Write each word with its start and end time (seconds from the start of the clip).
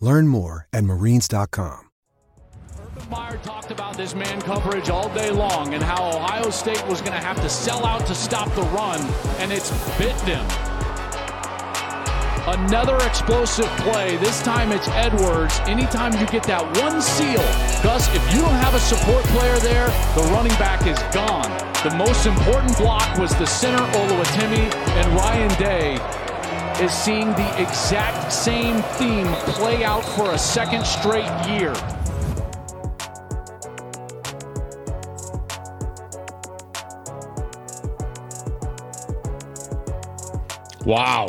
Learn 0.00 0.28
more 0.28 0.66
at 0.72 0.84
marines.com. 0.84 1.86
Urban 2.98 3.10
Meyer 3.10 3.38
talked 3.38 3.70
about 3.70 3.96
this 3.96 4.14
man 4.14 4.40
coverage 4.40 4.90
all 4.90 5.12
day 5.14 5.30
long 5.30 5.74
and 5.74 5.82
how 5.82 6.08
Ohio 6.08 6.50
State 6.50 6.84
was 6.86 7.00
going 7.00 7.12
to 7.12 7.18
have 7.18 7.40
to 7.42 7.48
sell 7.48 7.84
out 7.84 8.06
to 8.06 8.14
stop 8.14 8.52
the 8.54 8.62
run, 8.62 9.00
and 9.38 9.52
it's 9.52 9.70
bit 9.98 10.16
them. 10.18 10.46
Another 12.46 12.96
explosive 13.06 13.68
play. 13.78 14.16
This 14.16 14.40
time 14.42 14.72
it's 14.72 14.88
Edwards. 14.88 15.60
Anytime 15.66 16.12
you 16.18 16.26
get 16.26 16.44
that 16.44 16.64
one 16.80 17.02
seal, 17.02 17.42
Gus, 17.82 18.08
if 18.14 18.34
you 18.34 18.40
don't 18.40 18.58
have 18.64 18.74
a 18.74 18.80
support 18.80 19.22
player 19.26 19.58
there, 19.58 19.88
the 20.14 20.22
running 20.32 20.56
back 20.56 20.86
is 20.86 20.98
gone. 21.14 21.50
The 21.84 21.94
most 21.96 22.24
important 22.24 22.76
block 22.78 23.18
was 23.18 23.36
the 23.36 23.46
center, 23.46 23.82
Oluwatimi, 23.92 24.74
and 24.74 25.12
Ryan 25.14 25.48
Day 25.58 26.27
is 26.80 26.92
seeing 26.92 27.28
the 27.32 27.60
exact 27.60 28.32
same 28.32 28.82
theme 28.82 29.26
play 29.52 29.84
out 29.84 30.04
for 30.04 30.32
a 30.32 30.38
second 30.38 30.86
straight 30.86 31.30
year. 31.48 31.72
Wow. 40.84 41.26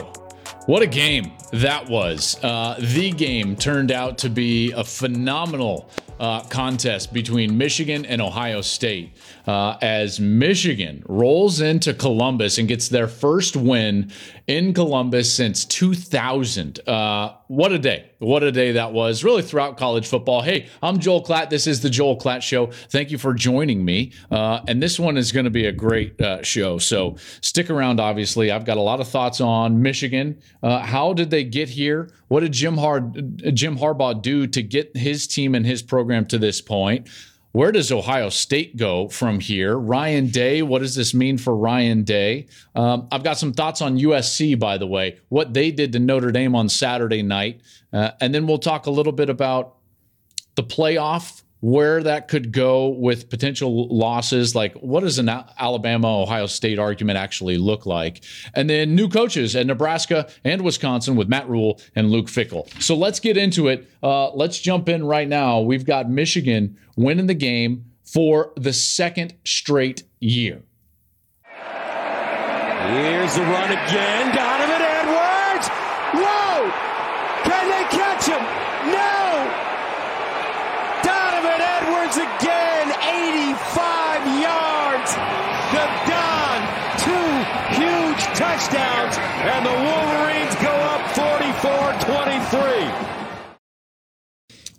What 0.67 0.83
a 0.83 0.87
game 0.87 1.33
that 1.51 1.89
was. 1.89 2.41
Uh, 2.43 2.75
the 2.79 3.11
game 3.11 3.55
turned 3.55 3.91
out 3.91 4.19
to 4.19 4.29
be 4.29 4.71
a 4.71 4.83
phenomenal 4.83 5.89
uh, 6.19 6.41
contest 6.41 7.13
between 7.13 7.57
Michigan 7.57 8.05
and 8.05 8.21
Ohio 8.21 8.61
State 8.61 9.11
uh, 9.47 9.77
as 9.81 10.19
Michigan 10.19 11.03
rolls 11.07 11.61
into 11.61 11.93
Columbus 11.93 12.57
and 12.57 12.67
gets 12.67 12.89
their 12.89 13.07
first 13.07 13.55
win 13.55 14.11
in 14.47 14.73
Columbus 14.73 15.33
since 15.33 15.65
2000. 15.65 16.87
Uh, 16.87 17.33
what 17.49 17.71
a 17.71 17.79
day. 17.79 18.11
What 18.19 18.43
a 18.43 18.51
day 18.51 18.73
that 18.73 18.93
was, 18.93 19.23
really, 19.23 19.41
throughout 19.41 19.75
college 19.75 20.07
football. 20.07 20.43
Hey, 20.43 20.67
I'm 20.83 20.99
Joel 20.99 21.23
Klatt. 21.23 21.49
This 21.49 21.65
is 21.65 21.81
the 21.81 21.89
Joel 21.89 22.15
Klatt 22.15 22.43
Show. 22.43 22.67
Thank 22.67 23.09
you 23.09 23.17
for 23.17 23.33
joining 23.33 23.83
me. 23.83 24.11
Uh, 24.29 24.59
and 24.67 24.83
this 24.83 24.99
one 24.99 25.17
is 25.17 25.31
going 25.31 25.45
to 25.45 25.49
be 25.49 25.65
a 25.65 25.71
great 25.71 26.21
uh, 26.21 26.43
show. 26.43 26.77
So 26.77 27.15
stick 27.41 27.71
around, 27.71 27.99
obviously. 27.99 28.51
I've 28.51 28.65
got 28.65 28.77
a 28.77 28.81
lot 28.81 28.99
of 28.99 29.07
thoughts 29.07 29.41
on 29.41 29.81
Michigan. 29.81 30.39
Uh, 30.61 30.81
how 30.81 31.11
did 31.13 31.31
they 31.31 31.43
get 31.43 31.69
here? 31.69 32.11
What 32.27 32.41
did 32.41 32.51
Jim, 32.51 32.77
Hard- 32.77 33.55
Jim 33.55 33.79
Harbaugh 33.79 34.21
do 34.21 34.45
to 34.45 34.61
get 34.61 34.95
his 34.95 35.25
team 35.25 35.55
and 35.55 35.65
his 35.65 35.81
program 35.81 36.27
to 36.27 36.37
this 36.37 36.61
point? 36.61 37.09
Where 37.51 37.71
does 37.71 37.91
Ohio 37.91 38.29
State 38.29 38.77
go 38.77 39.09
from 39.09 39.39
here? 39.39 39.77
Ryan 39.77 40.27
Day, 40.27 40.61
what 40.61 40.79
does 40.79 40.93
this 40.93 41.15
mean 41.15 41.37
for 41.37 41.55
Ryan 41.55 42.03
Day? 42.03 42.47
Um, 42.75 43.07
I've 43.11 43.23
got 43.23 43.39
some 43.39 43.53
thoughts 43.53 43.81
on 43.81 43.97
USC, 43.97 44.59
by 44.59 44.77
the 44.77 44.85
way, 44.85 45.19
what 45.29 45.53
they 45.53 45.71
did 45.71 45.91
to 45.93 45.99
Notre 45.99 46.31
Dame 46.31 46.55
on 46.55 46.69
Saturday 46.69 47.23
night. 47.23 47.61
Uh, 47.91 48.11
and 48.21 48.35
then 48.35 48.45
we'll 48.45 48.59
talk 48.59 48.85
a 48.85 48.91
little 48.91 49.13
bit 49.13 49.29
about 49.29 49.77
the 50.55 50.63
playoff 50.63 51.41
where 51.61 52.01
that 52.03 52.27
could 52.27 52.51
go 52.51 52.87
with 52.87 53.29
potential 53.29 53.87
losses. 53.87 54.55
Like, 54.55 54.73
what 54.75 55.01
does 55.01 55.19
an 55.19 55.29
Alabama 55.29 56.21
Ohio 56.21 56.45
State 56.45 56.79
argument 56.79 57.17
actually 57.17 57.57
look 57.57 57.85
like? 57.85 58.23
And 58.53 58.69
then 58.69 58.95
new 58.95 59.09
coaches 59.09 59.55
at 59.55 59.67
Nebraska 59.67 60.29
and 60.43 60.61
Wisconsin 60.61 61.15
with 61.15 61.27
Matt 61.27 61.49
Rhule 61.49 61.79
and 61.95 62.09
Luke 62.09 62.27
Fickell. 62.27 62.69
So 62.81 62.95
let's 62.95 63.19
get 63.19 63.37
into 63.37 63.67
it. 63.67 63.87
Uh, 64.01 64.31
let's 64.31 64.59
jump 64.59 64.89
in 64.89 65.05
right 65.05 65.27
now. 65.27 65.59
We've 65.59 65.85
got 65.85 66.09
Michigan 66.09 66.77
winning 66.95 67.27
the 67.27 67.33
game 67.33 67.85
for 68.03 68.53
the 68.55 68.73
second 68.73 69.35
straight 69.45 70.03
year. 70.19 70.63
Here's 72.89 73.35
the 73.35 73.41
run 73.43 73.71
again. 73.71 74.33
Donovan 74.33 74.81
Edwards. 74.81 75.67
Whoa! 76.15 76.71
Can 77.43 77.69
they 77.69 77.83
catch 77.95 78.25
him? 78.25 78.41
No! 78.89 79.19
Donovan 81.03 81.61
Edwards 81.61 82.17
again, 82.17 82.89
85 83.03 84.41
yards. 84.41 85.58
The 85.71 85.85
Don, 86.09 86.59
two 86.97 87.29
huge 87.77 88.23
touchdowns, 88.33 89.15
and 89.45 89.61
the 89.63 89.77
Wolverines 89.85 90.55
go 90.65 90.73
up 90.89 91.01
44 91.13 91.93
23. 92.09 92.78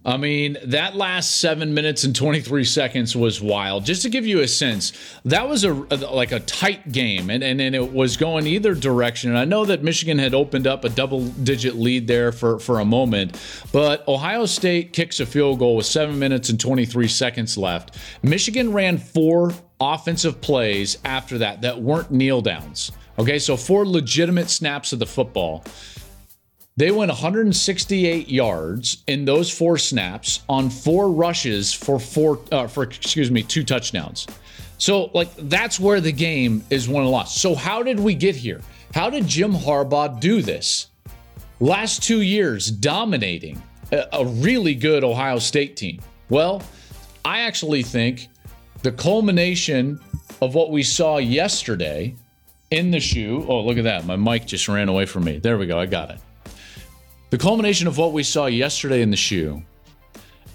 I 0.03 0.16
mean, 0.16 0.56
that 0.65 0.97
last 0.97 1.41
seven 1.41 1.75
minutes 1.75 2.05
and 2.05 2.16
23 2.16 2.65
seconds 2.65 3.15
was 3.15 3.43
wild. 3.43 3.84
Just 3.84 4.00
to 4.03 4.09
give 4.09 4.27
you 4.27 4.41
a 4.41 4.49
sense, 4.49 4.94
that 5.27 5.47
was 5.47 5.62
a, 5.65 5.75
like 5.75 6.33
a 6.33 6.41
tight 6.41 6.91
game, 6.91 7.28
and, 7.28 7.44
and, 7.44 7.61
and 7.61 7.75
it 7.75 7.93
was 7.93 8.16
going 8.16 8.47
either 8.47 8.75
direction. 8.75 9.28
And 9.28 9.39
I 9.39 9.44
know 9.44 9.66
that 9.66 9.83
Michigan 9.83 10.19
had 10.19 10.33
opened 10.33 10.66
up 10.66 10.84
a 10.84 10.89
double 10.89 11.27
digit 11.27 11.75
lead 11.75 12.06
there 12.06 12.33
for, 12.33 12.59
for 12.59 12.81
a 12.81 12.84
moment, 12.84 13.39
but 13.72 14.06
Ohio 14.09 14.47
State 14.47 14.94
kicks 14.94 15.21
a 15.21 15.27
field 15.27 15.59
goal 15.59 15.77
with 15.77 15.87
seven 15.87 16.19
minutes 16.19 16.49
and 16.49 16.59
23 16.59 17.06
seconds 17.06 17.59
left. 17.59 17.99
Michigan 18.22 18.72
ran 18.72 18.97
four 18.97 19.53
offensive 19.81 20.41
plays 20.41 20.97
after 21.05 21.39
that 21.39 21.60
that 21.60 21.81
weren't 21.83 22.10
kneel 22.10 22.41
downs. 22.41 22.91
Okay, 23.19 23.39
so 23.39 23.55
four 23.55 23.87
legitimate 23.87 24.49
snaps 24.49 24.94
of 24.94 24.99
the 24.99 25.05
football. 25.06 25.62
They 26.80 26.91
went 26.91 27.10
168 27.10 28.30
yards 28.30 29.04
in 29.06 29.26
those 29.26 29.50
four 29.50 29.76
snaps 29.76 30.41
on 30.48 30.70
four 30.70 31.12
rushes 31.12 31.74
for 31.74 32.00
four 32.00 32.41
uh, 32.50 32.68
for 32.68 32.84
excuse 32.84 33.30
me 33.30 33.42
two 33.42 33.64
touchdowns. 33.64 34.26
So 34.78 35.10
like 35.12 35.28
that's 35.36 35.78
where 35.78 36.00
the 36.00 36.10
game 36.10 36.64
is 36.70 36.88
won 36.88 37.02
and 37.02 37.10
lost. 37.10 37.36
So 37.36 37.54
how 37.54 37.82
did 37.82 38.00
we 38.00 38.14
get 38.14 38.34
here? 38.34 38.62
How 38.94 39.10
did 39.10 39.26
Jim 39.26 39.52
Harbaugh 39.52 40.18
do 40.20 40.41
this? 40.41 40.86
Last 41.60 42.02
two 42.02 42.22
years 42.22 42.70
dominating 42.70 43.62
a, 43.92 44.06
a 44.14 44.24
really 44.24 44.74
good 44.74 45.04
Ohio 45.04 45.38
State 45.38 45.76
team. 45.76 46.00
Well, 46.30 46.62
I 47.26 47.41
actually 47.41 47.82
think 47.82 48.28
the 48.80 48.92
culmination 48.92 50.00
of 50.41 50.54
what 50.54 50.70
we 50.70 50.82
saw 50.82 51.18
yesterday 51.18 52.16
in 52.70 52.91
the 52.91 53.00
shoe. 53.00 53.44
Oh, 53.47 53.60
look 53.60 53.76
at 53.76 53.84
that. 53.84 54.06
My 54.06 54.16
mic 54.16 54.47
just 54.47 54.66
ran 54.66 54.88
away 54.88 55.04
from 55.04 55.24
me. 55.24 55.36
There 55.36 55.58
we 55.58 55.66
go. 55.66 55.78
I 55.78 55.84
got 55.84 56.08
it. 56.08 56.20
The 57.30 57.38
culmination 57.38 57.86
of 57.86 57.96
what 57.96 58.12
we 58.12 58.24
saw 58.24 58.46
yesterday 58.46 59.02
in 59.02 59.10
the 59.10 59.16
shoe 59.16 59.62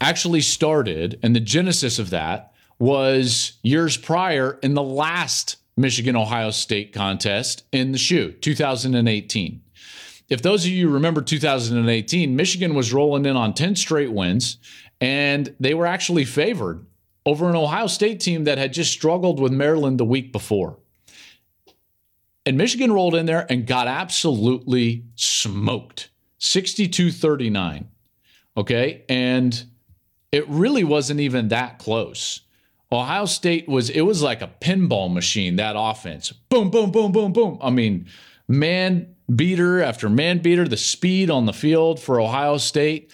actually 0.01 0.41
started, 0.41 1.17
and 1.23 1.33
the 1.33 1.39
genesis 1.39 1.99
of 1.99 2.09
that 2.09 2.51
was 2.79 3.53
years 3.63 3.95
prior 3.95 4.59
in 4.61 4.73
the 4.73 4.83
last 4.83 5.55
Michigan 5.77 6.17
Ohio 6.17 6.51
State 6.51 6.91
contest 6.91 7.63
in 7.71 7.93
the 7.93 7.97
shoe, 7.97 8.33
2018. 8.33 9.61
If 10.27 10.41
those 10.41 10.65
of 10.65 10.71
you 10.71 10.89
remember 10.89 11.21
2018, 11.21 12.35
Michigan 12.35 12.75
was 12.75 12.91
rolling 12.91 13.25
in 13.25 13.37
on 13.37 13.53
10 13.53 13.77
straight 13.77 14.11
wins, 14.11 14.57
and 14.99 15.55
they 15.61 15.73
were 15.73 15.85
actually 15.85 16.25
favored 16.25 16.85
over 17.25 17.49
an 17.49 17.55
Ohio 17.55 17.87
State 17.87 18.19
team 18.19 18.43
that 18.43 18.57
had 18.57 18.73
just 18.73 18.91
struggled 18.91 19.39
with 19.39 19.53
Maryland 19.53 19.97
the 19.97 20.03
week 20.03 20.33
before. 20.33 20.77
And 22.45 22.57
Michigan 22.57 22.91
rolled 22.91 23.15
in 23.15 23.27
there 23.27 23.49
and 23.49 23.65
got 23.65 23.87
absolutely 23.87 25.05
smoked. 25.15 26.09
62 26.37 27.11
39. 27.11 27.87
Okay. 28.57 29.03
And 29.09 29.63
it 30.31 30.47
really 30.47 30.83
wasn't 30.83 31.19
even 31.19 31.49
that 31.49 31.79
close. 31.79 32.41
Ohio 32.91 33.25
State 33.25 33.67
was, 33.67 33.89
it 33.89 34.01
was 34.01 34.21
like 34.21 34.41
a 34.41 34.51
pinball 34.61 35.11
machine, 35.11 35.55
that 35.57 35.75
offense. 35.77 36.31
Boom, 36.31 36.69
boom, 36.69 36.91
boom, 36.91 37.11
boom, 37.11 37.33
boom. 37.33 37.57
I 37.61 37.69
mean, 37.69 38.07
man 38.47 39.15
beater 39.33 39.81
after 39.81 40.09
man 40.09 40.39
beater, 40.39 40.67
the 40.67 40.77
speed 40.77 41.29
on 41.29 41.45
the 41.45 41.53
field 41.53 41.99
for 41.99 42.19
Ohio 42.21 42.57
State. 42.57 43.11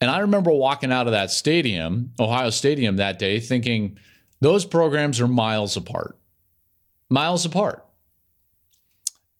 And 0.00 0.10
I 0.10 0.20
remember 0.20 0.50
walking 0.50 0.92
out 0.92 1.06
of 1.06 1.12
that 1.12 1.30
stadium, 1.30 2.12
Ohio 2.20 2.50
Stadium, 2.50 2.96
that 2.96 3.18
day, 3.18 3.40
thinking 3.40 3.98
those 4.40 4.64
programs 4.64 5.20
are 5.20 5.28
miles 5.28 5.76
apart. 5.76 6.18
Miles 7.08 7.46
apart. 7.46 7.86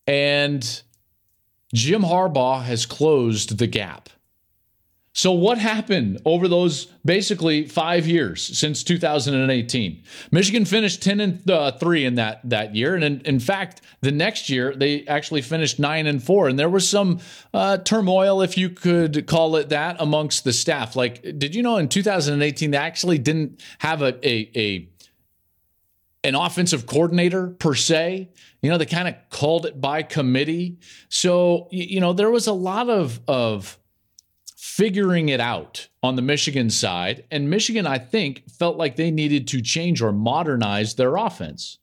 And 0.07 0.83
Jim 1.75 2.03
Harbaugh 2.03 2.63
has 2.63 2.87
closed 2.87 3.59
the 3.59 3.67
gap. 3.67 4.09
So, 5.17 5.31
what 5.31 5.59
happened 5.59 6.21
over 6.25 6.49
those 6.49 6.87
basically 7.05 7.69
five 7.69 8.05
years 8.05 8.43
since 8.59 8.83
2018? 8.83 10.03
Michigan 10.33 10.65
finished 10.65 11.03
10 11.05 11.21
and 11.21 11.51
uh, 11.51 11.71
3 11.71 12.05
in 12.05 12.15
that, 12.17 12.41
that 12.51 12.75
year. 12.75 12.97
And 12.97 13.05
in, 13.05 13.21
in, 13.21 13.39
fact, 13.39 13.81
the 14.01 14.11
next 14.11 14.51
year, 14.51 14.75
they 14.75 15.07
actually 15.07 15.43
finished 15.43 15.79
9 15.79 16.09
and 16.09 16.21
4. 16.21 16.49
And 16.49 16.59
there 16.59 16.69
was 16.69 16.89
some 16.89 17.21
uh, 17.53 17.79
turmoil, 17.79 18.43
if 18.43 18.59
you 18.59 18.71
could 18.71 19.29
call 19.29 19.55
it 19.55 19.69
that, 19.69 19.97
amongst 20.01 20.43
the 20.43 20.53
staff. 20.53 20.97
Like, 20.97 21.23
did 21.39 21.55
you 21.55 21.63
know 21.63 21.77
in 21.77 21.89
2018, 21.89 22.73
they 22.73 22.77
actually 22.77 23.19
didn't 23.19 23.63
have 23.79 24.03
a, 24.03 24.29
a, 24.29 24.51
a 24.57 24.89
an 26.25 26.35
offensive 26.35 26.87
coordinator 26.87 27.49
per 27.49 27.75
se. 27.75 28.31
You 28.63 28.71
know, 28.71 28.79
they 28.79 28.87
kind 28.87 29.07
of 29.07 29.15
called 29.31 29.67
it 29.67 29.81
by 29.81 30.03
committee. 30.03 30.79
So, 31.09 31.69
you 31.71 32.01
know, 32.01 32.13
there 32.13 32.31
was 32.31 32.47
a 32.47 32.53
lot 32.53 32.89
of, 32.91 33.21
of, 33.29 33.79
figuring 34.75 35.29
it 35.29 35.39
out 35.39 35.87
on 36.03 36.17
the 36.17 36.23
Michigan 36.23 36.69
side. 36.69 37.25
And 37.31 37.49
Michigan, 37.49 37.87
I 37.87 37.99
think, 37.99 38.51
felt 38.51 38.77
like 38.77 38.97
they 38.97 39.13
needed 39.13 39.47
to 39.49 39.63
change 39.63 40.03
or 40.03 40.11
modernize 40.11 40.97
their 40.97 41.15
offense. 41.15 41.79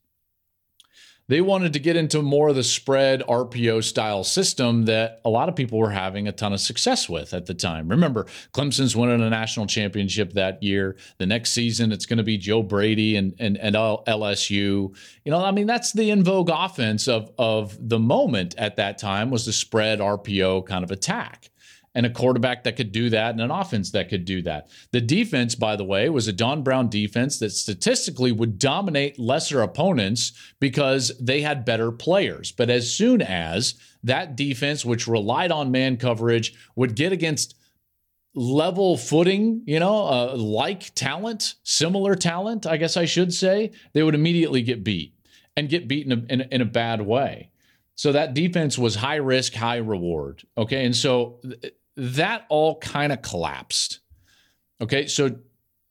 They 1.28 1.40
wanted 1.40 1.72
to 1.74 1.78
get 1.78 1.96
into 1.96 2.20
more 2.20 2.48
of 2.48 2.56
the 2.56 2.64
spread 2.64 3.22
RPO 3.22 3.84
style 3.84 4.24
system 4.24 4.86
that 4.86 5.20
a 5.24 5.30
lot 5.30 5.48
of 5.48 5.56
people 5.56 5.78
were 5.78 5.90
having 5.90 6.26
a 6.26 6.32
ton 6.32 6.52
of 6.52 6.60
success 6.60 7.08
with 7.08 7.32
at 7.32 7.46
the 7.46 7.54
time. 7.54 7.88
Remember, 7.88 8.26
Clemson's 8.52 8.96
winning 8.96 9.22
a 9.22 9.30
national 9.30 9.66
championship 9.66 10.32
that 10.32 10.62
year. 10.62 10.96
The 11.18 11.26
next 11.26 11.50
season, 11.52 11.92
it's 11.92 12.06
going 12.06 12.18
to 12.18 12.22
be 12.24 12.38
Joe 12.38 12.62
Brady 12.62 13.16
and, 13.16 13.34
and, 13.38 13.56
and 13.56 13.76
LSU. 13.76 14.50
You 15.24 15.30
know, 15.30 15.42
I 15.42 15.52
mean, 15.52 15.66
that's 15.66 15.92
the 15.92 16.10
in 16.10 16.24
vogue 16.24 16.50
offense 16.52 17.06
of, 17.08 17.30
of 17.38 17.76
the 17.80 17.98
moment 17.98 18.54
at 18.58 18.76
that 18.76 18.98
time 18.98 19.30
was 19.30 19.46
the 19.46 19.52
spread 19.52 20.00
RPO 20.00 20.66
kind 20.66 20.84
of 20.84 20.90
attack 20.90 21.50
and 21.94 22.06
a 22.06 22.10
quarterback 22.10 22.64
that 22.64 22.76
could 22.76 22.92
do 22.92 23.10
that 23.10 23.32
and 23.32 23.40
an 23.40 23.50
offense 23.50 23.90
that 23.90 24.08
could 24.08 24.24
do 24.24 24.42
that. 24.42 24.68
The 24.92 25.00
defense, 25.00 25.54
by 25.54 25.76
the 25.76 25.84
way, 25.84 26.08
was 26.08 26.26
a 26.26 26.32
Don 26.32 26.62
Brown 26.62 26.88
defense 26.88 27.38
that 27.38 27.50
statistically 27.50 28.32
would 28.32 28.58
dominate 28.58 29.18
lesser 29.18 29.60
opponents 29.62 30.32
because 30.58 31.12
they 31.20 31.42
had 31.42 31.64
better 31.64 31.92
players. 31.92 32.50
But 32.52 32.70
as 32.70 32.94
soon 32.94 33.20
as 33.20 33.74
that 34.02 34.36
defense, 34.36 34.84
which 34.84 35.06
relied 35.06 35.52
on 35.52 35.70
man 35.70 35.96
coverage, 35.96 36.54
would 36.76 36.96
get 36.96 37.12
against 37.12 37.56
level 38.34 38.96
footing, 38.96 39.62
you 39.66 39.78
know, 39.78 40.06
uh, 40.06 40.34
like 40.36 40.94
talent, 40.94 41.54
similar 41.62 42.14
talent, 42.14 42.66
I 42.66 42.78
guess 42.78 42.96
I 42.96 43.04
should 43.04 43.34
say, 43.34 43.72
they 43.92 44.02
would 44.02 44.14
immediately 44.14 44.62
get 44.62 44.82
beat 44.82 45.14
and 45.54 45.68
get 45.68 45.86
beaten 45.86 46.26
in 46.30 46.40
a, 46.40 46.44
in 46.50 46.60
a 46.62 46.66
bad 46.66 47.02
way. 47.02 47.50
So 47.94 48.12
that 48.12 48.32
defense 48.32 48.78
was 48.78 48.94
high 48.94 49.16
risk, 49.16 49.52
high 49.52 49.76
reward. 49.76 50.42
Okay. 50.56 50.86
And 50.86 50.96
so 50.96 51.40
that 51.96 52.46
all 52.48 52.78
kind 52.78 53.12
of 53.12 53.22
collapsed. 53.22 54.00
Okay, 54.80 55.06
so 55.06 55.36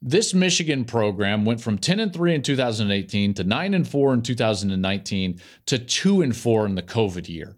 this 0.01 0.33
Michigan 0.33 0.83
program 0.83 1.45
went 1.45 1.61
from 1.61 1.77
10 1.77 1.99
and 1.99 2.13
3 2.13 2.35
in 2.35 2.41
2018 2.41 3.33
to 3.35 3.43
9 3.43 3.73
and 3.73 3.87
4 3.87 4.13
in 4.15 4.21
2019 4.21 5.39
to 5.67 5.77
2 5.77 6.21
and 6.21 6.35
4 6.35 6.65
in 6.65 6.75
the 6.75 6.81
COVID 6.81 7.29
year. 7.29 7.55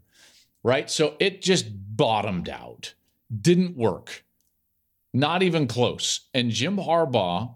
Right? 0.64 0.90
So 0.90 1.16
it 1.20 1.42
just 1.42 1.66
bottomed 1.70 2.50
out. 2.50 2.94
Didn't 3.42 3.76
work. 3.76 4.24
Not 5.14 5.44
even 5.44 5.68
close. 5.68 6.22
And 6.34 6.52
Jim 6.52 6.78
Harbaugh 6.78 7.56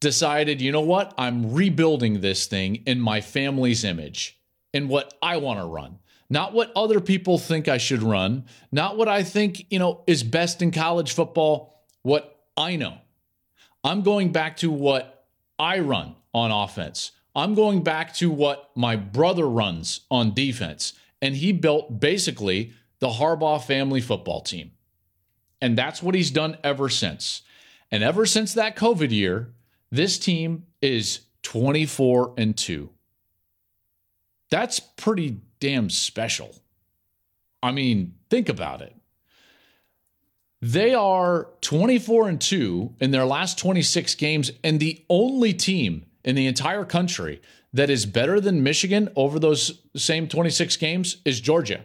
decided, 0.00 0.60
you 0.60 0.72
know 0.72 0.80
what? 0.80 1.14
I'm 1.16 1.52
rebuilding 1.52 2.20
this 2.20 2.46
thing 2.46 2.82
in 2.86 3.00
my 3.00 3.20
family's 3.20 3.84
image, 3.84 4.38
in 4.72 4.88
what 4.88 5.14
I 5.22 5.36
want 5.36 5.60
to 5.60 5.66
run 5.66 5.98
not 6.30 6.52
what 6.52 6.72
other 6.74 7.00
people 7.00 7.38
think 7.38 7.68
I 7.68 7.78
should 7.78 8.02
run, 8.02 8.44
not 8.70 8.96
what 8.96 9.08
I 9.08 9.22
think, 9.22 9.66
you 9.70 9.78
know, 9.78 10.02
is 10.06 10.22
best 10.22 10.62
in 10.62 10.70
college 10.70 11.12
football, 11.12 11.82
what 12.02 12.40
I 12.56 12.76
know. 12.76 12.98
I'm 13.84 14.02
going 14.02 14.32
back 14.32 14.56
to 14.58 14.70
what 14.70 15.26
I 15.58 15.80
run 15.80 16.14
on 16.32 16.50
offense. 16.50 17.12
I'm 17.34 17.54
going 17.54 17.82
back 17.82 18.14
to 18.14 18.30
what 18.30 18.70
my 18.74 18.96
brother 18.96 19.48
runs 19.48 20.00
on 20.10 20.34
defense. 20.34 20.92
And 21.20 21.36
he 21.36 21.52
built 21.52 22.00
basically 22.00 22.72
the 22.98 23.08
Harbaugh 23.08 23.62
family 23.62 24.00
football 24.00 24.40
team. 24.40 24.72
And 25.60 25.78
that's 25.78 26.02
what 26.02 26.14
he's 26.14 26.30
done 26.30 26.58
ever 26.64 26.88
since. 26.88 27.42
And 27.90 28.02
ever 28.02 28.26
since 28.26 28.54
that 28.54 28.76
COVID 28.76 29.10
year, 29.10 29.52
this 29.90 30.18
team 30.18 30.66
is 30.80 31.20
24 31.42 32.34
and 32.36 32.56
2. 32.56 32.90
That's 34.50 34.80
pretty 34.80 35.40
damn 35.62 35.88
special. 35.88 36.52
I 37.62 37.70
mean, 37.70 38.14
think 38.28 38.48
about 38.48 38.82
it. 38.82 38.92
They 40.60 40.92
are 40.92 41.50
24 41.60 42.28
and 42.30 42.40
2 42.40 42.96
in 42.98 43.12
their 43.12 43.24
last 43.24 43.58
26 43.58 44.16
games, 44.16 44.50
and 44.64 44.80
the 44.80 45.04
only 45.08 45.52
team 45.52 46.06
in 46.24 46.34
the 46.34 46.48
entire 46.48 46.84
country 46.84 47.40
that 47.72 47.90
is 47.90 48.06
better 48.06 48.40
than 48.40 48.64
Michigan 48.64 49.08
over 49.14 49.38
those 49.38 49.82
same 49.94 50.26
26 50.26 50.76
games 50.78 51.18
is 51.24 51.40
Georgia. 51.40 51.84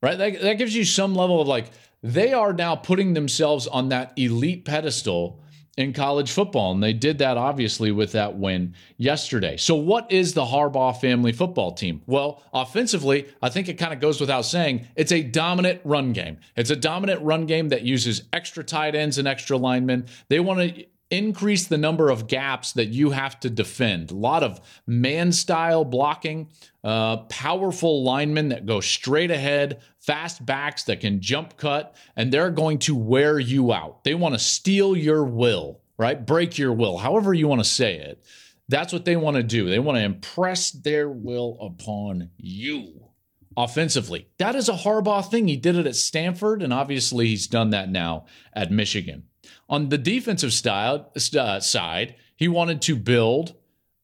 Right? 0.00 0.16
That, 0.16 0.40
that 0.40 0.58
gives 0.58 0.76
you 0.76 0.84
some 0.84 1.16
level 1.16 1.40
of 1.40 1.48
like, 1.48 1.72
they 2.04 2.32
are 2.32 2.52
now 2.52 2.76
putting 2.76 3.14
themselves 3.14 3.66
on 3.66 3.88
that 3.88 4.12
elite 4.16 4.64
pedestal 4.64 5.40
in 5.78 5.92
college 5.92 6.32
football. 6.32 6.72
And 6.72 6.82
they 6.82 6.92
did 6.92 7.18
that 7.18 7.36
obviously 7.36 7.92
with 7.92 8.10
that 8.12 8.36
win 8.36 8.74
yesterday. 8.96 9.56
So, 9.56 9.76
what 9.76 10.10
is 10.10 10.34
the 10.34 10.44
Harbaugh 10.44 11.00
family 11.00 11.30
football 11.30 11.72
team? 11.72 12.02
Well, 12.06 12.42
offensively, 12.52 13.28
I 13.40 13.48
think 13.48 13.68
it 13.68 13.74
kind 13.74 13.94
of 13.94 14.00
goes 14.00 14.20
without 14.20 14.42
saying 14.42 14.88
it's 14.96 15.12
a 15.12 15.22
dominant 15.22 15.80
run 15.84 16.12
game. 16.12 16.38
It's 16.56 16.70
a 16.70 16.76
dominant 16.76 17.22
run 17.22 17.46
game 17.46 17.68
that 17.68 17.82
uses 17.82 18.24
extra 18.32 18.64
tight 18.64 18.96
ends 18.96 19.18
and 19.18 19.28
extra 19.28 19.56
linemen. 19.56 20.06
They 20.28 20.40
want 20.40 20.60
to 20.60 20.84
increase 21.10 21.66
the 21.66 21.78
number 21.78 22.10
of 22.10 22.26
gaps 22.26 22.72
that 22.72 22.88
you 22.88 23.10
have 23.10 23.40
to 23.40 23.50
defend. 23.50 24.10
A 24.10 24.14
lot 24.14 24.42
of 24.42 24.60
man 24.86 25.32
style 25.32 25.84
blocking, 25.84 26.50
uh, 26.84 27.18
powerful 27.28 28.02
linemen 28.02 28.50
that 28.50 28.66
go 28.66 28.80
straight 28.80 29.30
ahead, 29.30 29.80
fast 29.98 30.44
backs 30.44 30.84
that 30.84 31.00
can 31.00 31.20
jump 31.20 31.56
cut, 31.56 31.96
and 32.16 32.32
they're 32.32 32.50
going 32.50 32.78
to 32.80 32.94
wear 32.94 33.38
you 33.38 33.72
out. 33.72 34.04
They 34.04 34.14
want 34.14 34.34
to 34.34 34.38
steal 34.38 34.96
your 34.96 35.24
will, 35.24 35.80
right? 35.96 36.24
Break 36.24 36.58
your 36.58 36.72
will, 36.72 36.98
however 36.98 37.32
you 37.32 37.48
want 37.48 37.62
to 37.62 37.68
say 37.68 37.96
it. 37.96 38.22
That's 38.68 38.92
what 38.92 39.06
they 39.06 39.16
want 39.16 39.36
to 39.36 39.42
do. 39.42 39.68
They 39.68 39.78
want 39.78 39.96
to 39.96 40.04
impress 40.04 40.70
their 40.70 41.08
will 41.08 41.56
upon 41.60 42.30
you 42.36 43.08
offensively. 43.56 44.28
That 44.38 44.54
is 44.54 44.68
a 44.68 44.74
Harbaugh 44.74 45.28
thing. 45.28 45.48
He 45.48 45.56
did 45.56 45.74
it 45.74 45.86
at 45.86 45.96
Stanford, 45.96 46.62
and 46.62 46.72
obviously 46.72 47.26
he's 47.28 47.46
done 47.46 47.70
that 47.70 47.90
now 47.90 48.26
at 48.52 48.70
Michigan. 48.70 49.24
On 49.68 49.88
the 49.88 49.98
defensive 49.98 50.52
style, 50.52 51.12
uh, 51.36 51.60
side, 51.60 52.14
he 52.36 52.48
wanted 52.48 52.80
to 52.82 52.96
build 52.96 53.54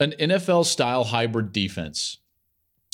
an 0.01 0.13
NFL 0.19 0.67
style 0.67 1.05
hybrid 1.05 1.53
defense. 1.53 2.19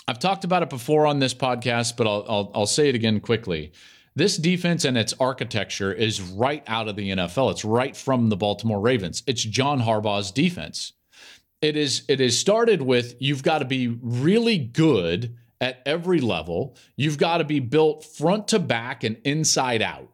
I've 0.07 0.19
talked 0.19 0.45
about 0.45 0.63
it 0.63 0.71
before 0.71 1.07
on 1.07 1.19
this 1.19 1.35
podcast, 1.35 1.97
but 1.97 2.07
I'll, 2.07 2.25
I'll, 2.29 2.51
I'll 2.55 2.67
say 2.67 2.89
it 2.89 2.95
again 2.95 3.21
quickly. 3.21 3.73
This 4.15 4.37
defense 4.37 4.85
and 4.85 4.99
its 4.99 5.15
architecture 5.21 5.93
is 5.93 6.21
right 6.21 6.65
out 6.67 6.89
of 6.89 6.97
the 6.97 7.11
NFL. 7.11 7.53
It's 7.53 7.65
right 7.65 7.97
from 7.97 8.29
the 8.29 8.37
Baltimore 8.37 8.81
Ravens. 8.81 9.23
It's 9.27 9.43
John 9.43 9.81
Harbaugh's 9.81 10.31
defense. 10.33 10.93
It 11.63 11.77
is 11.77 12.03
it 12.09 12.21
is 12.21 12.39
started 12.39 12.83
with 12.83 13.15
you've 13.21 13.43
got 13.43 13.59
to 13.59 13.65
be 13.65 13.87
really 14.03 14.59
good 14.59 15.37
at 15.61 15.83
every 15.85 16.21
level. 16.21 16.77
You've 16.97 17.19
got 17.19 17.39
to 17.39 17.45
be 17.45 17.61
built 17.61 18.05
front 18.05 18.49
to 18.49 18.59
back 18.59 19.05
and 19.05 19.19
inside 19.25 19.83
out. 19.83 20.09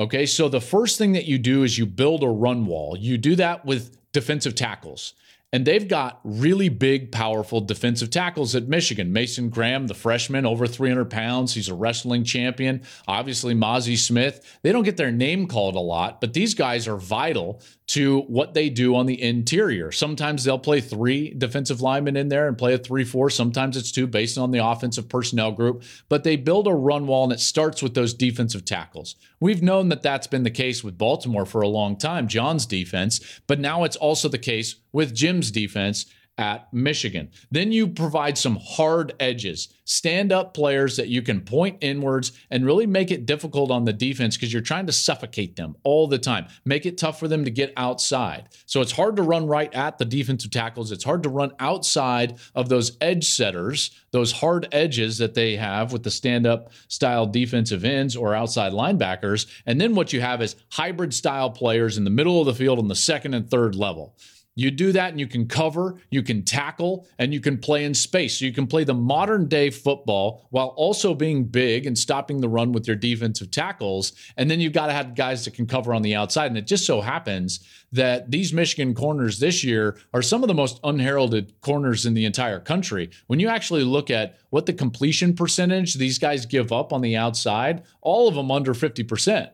Okay, 0.00 0.26
so 0.26 0.48
the 0.48 0.60
first 0.60 0.96
thing 0.96 1.12
that 1.12 1.24
you 1.24 1.38
do 1.38 1.64
is 1.64 1.76
you 1.76 1.84
build 1.84 2.22
a 2.22 2.28
run 2.28 2.66
wall. 2.66 2.96
You 2.96 3.18
do 3.18 3.34
that 3.36 3.64
with 3.64 3.96
defensive 4.12 4.54
tackles. 4.54 5.14
And 5.50 5.66
they've 5.66 5.88
got 5.88 6.20
really 6.24 6.68
big, 6.68 7.10
powerful 7.10 7.62
defensive 7.62 8.10
tackles 8.10 8.54
at 8.54 8.68
Michigan. 8.68 9.14
Mason 9.14 9.48
Graham, 9.48 9.86
the 9.86 9.94
freshman, 9.94 10.44
over 10.44 10.66
300 10.66 11.08
pounds. 11.08 11.54
He's 11.54 11.70
a 11.70 11.74
wrestling 11.74 12.24
champion. 12.24 12.82
Obviously, 13.06 13.54
Mazi 13.54 13.96
Smith. 13.96 14.58
They 14.62 14.72
don't 14.72 14.82
get 14.82 14.98
their 14.98 15.10
name 15.10 15.46
called 15.46 15.74
a 15.74 15.80
lot, 15.80 16.20
but 16.20 16.34
these 16.34 16.52
guys 16.52 16.86
are 16.86 16.98
vital 16.98 17.62
to 17.88 18.20
what 18.22 18.52
they 18.52 18.68
do 18.68 18.94
on 18.94 19.06
the 19.06 19.20
interior. 19.20 19.90
Sometimes 19.90 20.44
they'll 20.44 20.58
play 20.58 20.82
three 20.82 21.32
defensive 21.32 21.80
linemen 21.80 22.16
in 22.16 22.28
there 22.28 22.46
and 22.46 22.58
play 22.58 22.74
a 22.74 22.78
3 22.78 23.02
4. 23.02 23.30
Sometimes 23.30 23.78
it's 23.78 23.90
two 23.90 24.06
based 24.06 24.36
on 24.36 24.50
the 24.50 24.58
offensive 24.58 25.08
personnel 25.08 25.52
group, 25.52 25.82
but 26.10 26.22
they 26.22 26.36
build 26.36 26.66
a 26.66 26.74
run 26.74 27.06
wall 27.06 27.24
and 27.24 27.32
it 27.32 27.40
starts 27.40 27.82
with 27.82 27.94
those 27.94 28.12
defensive 28.12 28.66
tackles. 28.66 29.16
We've 29.40 29.62
known 29.62 29.88
that 29.88 30.02
that's 30.02 30.26
been 30.26 30.42
the 30.42 30.50
case 30.50 30.84
with 30.84 30.98
Baltimore 30.98 31.46
for 31.46 31.62
a 31.62 31.68
long 31.68 31.96
time, 31.96 32.28
John's 32.28 32.66
defense, 32.66 33.40
but 33.46 33.58
now 33.58 33.84
it's 33.84 33.96
also 33.96 34.28
the 34.28 34.36
case 34.36 34.76
with 34.92 35.14
Jim's 35.14 35.50
defense 35.50 36.06
at 36.38 36.72
Michigan. 36.72 37.28
Then 37.50 37.72
you 37.72 37.88
provide 37.88 38.38
some 38.38 38.58
hard 38.62 39.12
edges, 39.18 39.68
stand 39.84 40.30
up 40.30 40.54
players 40.54 40.96
that 40.96 41.08
you 41.08 41.20
can 41.20 41.40
point 41.40 41.78
inwards 41.80 42.30
and 42.50 42.64
really 42.64 42.86
make 42.86 43.10
it 43.10 43.26
difficult 43.26 43.72
on 43.72 43.84
the 43.84 43.92
defense 43.92 44.36
because 44.36 44.52
you're 44.52 44.62
trying 44.62 44.86
to 44.86 44.92
suffocate 44.92 45.56
them 45.56 45.74
all 45.82 46.06
the 46.06 46.18
time. 46.18 46.46
Make 46.64 46.86
it 46.86 46.96
tough 46.96 47.18
for 47.18 47.26
them 47.26 47.44
to 47.44 47.50
get 47.50 47.72
outside. 47.76 48.48
So 48.66 48.80
it's 48.80 48.92
hard 48.92 49.16
to 49.16 49.22
run 49.22 49.48
right 49.48 49.74
at 49.74 49.98
the 49.98 50.04
defensive 50.04 50.52
tackles. 50.52 50.92
It's 50.92 51.04
hard 51.04 51.24
to 51.24 51.28
run 51.28 51.50
outside 51.58 52.38
of 52.54 52.68
those 52.68 52.96
edge 53.00 53.28
setters, 53.28 53.90
those 54.12 54.30
hard 54.30 54.68
edges 54.70 55.18
that 55.18 55.34
they 55.34 55.56
have 55.56 55.92
with 55.92 56.04
the 56.04 56.10
stand 56.10 56.46
up 56.46 56.70
style 56.86 57.26
defensive 57.26 57.84
ends 57.84 58.14
or 58.14 58.32
outside 58.32 58.72
linebackers. 58.72 59.46
And 59.66 59.80
then 59.80 59.96
what 59.96 60.12
you 60.12 60.20
have 60.20 60.40
is 60.40 60.54
hybrid 60.70 61.12
style 61.12 61.50
players 61.50 61.98
in 61.98 62.04
the 62.04 62.10
middle 62.10 62.38
of 62.40 62.46
the 62.46 62.54
field 62.54 62.78
on 62.78 62.86
the 62.86 62.94
second 62.94 63.34
and 63.34 63.50
third 63.50 63.74
level. 63.74 64.16
You 64.58 64.72
do 64.72 64.90
that 64.90 65.10
and 65.10 65.20
you 65.20 65.28
can 65.28 65.46
cover, 65.46 66.00
you 66.10 66.20
can 66.20 66.42
tackle, 66.42 67.06
and 67.20 67.32
you 67.32 67.38
can 67.38 67.58
play 67.58 67.84
in 67.84 67.94
space. 67.94 68.40
So 68.40 68.44
you 68.44 68.52
can 68.52 68.66
play 68.66 68.82
the 68.82 68.92
modern 68.92 69.46
day 69.46 69.70
football 69.70 70.48
while 70.50 70.74
also 70.76 71.14
being 71.14 71.44
big 71.44 71.86
and 71.86 71.96
stopping 71.96 72.40
the 72.40 72.48
run 72.48 72.72
with 72.72 72.84
your 72.88 72.96
defensive 72.96 73.52
tackles. 73.52 74.14
And 74.36 74.50
then 74.50 74.58
you've 74.58 74.72
got 74.72 74.88
to 74.88 74.92
have 74.92 75.14
guys 75.14 75.44
that 75.44 75.54
can 75.54 75.68
cover 75.68 75.94
on 75.94 76.02
the 76.02 76.16
outside. 76.16 76.46
And 76.46 76.58
it 76.58 76.66
just 76.66 76.86
so 76.86 77.00
happens 77.00 77.60
that 77.92 78.32
these 78.32 78.52
Michigan 78.52 78.96
corners 78.96 79.38
this 79.38 79.62
year 79.62 79.96
are 80.12 80.22
some 80.22 80.42
of 80.42 80.48
the 80.48 80.54
most 80.54 80.80
unheralded 80.82 81.52
corners 81.60 82.04
in 82.04 82.14
the 82.14 82.24
entire 82.24 82.58
country. 82.58 83.10
When 83.28 83.38
you 83.38 83.46
actually 83.46 83.84
look 83.84 84.10
at 84.10 84.38
what 84.50 84.66
the 84.66 84.72
completion 84.72 85.36
percentage 85.36 85.94
these 85.94 86.18
guys 86.18 86.46
give 86.46 86.72
up 86.72 86.92
on 86.92 87.00
the 87.00 87.16
outside, 87.16 87.84
all 88.00 88.26
of 88.26 88.34
them 88.34 88.50
under 88.50 88.74
50%. 88.74 89.50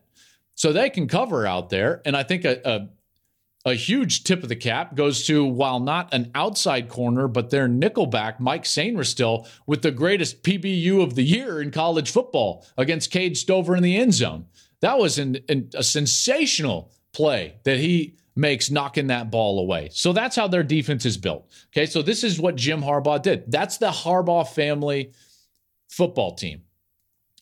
So 0.54 0.73
they 0.73 0.88
can 0.88 1.08
cover 1.08 1.46
out 1.46 1.68
there. 1.68 2.00
And 2.06 2.16
I 2.16 2.23
think 2.23 2.46
a, 2.46 2.58
a 2.64 2.88
a 3.64 3.75
huge 3.75 4.25
tip 4.25 4.42
of 4.42 4.49
the 4.49 4.56
cap 4.56 4.94
goes 4.94 5.26
to, 5.26 5.44
while 5.44 5.80
not 5.80 6.12
an 6.12 6.30
outside 6.35 6.88
corner, 6.88 7.26
but 7.26 7.50
their 7.50 7.66
nickelback, 7.66 8.38
Mike 8.38 8.64
Sainristil, 8.64 9.49
with 9.66 9.83
the 9.83 9.90
greatest 9.90 10.42
PBU 10.42 11.02
of 11.02 11.14
the 11.14 11.23
year 11.23 11.62
in 11.62 11.71
college 11.71 12.11
football 12.11 12.66
against 12.76 13.11
Cade 13.11 13.37
Stover 13.37 13.75
in 13.75 13.83
the 13.83 13.97
end 13.97 14.12
zone. 14.12 14.47
That 14.80 14.99
was 14.99 15.18
an, 15.18 15.38
an, 15.49 15.71
a 15.75 15.83
sensational 15.83 16.92
play 17.14 17.54
that 17.64 17.78
he 17.78 18.16
makes 18.37 18.71
knocking 18.71 19.06
that 19.06 19.30
ball 19.30 19.59
away. 19.59 19.88
So 19.92 20.12
that's 20.12 20.37
how 20.37 20.49
their 20.49 20.62
defense 20.62 21.06
is 21.06 21.16
built. 21.16 21.50
Okay, 21.68 21.87
so 21.87 22.02
this 22.02 22.23
is 22.23 22.40
what 22.40 22.56
Jim 22.56 22.83
Harbaugh 22.83 23.23
did. 23.23 23.50
That's 23.50 23.78
the 23.78 23.90
Harbaugh 23.90 24.47
family 24.47 25.12
football 25.88 26.35
team. 26.35 26.62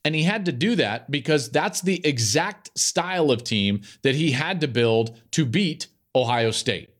And 0.05 0.15
he 0.15 0.23
had 0.23 0.45
to 0.47 0.53
do 0.53 0.77
that 0.77 1.11
because 1.11 1.51
that's 1.51 1.81
the 1.81 2.05
exact 2.07 2.77
style 2.79 3.31
of 3.31 3.45
team 3.45 3.83
that 4.03 4.15
he 4.15 4.33
had 4.33 4.61
to 4.61 4.69
build 4.69 5.21
to 5.33 5.47
beat 5.47 5.87
Ohio 6.15 6.51
State. 6.51 6.93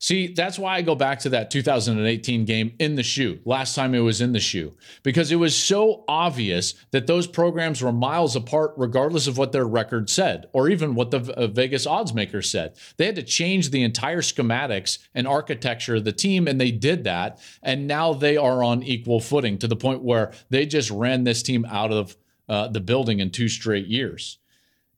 See, 0.00 0.28
that's 0.28 0.60
why 0.60 0.76
I 0.76 0.82
go 0.82 0.94
back 0.94 1.18
to 1.20 1.30
that 1.30 1.50
2018 1.50 2.44
game 2.44 2.72
in 2.78 2.94
the 2.94 3.02
shoe, 3.02 3.40
last 3.44 3.74
time 3.74 3.96
it 3.96 4.00
was 4.00 4.20
in 4.20 4.30
the 4.30 4.38
shoe, 4.38 4.76
because 5.02 5.32
it 5.32 5.36
was 5.36 5.56
so 5.56 6.04
obvious 6.06 6.74
that 6.92 7.08
those 7.08 7.26
programs 7.26 7.82
were 7.82 7.90
miles 7.90 8.36
apart, 8.36 8.74
regardless 8.76 9.26
of 9.26 9.38
what 9.38 9.50
their 9.50 9.66
record 9.66 10.08
said, 10.08 10.48
or 10.52 10.68
even 10.68 10.94
what 10.94 11.10
the 11.10 11.34
uh, 11.36 11.48
Vegas 11.48 11.84
odds 11.84 12.14
maker 12.14 12.42
said. 12.42 12.76
They 12.96 13.06
had 13.06 13.16
to 13.16 13.24
change 13.24 13.70
the 13.70 13.82
entire 13.82 14.20
schematics 14.20 14.98
and 15.14 15.26
architecture 15.26 15.96
of 15.96 16.04
the 16.04 16.12
team, 16.12 16.46
and 16.46 16.60
they 16.60 16.70
did 16.70 17.02
that. 17.02 17.40
And 17.60 17.88
now 17.88 18.12
they 18.14 18.36
are 18.36 18.62
on 18.62 18.84
equal 18.84 19.18
footing 19.18 19.58
to 19.58 19.66
the 19.66 19.74
point 19.74 20.04
where 20.04 20.32
they 20.48 20.64
just 20.64 20.92
ran 20.92 21.24
this 21.24 21.42
team 21.42 21.64
out 21.68 21.90
of 21.90 22.16
uh, 22.48 22.68
the 22.68 22.80
building 22.80 23.18
in 23.18 23.30
two 23.30 23.48
straight 23.48 23.88
years. 23.88 24.38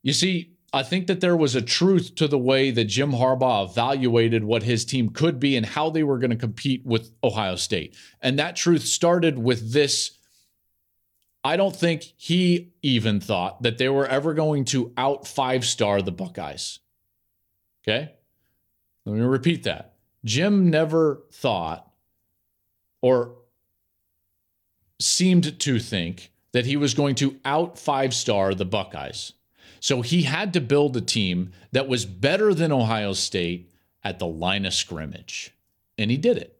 You 0.03 0.13
see, 0.13 0.50
I 0.73 0.83
think 0.83 1.07
that 1.07 1.19
there 1.19 1.35
was 1.35 1.53
a 1.53 1.61
truth 1.61 2.15
to 2.15 2.27
the 2.27 2.37
way 2.37 2.71
that 2.71 2.85
Jim 2.85 3.11
Harbaugh 3.11 3.69
evaluated 3.69 4.43
what 4.43 4.63
his 4.63 4.85
team 4.85 5.09
could 5.09 5.39
be 5.39 5.57
and 5.57 5.65
how 5.65 5.89
they 5.89 6.03
were 6.03 6.17
going 6.17 6.31
to 6.31 6.37
compete 6.37 6.85
with 6.85 7.11
Ohio 7.23 7.57
State. 7.57 7.95
And 8.21 8.39
that 8.39 8.55
truth 8.55 8.83
started 8.83 9.37
with 9.37 9.73
this. 9.73 10.17
I 11.43 11.57
don't 11.57 11.75
think 11.75 12.13
he 12.15 12.71
even 12.81 13.19
thought 13.19 13.63
that 13.63 13.79
they 13.79 13.89
were 13.89 14.07
ever 14.07 14.33
going 14.33 14.63
to 14.65 14.93
out 14.95 15.27
five 15.27 15.65
star 15.65 16.01
the 16.01 16.11
Buckeyes. 16.11 16.79
Okay? 17.83 18.13
Let 19.05 19.15
me 19.15 19.21
repeat 19.21 19.63
that. 19.63 19.95
Jim 20.23 20.69
never 20.69 21.23
thought 21.33 21.91
or 23.01 23.35
seemed 24.99 25.59
to 25.59 25.79
think 25.79 26.31
that 26.53 26.65
he 26.65 26.77
was 26.77 26.93
going 26.93 27.15
to 27.15 27.39
out 27.43 27.77
five 27.77 28.13
star 28.13 28.53
the 28.53 28.65
Buckeyes. 28.65 29.33
So 29.81 30.03
he 30.03 30.21
had 30.21 30.53
to 30.53 30.61
build 30.61 30.95
a 30.95 31.01
team 31.01 31.51
that 31.71 31.87
was 31.87 32.05
better 32.05 32.53
than 32.53 32.71
Ohio 32.71 33.13
State 33.13 33.71
at 34.03 34.19
the 34.19 34.27
line 34.27 34.65
of 34.65 34.75
scrimmage. 34.75 35.53
And 35.97 36.11
he 36.11 36.17
did 36.17 36.37
it. 36.37 36.55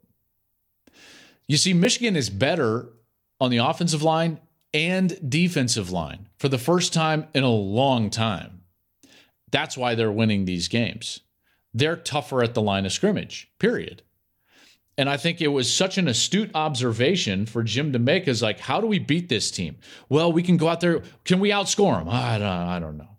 You 1.47 1.57
see, 1.57 1.73
Michigan 1.73 2.15
is 2.15 2.31
better 2.31 2.89
on 3.39 3.51
the 3.51 3.59
offensive 3.59 4.01
line 4.01 4.39
and 4.73 5.29
defensive 5.29 5.91
line 5.91 6.29
for 6.37 6.49
the 6.49 6.57
first 6.57 6.93
time 6.93 7.27
in 7.33 7.43
a 7.43 7.49
long 7.49 8.09
time. 8.09 8.63
That's 9.51 9.77
why 9.77 9.93
they're 9.93 10.11
winning 10.11 10.45
these 10.45 10.67
games. 10.67 11.19
They're 11.75 11.97
tougher 11.97 12.41
at 12.41 12.55
the 12.55 12.61
line 12.61 12.87
of 12.87 12.91
scrimmage, 12.91 13.51
period. 13.59 14.01
And 14.97 15.09
I 15.09 15.17
think 15.17 15.41
it 15.41 15.49
was 15.49 15.71
such 15.71 15.97
an 15.97 16.07
astute 16.07 16.51
observation 16.55 17.45
for 17.45 17.61
Jim 17.61 17.93
to 17.93 17.99
make 17.99 18.27
is 18.27 18.41
like, 18.41 18.59
how 18.59 18.81
do 18.81 18.87
we 18.87 18.99
beat 18.99 19.29
this 19.29 19.51
team? 19.51 19.77
Well, 20.09 20.31
we 20.31 20.41
can 20.41 20.57
go 20.57 20.69
out 20.69 20.81
there. 20.81 21.03
Can 21.23 21.39
we 21.39 21.49
outscore 21.49 21.99
them? 21.99 22.09
I 22.09 22.37
don't, 22.39 22.47
I 22.47 22.79
don't 22.79 22.97
know. 22.97 23.10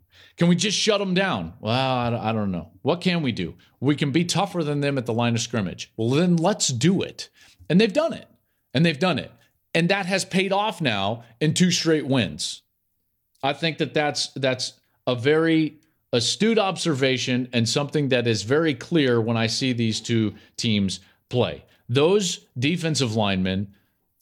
Can 0.43 0.49
we 0.49 0.57
just 0.57 0.77
shut 0.77 0.99
them 0.99 1.15
down? 1.15 1.53
Well, 1.61 1.73
I 1.73 2.33
don't 2.33 2.51
know. 2.51 2.73
What 2.83 3.01
can 3.01 3.23
we 3.23 3.31
do? 3.31 3.55
We 3.79 3.95
can 3.95 4.11
be 4.11 4.25
tougher 4.25 4.65
than 4.65 4.81
them 4.81 4.99
at 4.99 5.07
the 5.07 5.13
line 5.13 5.37
of 5.37 5.41
scrimmage. 5.41 5.93
Well, 5.97 6.11
then 6.11 6.35
let's 6.35 6.67
do 6.67 7.01
it. 7.01 7.29
And 7.71 7.81
they've 7.81 7.93
done 7.93 8.13
it. 8.13 8.27
And 8.75 8.85
they've 8.85 8.99
done 8.99 9.21
it. 9.21 9.31
And 9.73 9.89
that 9.89 10.07
has 10.07 10.25
paid 10.25 10.53
off 10.53 10.81
now 10.81 11.23
in 11.41 11.55
two 11.55 11.71
straight 11.71 12.09
wins. 12.09 12.63
I 13.41 13.53
think 13.53 13.79
that 13.79 13.95
that's 13.95 14.33
that's 14.35 14.73
a 15.07 15.15
very 15.15 15.79
astute 16.13 16.59
observation 16.59 17.49
and 17.53 17.69
something 17.69 18.09
that 18.09 18.27
is 18.27 18.43
very 18.43 18.75
clear 18.75 19.21
when 19.21 19.37
I 19.37 19.47
see 19.47 19.73
these 19.73 20.01
two 20.01 20.35
teams 20.57 20.99
play. 21.29 21.65
Those 21.89 22.49
defensive 22.59 23.15
linemen 23.15 23.77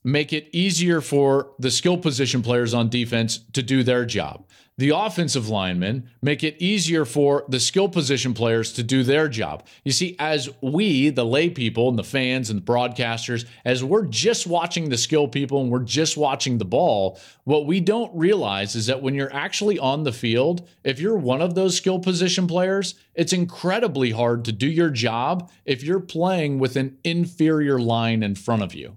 make 0.04 0.34
it 0.34 0.50
easier 0.52 1.00
for 1.00 1.52
the 1.58 1.70
skill 1.70 1.96
position 1.96 2.42
players 2.42 2.74
on 2.74 2.90
defense 2.90 3.38
to 3.54 3.62
do 3.62 3.82
their 3.82 4.04
job 4.04 4.44
the 4.80 4.96
offensive 4.96 5.50
linemen 5.50 6.08
make 6.22 6.42
it 6.42 6.56
easier 6.58 7.04
for 7.04 7.44
the 7.50 7.60
skill 7.60 7.86
position 7.86 8.32
players 8.32 8.72
to 8.72 8.82
do 8.82 9.02
their 9.02 9.28
job. 9.28 9.66
You 9.84 9.92
see, 9.92 10.16
as 10.18 10.48
we, 10.62 11.10
the 11.10 11.26
lay 11.26 11.50
people 11.50 11.90
and 11.90 11.98
the 11.98 12.02
fans 12.02 12.48
and 12.48 12.62
the 12.62 12.64
broadcasters, 12.64 13.44
as 13.66 13.84
we're 13.84 14.06
just 14.06 14.46
watching 14.46 14.88
the 14.88 14.96
skill 14.96 15.28
people 15.28 15.60
and 15.60 15.70
we're 15.70 15.80
just 15.80 16.16
watching 16.16 16.56
the 16.56 16.64
ball, 16.64 17.20
what 17.44 17.66
we 17.66 17.78
don't 17.78 18.10
realize 18.16 18.74
is 18.74 18.86
that 18.86 19.02
when 19.02 19.14
you're 19.14 19.32
actually 19.34 19.78
on 19.78 20.04
the 20.04 20.12
field, 20.12 20.66
if 20.82 20.98
you're 20.98 21.14
one 21.14 21.42
of 21.42 21.54
those 21.54 21.76
skill 21.76 21.98
position 21.98 22.46
players, 22.46 22.94
it's 23.14 23.34
incredibly 23.34 24.12
hard 24.12 24.46
to 24.46 24.52
do 24.52 24.66
your 24.66 24.88
job 24.88 25.50
if 25.66 25.82
you're 25.82 26.00
playing 26.00 26.58
with 26.58 26.76
an 26.76 26.96
inferior 27.04 27.78
line 27.78 28.22
in 28.22 28.34
front 28.34 28.62
of 28.62 28.74
you. 28.74 28.96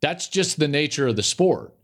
That's 0.00 0.28
just 0.28 0.60
the 0.60 0.68
nature 0.68 1.08
of 1.08 1.16
the 1.16 1.24
sport. 1.24 1.74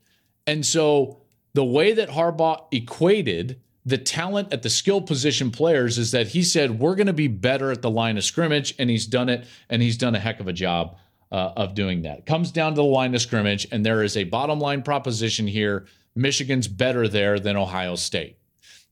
And 0.47 0.65
so, 0.65 1.18
the 1.59 1.65
way 1.65 1.93
that 1.93 2.11
Harbaugh 2.11 2.67
equated 2.71 3.61
the 3.85 3.99
talent 3.99 4.53
at 4.53 4.63
the 4.63 4.71
skill 4.71 5.01
position 5.01 5.51
players 5.51 5.99
is 5.99 6.13
that 6.13 6.29
he 6.29 6.45
said 6.45 6.79
we're 6.79 6.95
going 6.95 7.09
to 7.09 7.13
be 7.13 7.27
better 7.27 7.73
at 7.73 7.83
the 7.83 7.91
line 7.91 8.17
of 8.17 8.23
scrimmage, 8.23 8.77
and 8.79 8.89
he's 8.89 9.07
done 9.07 9.29
it, 9.29 9.45
and 9.69 9.83
he's 9.83 9.97
done 9.97 10.15
a 10.15 10.21
heck 10.21 10.39
of 10.39 10.47
a 10.47 10.53
job 10.53 10.97
uh, 11.33 11.51
of 11.57 11.75
doing 11.75 12.03
that. 12.03 12.27
Comes 12.27 12.53
down 12.53 12.75
to 12.75 12.77
the 12.77 12.85
line 12.85 13.13
of 13.13 13.21
scrimmage, 13.21 13.67
and 13.73 13.85
there 13.85 14.05
is 14.05 14.17
a 14.17 14.23
bottom 14.23 14.61
line 14.61 14.83
proposition 14.83 15.49
here: 15.49 15.87
Michigan's 16.15 16.69
better 16.69 17.09
there 17.09 17.41
than 17.41 17.57
Ohio 17.57 17.97
State. 17.97 18.39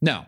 Now, 0.02 0.26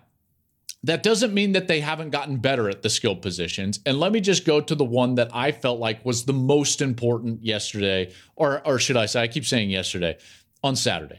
that 0.85 1.03
doesn't 1.03 1.35
mean 1.35 1.51
that 1.55 1.67
they 1.67 1.81
haven't 1.81 2.11
gotten 2.11 2.37
better 2.37 2.69
at 2.69 2.83
the 2.83 2.89
skill 2.89 3.17
positions. 3.17 3.81
And 3.85 3.99
let 3.99 4.13
me 4.13 4.21
just 4.21 4.45
go 4.45 4.61
to 4.61 4.77
the 4.77 4.85
one 4.85 5.17
that 5.17 5.35
I 5.35 5.51
felt 5.51 5.81
like 5.81 6.05
was 6.05 6.25
the 6.25 6.33
most 6.33 6.83
important 6.83 7.45
yesterday, 7.45 8.13
or 8.37 8.65
or 8.65 8.79
should 8.79 8.97
I 8.97 9.07
say, 9.07 9.23
I 9.23 9.27
keep 9.27 9.45
saying 9.45 9.71
yesterday, 9.71 10.19
on 10.63 10.77
Saturday. 10.77 11.19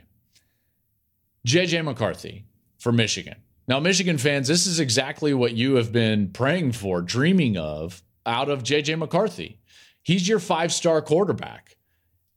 JJ 1.47 1.85
McCarthy 1.85 2.45
for 2.77 2.91
Michigan. 2.91 3.35
Now, 3.67 3.79
Michigan 3.79 4.17
fans, 4.17 4.47
this 4.47 4.65
is 4.65 4.79
exactly 4.79 5.33
what 5.33 5.53
you 5.53 5.75
have 5.75 5.91
been 5.91 6.31
praying 6.31 6.71
for, 6.71 7.01
dreaming 7.01 7.55
of 7.55 8.01
out 8.25 8.49
of 8.49 8.63
JJ 8.63 8.97
McCarthy. 8.97 9.59
He's 10.01 10.27
your 10.27 10.39
five 10.39 10.73
star 10.73 11.01
quarterback. 11.01 11.77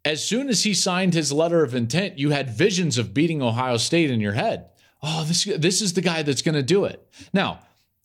As 0.04 0.25
soon 0.25 0.49
as 0.49 0.64
he 0.64 0.75
signed 0.75 1.14
his 1.14 1.32
letter 1.32 1.62
of 1.62 1.75
intent, 1.75 2.18
you 2.18 2.30
had 2.30 2.50
visions 2.50 2.99
of 2.99 3.14
beating 3.14 3.40
Ohio 3.40 3.76
State 3.76 4.11
in 4.11 4.21
your 4.21 4.32
head. 4.32 4.71
Oh, 5.02 5.25
this, 5.25 5.44
this 5.44 5.80
is 5.80 5.94
the 5.94 6.00
guy 6.00 6.23
that's 6.23 6.42
going 6.42 6.54
to 6.54 6.62
do 6.62 6.85
it. 6.85 7.09
Now, 7.32 7.61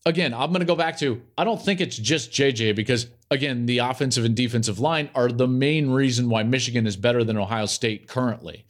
again, 0.05 0.33
I'm 0.33 0.49
going 0.51 0.61
to 0.61 0.65
go 0.65 0.75
back 0.75 0.97
to 0.99 1.21
I 1.37 1.43
don't 1.43 1.61
think 1.61 1.81
it's 1.81 1.97
just 1.97 2.31
JJ 2.31 2.75
because, 2.75 3.07
again, 3.29 3.65
the 3.65 3.79
offensive 3.79 4.25
and 4.25 4.35
defensive 4.35 4.79
line 4.79 5.09
are 5.15 5.27
the 5.29 5.47
main 5.47 5.89
reason 5.89 6.29
why 6.29 6.43
Michigan 6.43 6.87
is 6.87 6.95
better 6.95 7.23
than 7.23 7.37
Ohio 7.37 7.65
State 7.65 8.07
currently. 8.07 8.65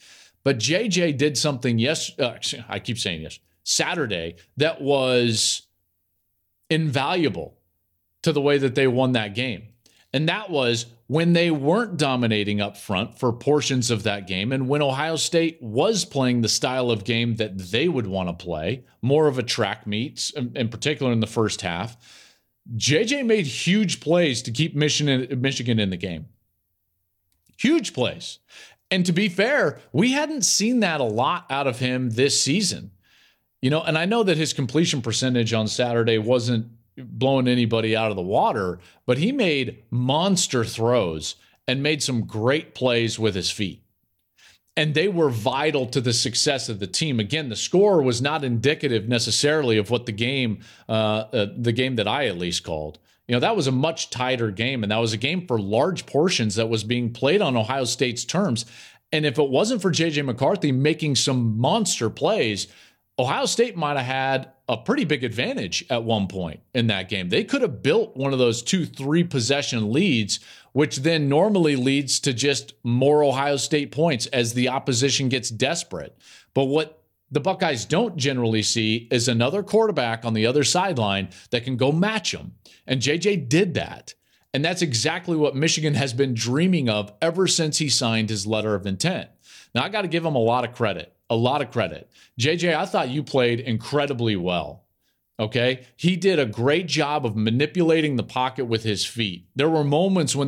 But 0.48 0.60
JJ 0.60 1.18
did 1.18 1.38
something 1.38 1.78
yes, 1.78 2.18
uh, 2.18 2.38
I 2.70 2.80
keep 2.80 2.98
saying 2.98 3.24
yes, 3.24 3.38
Saturday 3.66 4.38
that 4.56 4.80
was 4.80 5.64
invaluable 6.70 7.58
to 8.22 8.32
the 8.32 8.40
way 8.40 8.58
that 8.58 8.74
they 8.74 8.88
won 8.88 9.12
that 9.12 9.36
game. 9.36 9.64
And 10.14 10.30
that 10.30 10.50
was 10.50 10.86
when 11.08 11.34
they 11.34 11.52
weren't 11.52 11.98
dominating 11.98 12.62
up 12.62 12.78
front 12.78 13.20
for 13.20 13.34
portions 13.34 13.92
of 13.92 14.04
that 14.04 14.26
game, 14.26 14.54
and 14.54 14.70
when 14.70 14.82
Ohio 14.82 15.18
State 15.18 15.62
was 15.62 16.06
playing 16.06 16.40
the 16.40 16.48
style 16.48 16.92
of 16.92 17.04
game 17.04 17.36
that 17.36 17.58
they 17.58 17.90
would 17.90 18.08
want 18.08 18.30
to 18.30 18.46
play, 18.46 18.86
more 19.02 19.28
of 19.28 19.38
a 19.38 19.44
track 19.44 19.86
meet, 19.86 20.32
in 20.56 20.70
particular 20.70 21.12
in 21.12 21.20
the 21.20 21.28
first 21.28 21.60
half, 21.60 21.98
JJ 22.78 23.26
made 23.26 23.48
huge 23.48 24.00
plays 24.00 24.42
to 24.44 24.52
keep 24.52 24.78
Michigan, 24.78 25.42
Michigan 25.42 25.78
in 25.78 25.90
the 25.90 25.98
game. 25.98 26.28
Huge 27.58 27.94
plays. 27.94 28.40
And 28.90 29.06
to 29.06 29.12
be 29.12 29.30
fair, 29.30 29.80
we 29.92 30.14
hadn't 30.14 30.44
seen 30.44 30.80
that 30.80 31.02
a 31.02 31.06
lot 31.06 31.46
out 31.50 31.68
of 31.68 31.80
him 31.80 32.12
this 32.12 32.42
season. 32.42 32.92
You 33.62 33.70
know, 33.70 33.82
and 33.82 33.98
I 33.98 34.06
know 34.06 34.24
that 34.24 34.38
his 34.38 34.54
completion 34.54 35.02
percentage 35.02 35.54
on 35.54 35.68
Saturday 35.68 36.18
wasn't 36.18 36.68
blowing 36.98 37.48
anybody 37.48 37.96
out 37.96 38.12
of 38.12 38.16
the 38.16 38.22
water, 38.22 38.80
but 39.06 39.18
he 39.18 39.32
made 39.32 39.84
monster 39.90 40.64
throws 40.64 41.36
and 41.68 41.84
made 41.84 42.02
some 42.02 42.26
great 42.26 42.74
plays 42.74 43.20
with 43.20 43.36
his 43.36 43.52
feet. 43.52 43.84
And 44.76 44.94
they 44.94 45.08
were 45.08 45.30
vital 45.30 45.88
to 45.88 46.00
the 46.00 46.14
success 46.14 46.70
of 46.70 46.80
the 46.80 46.88
team. 46.88 47.20
Again, 47.20 47.50
the 47.50 47.56
score 47.56 48.02
was 48.02 48.22
not 48.22 48.44
indicative 48.44 49.10
necessarily 49.10 49.78
of 49.78 49.90
what 49.90 50.06
the 50.06 50.12
game, 50.12 50.60
uh, 50.88 51.26
uh, 51.34 51.48
the 51.58 51.72
game 51.72 51.96
that 51.96 52.08
I 52.08 52.28
at 52.28 52.38
least 52.38 52.64
called. 52.64 53.00
You 53.28 53.36
know, 53.36 53.40
that 53.42 53.56
was 53.56 53.68
a 53.68 53.72
much 53.72 54.10
tighter 54.10 54.52
game, 54.52 54.84
and 54.84 54.92
that 54.92 54.98
was 54.98 55.14
a 55.14 55.18
game 55.18 55.48
for 55.48 55.60
large 55.60 56.06
portions 56.06 56.56
that 56.56 56.70
was 56.70 56.84
being 56.84 57.12
played 57.12 57.42
on 57.42 57.58
Ohio 57.58 57.84
State's 57.84 58.24
terms. 58.24 58.66
And 59.12 59.26
if 59.26 59.38
it 59.38 59.50
wasn't 59.50 59.82
for 59.82 59.92
JJ 59.92 60.26
McCarthy 60.26 60.72
making 60.72 61.16
some 61.16 61.58
monster 61.58 62.10
plays, 62.10 62.68
Ohio 63.20 63.46
State 63.46 63.76
might 63.76 63.98
have 63.98 64.06
had 64.06 64.52
a 64.70 64.78
pretty 64.78 65.04
big 65.04 65.24
advantage 65.24 65.86
at 65.90 66.04
one 66.04 66.28
point 66.28 66.60
in 66.74 66.88
that 66.88 67.10
game. 67.10 67.30
They 67.30 67.44
could 67.44 67.62
have 67.62 67.82
built 67.82 68.16
one 68.16 68.34
of 68.34 68.40
those 68.40 68.62
two, 68.62 68.86
three 68.86 69.24
possession 69.24 69.92
leads, 69.92 70.40
which 70.74 70.98
then 70.98 71.28
normally 71.28 71.76
leads 71.76 72.20
to 72.22 72.34
just 72.34 72.74
more 72.84 73.24
Ohio 73.24 73.58
State 73.58 73.92
points 73.92 74.28
as 74.28 74.54
the 74.54 74.70
opposition 74.70 75.30
gets 75.30 75.50
desperate. 75.50 76.16
But 76.54 76.66
what 76.66 76.97
the 77.30 77.40
Buckeyes 77.40 77.86
don't 77.86 78.18
generally 78.18 78.64
see 78.64 79.08
is 79.12 79.28
another 79.28 79.64
quarterback 79.64 80.26
on 80.26 80.34
the 80.34 80.46
other 80.46 80.64
sideline 80.64 81.30
that 81.52 81.64
can 81.64 81.78
go 81.78 81.92
match 81.92 82.32
them. 82.32 82.54
And 82.86 83.02
JJ 83.02 83.50
did 83.50 83.74
that. 83.74 84.14
And 84.54 84.64
that's 84.64 84.82
exactly 84.82 85.36
what 85.36 85.56
Michigan 85.56 85.94
has 85.94 86.14
been 86.14 86.34
dreaming 86.34 86.90
of 86.90 87.12
ever 87.22 87.48
since 87.48 87.78
he 87.78 87.90
signed 87.90 88.30
his 88.30 88.48
letter 88.48 88.76
of 88.76 88.88
intent. 88.88 89.30
Now, 89.76 89.84
I 89.84 89.90
got 89.90 90.04
to 90.04 90.08
give 90.08 90.26
him 90.26 90.36
a 90.36 90.40
lot 90.40 90.68
of 90.68 90.74
credit 90.74 91.14
a 91.30 91.36
lot 91.36 91.62
of 91.62 91.72
credit. 91.72 92.10
JJ, 92.40 92.76
I 92.76 92.86
thought 92.86 93.10
you 93.10 93.24
played 93.24 93.60
incredibly 93.60 94.36
well. 94.36 94.84
Okay. 95.40 95.86
He 95.96 96.16
did 96.16 96.40
a 96.40 96.46
great 96.46 96.88
job 96.88 97.26
of 97.26 97.36
manipulating 97.36 98.16
the 98.16 98.24
pocket 98.24 98.66
with 98.66 98.84
his 98.84 99.06
feet. 99.06 99.48
There 99.56 99.70
were 99.70 99.84
moments 99.84 100.36
when 100.36 100.48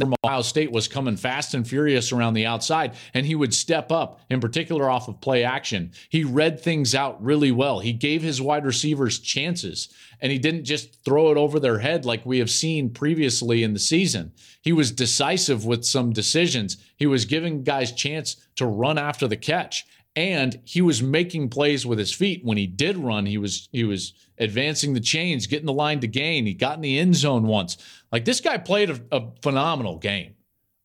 Ohio 0.00 0.40
State 0.40 0.72
was 0.72 0.88
coming 0.88 1.18
fast 1.18 1.52
and 1.52 1.68
furious 1.68 2.12
around 2.12 2.32
the 2.32 2.46
outside, 2.46 2.94
and 3.12 3.26
he 3.26 3.34
would 3.34 3.52
step 3.52 3.92
up, 3.92 4.20
in 4.30 4.40
particular 4.40 4.88
off 4.88 5.06
of 5.06 5.20
play 5.20 5.44
action. 5.44 5.92
He 6.08 6.24
read 6.24 6.58
things 6.58 6.94
out 6.94 7.22
really 7.22 7.52
well. 7.52 7.80
He 7.80 7.92
gave 7.92 8.22
his 8.22 8.40
wide 8.40 8.64
receivers 8.64 9.18
chances, 9.18 9.90
and 10.20 10.32
he 10.32 10.38
didn't 10.38 10.64
just 10.64 11.04
throw 11.04 11.30
it 11.30 11.36
over 11.36 11.60
their 11.60 11.80
head 11.80 12.06
like 12.06 12.24
we 12.24 12.38
have 12.38 12.50
seen 12.50 12.88
previously 12.88 13.62
in 13.62 13.74
the 13.74 13.78
season. 13.78 14.32
He 14.62 14.72
was 14.72 14.90
decisive 14.90 15.66
with 15.66 15.84
some 15.84 16.12
decisions. 16.12 16.78
He 16.96 17.06
was 17.06 17.26
giving 17.26 17.62
guys 17.62 17.92
chance 17.92 18.36
to 18.56 18.66
run 18.66 18.96
after 18.96 19.28
the 19.28 19.36
catch 19.36 19.86
and 20.14 20.60
he 20.64 20.82
was 20.82 21.02
making 21.02 21.48
plays 21.48 21.86
with 21.86 21.98
his 21.98 22.12
feet 22.12 22.44
when 22.44 22.58
he 22.58 22.66
did 22.66 22.98
run 22.98 23.24
he 23.24 23.38
was 23.38 23.68
he 23.72 23.82
was 23.82 24.12
advancing 24.42 24.94
the 24.94 25.00
chains 25.00 25.46
getting 25.46 25.66
the 25.66 25.72
line 25.72 26.00
to 26.00 26.06
gain. 26.06 26.46
He 26.46 26.54
got 26.54 26.76
in 26.76 26.82
the 26.82 26.98
end 26.98 27.16
zone 27.16 27.44
once. 27.44 27.76
Like 28.10 28.24
this 28.24 28.40
guy 28.40 28.58
played 28.58 28.90
a, 28.90 29.00
a 29.10 29.30
phenomenal 29.42 29.98
game 29.98 30.34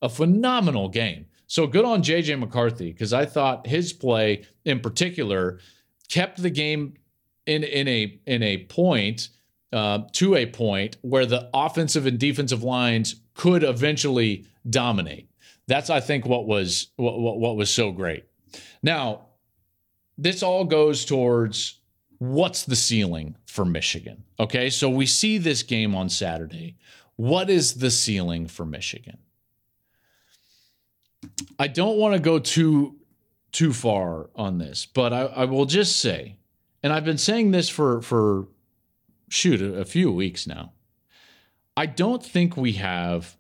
a 0.02 0.10
phenomenal 0.10 0.90
game. 0.90 1.26
So 1.48 1.66
good 1.66 1.86
on 1.86 2.04
jj 2.04 2.38
mccarthy 2.38 2.92
because 2.92 3.14
i 3.14 3.26
thought 3.26 3.68
his 3.68 3.94
play 3.94 4.46
in 4.66 4.82
particular 4.82 5.60
kept 6.10 6.42
the 6.42 6.50
game 6.50 6.96
in 7.46 7.64
in 7.64 7.88
a 7.88 8.20
in 8.26 8.44
a 8.44 8.66
point 8.66 9.30
uh, 9.74 10.00
to 10.14 10.36
a 10.36 10.46
point 10.46 10.98
where 11.02 11.26
the 11.26 11.50
offensive 11.54 12.06
and 12.06 12.18
defensive 12.20 12.64
lines 12.64 13.22
could 13.34 13.64
eventually 13.64 14.46
dominate. 14.70 15.30
That's 15.68 15.90
i 15.90 16.00
think 16.00 16.26
what 16.26 16.46
was 16.46 16.88
what, 16.98 17.20
what, 17.20 17.40
what 17.40 17.56
was 17.56 17.70
so 17.70 17.92
great. 17.92 18.26
Now, 18.84 19.28
this 20.18 20.44
all 20.44 20.66
goes 20.66 21.06
towards 21.06 21.77
what's 22.20 22.64
the 22.64 22.76
ceiling 22.76 23.36
for 23.46 23.66
Michigan? 23.66 24.24
Okay, 24.40 24.70
so 24.70 24.90
we 24.90 25.06
see 25.06 25.38
this 25.38 25.64
game 25.64 25.96
on 25.96 26.10
Saturday. 26.10 26.78
What 27.16 27.50
is 27.50 27.76
the 27.76 27.92
ceiling 27.92 28.48
for 28.48 28.66
Michigan? 28.66 29.18
I 31.60 31.68
don't 31.68 31.98
want 31.98 32.14
to 32.14 32.20
go 32.20 32.40
too 32.40 32.96
too 33.52 33.74
far 33.74 34.30
on 34.36 34.58
this, 34.58 34.86
but 34.86 35.14
I, 35.14 35.22
I, 35.22 35.46
will 35.46 35.66
just 35.66 36.00
say, 36.00 36.38
and 36.84 36.92
I've 36.92 37.06
been 37.06 37.18
saying 37.18 37.52
this 37.52 37.70
for 37.70 38.02
for 38.02 38.48
shoot 39.30 39.62
a, 39.62 39.80
a 39.80 39.86
few 39.86 40.12
weeks 40.12 40.46
now. 40.46 40.74
I 41.76 41.86
don't 41.86 42.24
think 42.24 42.58
we 42.58 42.74
have 42.74 43.38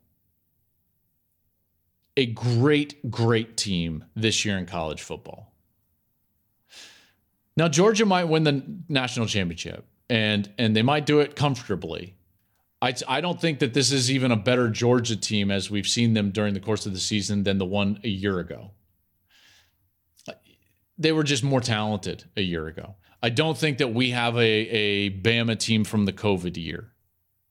a 2.15 2.25
great, 2.25 3.11
great 3.11 3.57
team 3.57 4.05
this 4.15 4.43
year 4.43 4.57
in 4.57 4.65
college 4.65 5.01
football. 5.01 5.46
Now, 7.57 7.67
Georgia 7.67 8.05
might 8.05 8.25
win 8.25 8.43
the 8.43 8.63
national 8.87 9.25
championship, 9.25 9.85
and 10.09 10.49
and 10.57 10.75
they 10.75 10.83
might 10.83 11.05
do 11.05 11.19
it 11.19 11.35
comfortably. 11.35 12.15
I, 12.79 12.93
I 13.07 13.21
don't 13.21 13.41
think 13.41 13.57
that 13.59 13.73
this 13.73 13.91
is 13.91 14.11
even 14.11 14.31
a 14.31 14.35
better 14.35 14.69
Georgia 14.69 15.15
team 15.15 15.49
as 15.49 15.71
we've 15.71 15.87
seen 15.87 16.13
them 16.13 16.29
during 16.29 16.53
the 16.53 16.59
course 16.59 16.85
of 16.85 16.93
the 16.93 16.99
season 16.99 17.43
than 17.43 17.57
the 17.57 17.65
one 17.65 17.99
a 18.03 18.07
year 18.07 18.39
ago. 18.39 18.71
They 20.99 21.11
were 21.11 21.23
just 21.23 21.43
more 21.43 21.59
talented 21.59 22.25
a 22.35 22.41
year 22.41 22.67
ago. 22.67 22.95
I 23.21 23.29
don't 23.29 23.57
think 23.57 23.79
that 23.79 23.93
we 23.93 24.11
have 24.11 24.35
a, 24.35 24.39
a 24.39 25.09
Bama 25.09 25.57
team 25.57 25.83
from 25.83 26.05
the 26.05 26.13
COVID 26.13 26.55
year, 26.57 26.91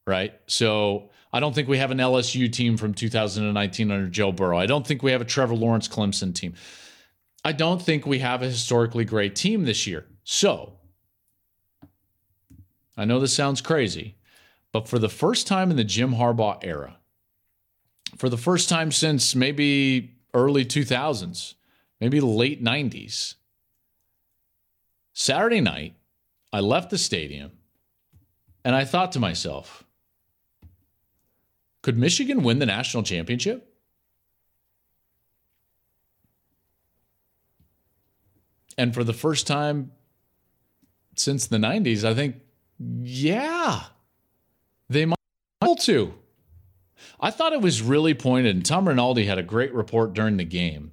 right? 0.07 0.33
So 0.47 1.11
I 1.33 1.40
don't 1.40 1.55
think 1.55 1.69
we 1.69 1.79
have 1.79 1.90
an 1.90 1.99
LSU 1.99 2.53
team 2.53 2.77
from 2.77 2.95
2019 2.95 3.90
under 3.90 4.09
Joe 4.09 4.31
Burrow. 4.31 4.59
I 4.59 4.66
don't 4.66 4.87
think 4.87 5.03
we 5.03 5.11
have 5.11 5.21
a 5.21 5.25
Trevor 5.25 5.55
Lawrence 5.55 5.88
Clemson 5.88 6.35
team. 6.35 6.55
I 7.46 7.52
don't 7.52 7.80
think 7.80 8.04
we 8.04 8.18
have 8.18 8.42
a 8.42 8.46
historically 8.46 9.04
great 9.04 9.37
team 9.37 9.66
this 9.66 9.87
year. 9.87 10.04
So, 10.24 10.72
I 12.96 13.04
know 13.04 13.20
this 13.20 13.35
sounds 13.35 13.61
crazy, 13.61 14.16
but 14.72 14.88
for 14.88 14.98
the 14.98 15.09
first 15.09 15.46
time 15.46 15.70
in 15.70 15.76
the 15.76 15.85
Jim 15.85 16.14
Harbaugh 16.14 16.59
era, 16.62 16.96
for 18.16 18.28
the 18.28 18.37
first 18.37 18.68
time 18.68 18.90
since 18.90 19.37
maybe 19.37 20.16
early 20.35 20.64
2000s, 20.64 21.54
maybe 22.00 22.20
late 22.20 22.64
90s, 22.64 23.35
Saturday 25.12 25.61
night, 25.61 25.94
I 26.52 26.59
left 26.59 26.90
the 26.90 26.98
stadium 26.98 27.52
and 28.64 28.74
I 28.74 28.85
thought 28.85 29.12
to 29.12 29.20
myself, 29.20 29.85
could 31.80 31.96
Michigan 31.96 32.42
win 32.42 32.59
the 32.59 32.66
national 32.66 33.04
championship? 33.04 33.75
And 38.78 38.94
for 38.94 39.04
the 39.04 39.12
first 39.12 39.46
time 39.46 39.92
since 41.16 41.46
the 41.46 41.56
90s, 41.56 42.04
I 42.04 42.14
think, 42.14 42.36
yeah, 42.78 43.84
they 44.88 45.06
might 45.06 45.16
be 45.60 45.66
able 45.66 45.76
to. 45.76 46.14
I 47.18 47.30
thought 47.30 47.52
it 47.52 47.60
was 47.60 47.80
really 47.80 48.14
pointed, 48.14 48.54
and 48.56 48.64
Tom 48.64 48.88
Rinaldi 48.88 49.24
had 49.24 49.38
a 49.38 49.42
great 49.42 49.72
report 49.72 50.12
during 50.12 50.36
the 50.36 50.44
game 50.44 50.92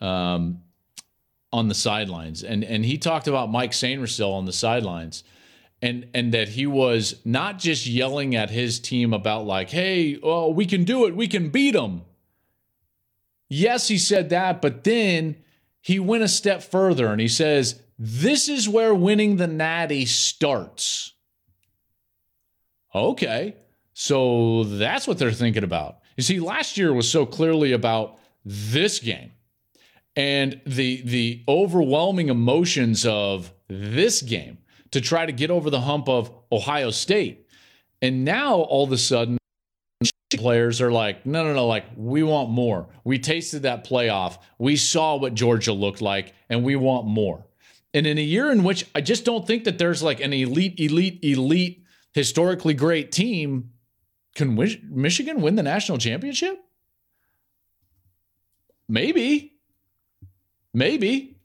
um, 0.00 0.60
on 1.52 1.68
the 1.68 1.74
sidelines. 1.74 2.44
And, 2.44 2.62
and 2.62 2.84
he 2.84 2.98
talked 2.98 3.26
about 3.26 3.50
Mike 3.50 3.72
Sainristil 3.72 4.32
on 4.32 4.44
the 4.44 4.52
sidelines– 4.52 5.24
and 5.80 6.08
and 6.12 6.34
that 6.34 6.48
he 6.48 6.66
was 6.66 7.20
not 7.24 7.58
just 7.58 7.86
yelling 7.86 8.34
at 8.34 8.50
his 8.50 8.80
team 8.80 9.12
about 9.12 9.46
like, 9.46 9.70
"Hey, 9.70 10.18
oh, 10.22 10.50
we 10.50 10.66
can 10.66 10.84
do 10.84 11.06
it. 11.06 11.14
We 11.14 11.28
can 11.28 11.50
beat 11.50 11.72
them." 11.72 12.02
Yes, 13.48 13.88
he 13.88 13.98
said 13.98 14.30
that, 14.30 14.60
but 14.60 14.84
then 14.84 15.36
he 15.88 15.98
went 15.98 16.22
a 16.22 16.28
step 16.28 16.62
further 16.62 17.06
and 17.06 17.18
he 17.18 17.28
says, 17.28 17.80
"This 17.98 18.46
is 18.46 18.68
where 18.68 18.94
winning 18.94 19.36
the 19.36 19.46
Natty 19.46 20.04
starts." 20.04 21.14
Okay. 22.94 23.56
So 23.94 24.64
that's 24.64 25.08
what 25.08 25.16
they're 25.16 25.32
thinking 25.32 25.64
about. 25.64 26.00
You 26.18 26.22
see, 26.22 26.40
last 26.40 26.76
year 26.76 26.92
was 26.92 27.10
so 27.10 27.24
clearly 27.24 27.72
about 27.72 28.18
this 28.44 28.98
game 28.98 29.32
and 30.14 30.60
the 30.66 31.00
the 31.06 31.42
overwhelming 31.48 32.28
emotions 32.28 33.06
of 33.06 33.54
this 33.68 34.20
game 34.20 34.58
to 34.90 35.00
try 35.00 35.24
to 35.24 35.32
get 35.32 35.50
over 35.50 35.70
the 35.70 35.80
hump 35.80 36.06
of 36.06 36.30
Ohio 36.52 36.90
State. 36.90 37.46
And 38.02 38.26
now 38.26 38.56
all 38.56 38.84
of 38.84 38.92
a 38.92 38.98
sudden, 38.98 39.37
players 40.36 40.80
are 40.80 40.92
like, 40.92 41.24
no, 41.24 41.44
no, 41.44 41.54
no, 41.54 41.66
like 41.66 41.86
we 41.96 42.22
want 42.22 42.50
more. 42.50 42.88
We 43.04 43.18
tasted 43.18 43.62
that 43.62 43.86
playoff. 43.86 44.38
We 44.58 44.76
saw 44.76 45.16
what 45.16 45.34
Georgia 45.34 45.72
looked 45.72 46.02
like, 46.02 46.34
and 46.48 46.62
we 46.62 46.76
want 46.76 47.06
more. 47.06 47.46
And 47.94 48.06
in 48.06 48.18
a 48.18 48.22
year 48.22 48.50
in 48.50 48.64
which 48.64 48.84
I 48.94 49.00
just 49.00 49.24
don't 49.24 49.46
think 49.46 49.64
that 49.64 49.78
there's 49.78 50.02
like 50.02 50.20
an 50.20 50.32
elite, 50.32 50.78
elite, 50.78 51.20
elite, 51.22 51.84
historically 52.12 52.74
great 52.74 53.10
team, 53.10 53.70
can 54.34 54.54
Michigan 54.90 55.40
win 55.40 55.56
the 55.56 55.62
national 55.62 55.98
championship? 55.98 56.62
Maybe. 58.88 59.54
Maybe. 60.74 61.38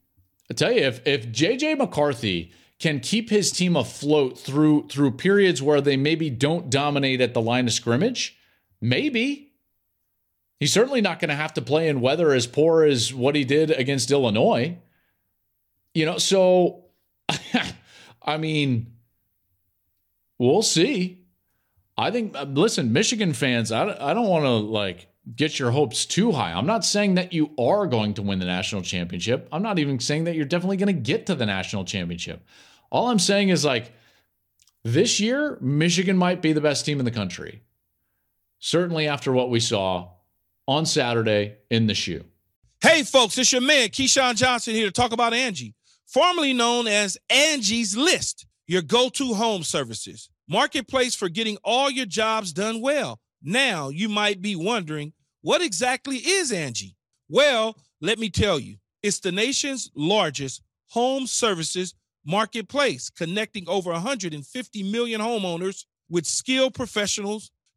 I 0.52 0.54
tell 0.54 0.72
you, 0.72 0.82
if 0.82 1.06
if 1.08 1.28
JJ 1.28 1.78
McCarthy 1.78 2.52
can 2.80 3.00
keep 3.00 3.30
his 3.30 3.52
team 3.52 3.76
afloat 3.78 4.38
through 4.38 4.88
through 4.90 5.12
periods 5.12 5.62
where 5.62 5.80
they 5.80 5.96
maybe 5.96 6.30
don't 6.30 6.70
dominate 6.70 7.22
at 7.22 7.34
the 7.34 7.42
line 7.42 7.66
of 7.66 7.74
scrimmage, 7.74 8.38
maybe. 8.84 9.54
He's 10.60 10.74
certainly 10.74 11.02
not 11.02 11.20
going 11.20 11.30
to 11.30 11.36
have 11.36 11.54
to 11.56 11.62
play 11.62 11.88
in 11.88 12.02
weather 12.02 12.32
as 12.32 12.46
poor 12.46 12.84
as 12.84 13.14
what 13.14 13.36
he 13.36 13.44
did 13.44 13.72
against 13.72 14.12
Illinois. 14.12 14.78
You 15.94 16.06
know, 16.06 16.18
so 16.18 16.86
I 18.22 18.38
mean, 18.38 18.94
we'll 20.38 20.62
see. 20.62 21.20
I 21.98 22.12
think, 22.12 22.36
uh, 22.36 22.44
listen, 22.44 22.94
Michigan 22.94 23.34
fans, 23.34 23.72
I, 23.72 23.84
I 24.00 24.14
don't 24.14 24.28
want 24.28 24.46
to 24.46 24.52
like 24.52 25.08
get 25.36 25.60
your 25.60 25.72
hopes 25.72 26.06
too 26.06 26.32
high. 26.32 26.52
I'm 26.52 26.66
not 26.66 26.84
saying 26.84 27.16
that 27.16 27.34
you 27.34 27.52
are 27.58 27.88
going 27.88 28.16
to 28.16 28.22
win 28.22 28.40
the 28.40 28.46
national 28.46 28.82
championship. 28.82 29.48
I'm 29.52 29.64
not 29.64 29.80
even 29.80 30.00
saying 30.00 30.26
that 30.26 30.36
you're 30.36 30.46
definitely 30.46 30.78
going 30.78 30.96
to 30.96 31.02
get 31.02 31.28
to 31.28 31.36
the 31.36 31.46
national 31.46 31.86
championship. 31.86 32.46
All 32.92 33.10
I'm 33.10 33.20
saying 33.20 33.50
is 33.50 33.64
like 33.64 33.92
this 34.84 35.20
year, 35.20 35.58
Michigan 35.62 36.18
might 36.18 36.42
be 36.42 36.54
the 36.54 36.62
best 36.62 36.86
team 36.86 37.00
in 37.00 37.06
the 37.06 37.12
country. 37.12 37.62
Certainly 38.66 39.10
after 39.10 39.34
what 39.34 39.50
we 39.50 39.60
saw 39.60 40.08
on 40.70 40.86
Saturday 40.86 41.58
in 41.70 41.86
the 41.86 41.94
shoe. 41.94 42.24
Hey, 42.82 43.04
folks, 43.04 43.38
it's 43.38 43.52
your 43.52 43.60
man, 43.60 43.90
Keyshawn 43.90 44.38
Johnson, 44.38 44.74
here 44.74 44.86
to 44.86 44.92
talk 44.94 45.12
about 45.12 45.34
Angie, 45.34 45.76
formerly 46.06 46.54
known 46.54 46.88
as 46.88 47.18
Angie's 47.30 47.98
List, 47.98 48.46
your 48.66 48.82
go 48.82 49.10
to 49.10 49.34
home 49.34 49.64
services. 49.64 50.30
Marketplace 50.48 51.14
for 51.14 51.28
getting 51.28 51.58
all 51.66 51.90
your 51.92 52.06
jobs 52.06 52.54
done 52.54 52.80
well. 52.80 53.20
Now, 53.42 53.90
you 53.90 54.08
might 54.08 54.42
be 54.42 54.56
wondering, 54.56 55.12
what 55.42 55.62
exactly 55.62 56.16
is 56.20 56.54
Angie? 56.54 56.96
Well, 57.28 57.76
let 58.00 58.18
me 58.18 58.30
tell 58.30 58.60
you, 58.60 58.78
it's 59.02 59.20
the 59.20 59.34
nation's 59.34 59.92
largest 59.94 60.62
home 60.88 61.28
services 61.28 61.96
marketplace, 62.26 63.10
connecting 63.10 63.68
over 63.68 63.92
150 63.92 64.84
million 64.90 65.20
homeowners 65.20 65.84
with 66.10 66.26
skilled 66.26 66.74
professionals 66.74 67.52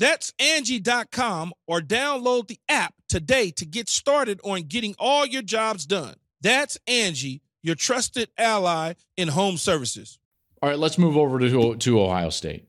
That's 0.00 0.32
Angie.com 0.38 1.52
or 1.66 1.80
download 1.80 2.48
the 2.48 2.58
app 2.70 2.94
today 3.06 3.50
to 3.50 3.66
get 3.66 3.90
started 3.90 4.40
on 4.42 4.62
getting 4.62 4.94
all 4.98 5.26
your 5.26 5.42
jobs 5.42 5.84
done. 5.84 6.14
That's 6.40 6.78
Angie, 6.86 7.42
your 7.62 7.74
trusted 7.74 8.30
ally 8.38 8.94
in 9.18 9.28
home 9.28 9.58
services. 9.58 10.18
All 10.62 10.70
right, 10.70 10.78
let's 10.78 10.96
move 10.96 11.18
over 11.18 11.38
to, 11.38 11.76
to 11.76 12.00
Ohio 12.00 12.30
State. 12.30 12.66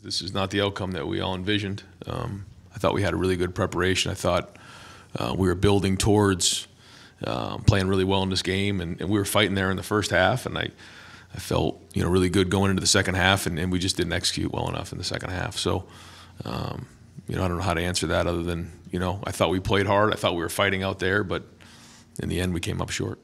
This 0.00 0.22
is 0.22 0.32
not 0.32 0.50
the 0.50 0.60
outcome 0.60 0.92
that 0.92 1.08
we 1.08 1.20
all 1.20 1.34
envisioned. 1.34 1.82
Um, 2.06 2.46
I 2.72 2.78
thought 2.78 2.94
we 2.94 3.02
had 3.02 3.14
a 3.14 3.16
really 3.16 3.36
good 3.36 3.52
preparation. 3.52 4.12
I 4.12 4.14
thought 4.14 4.56
uh, 5.16 5.34
we 5.36 5.48
were 5.48 5.56
building 5.56 5.96
towards 5.96 6.68
um, 7.24 7.64
playing 7.64 7.88
really 7.88 8.04
well 8.04 8.22
in 8.22 8.30
this 8.30 8.42
game, 8.42 8.80
and, 8.80 9.00
and, 9.00 9.10
we 9.10 9.18
were 9.18 9.24
fighting 9.24 9.56
there 9.56 9.72
in 9.72 9.76
the 9.76 9.82
first 9.82 10.12
half. 10.12 10.46
And 10.46 10.56
I, 10.56 10.68
I 11.34 11.38
felt 11.38 11.82
you 11.92 12.02
know 12.02 12.08
really 12.08 12.30
good 12.30 12.48
going 12.48 12.70
into 12.70 12.80
the 12.80 12.86
second 12.86 13.16
half, 13.16 13.46
and, 13.46 13.58
and 13.58 13.70
we 13.72 13.78
just 13.78 13.96
didn't 13.96 14.12
execute 14.12 14.52
well 14.52 14.68
enough 14.68 14.92
in 14.92 14.98
the 14.98 15.04
second 15.04 15.30
half. 15.30 15.58
So 15.58 15.84
um, 16.44 16.86
you 17.28 17.36
know, 17.36 17.44
I 17.44 17.48
don't 17.48 17.58
know 17.58 17.62
how 17.62 17.74
to 17.74 17.82
answer 17.82 18.06
that 18.08 18.26
other 18.26 18.42
than, 18.42 18.70
you 18.90 18.98
know, 18.98 19.20
I 19.24 19.30
thought 19.30 19.50
we 19.50 19.60
played 19.60 19.86
hard. 19.86 20.12
I 20.12 20.16
thought 20.16 20.34
we 20.34 20.42
were 20.42 20.48
fighting 20.48 20.82
out 20.82 20.98
there, 20.98 21.22
but 21.22 21.44
in 22.22 22.28
the 22.28 22.40
end, 22.40 22.54
we 22.54 22.60
came 22.60 22.80
up 22.82 22.90
short. 22.90 23.20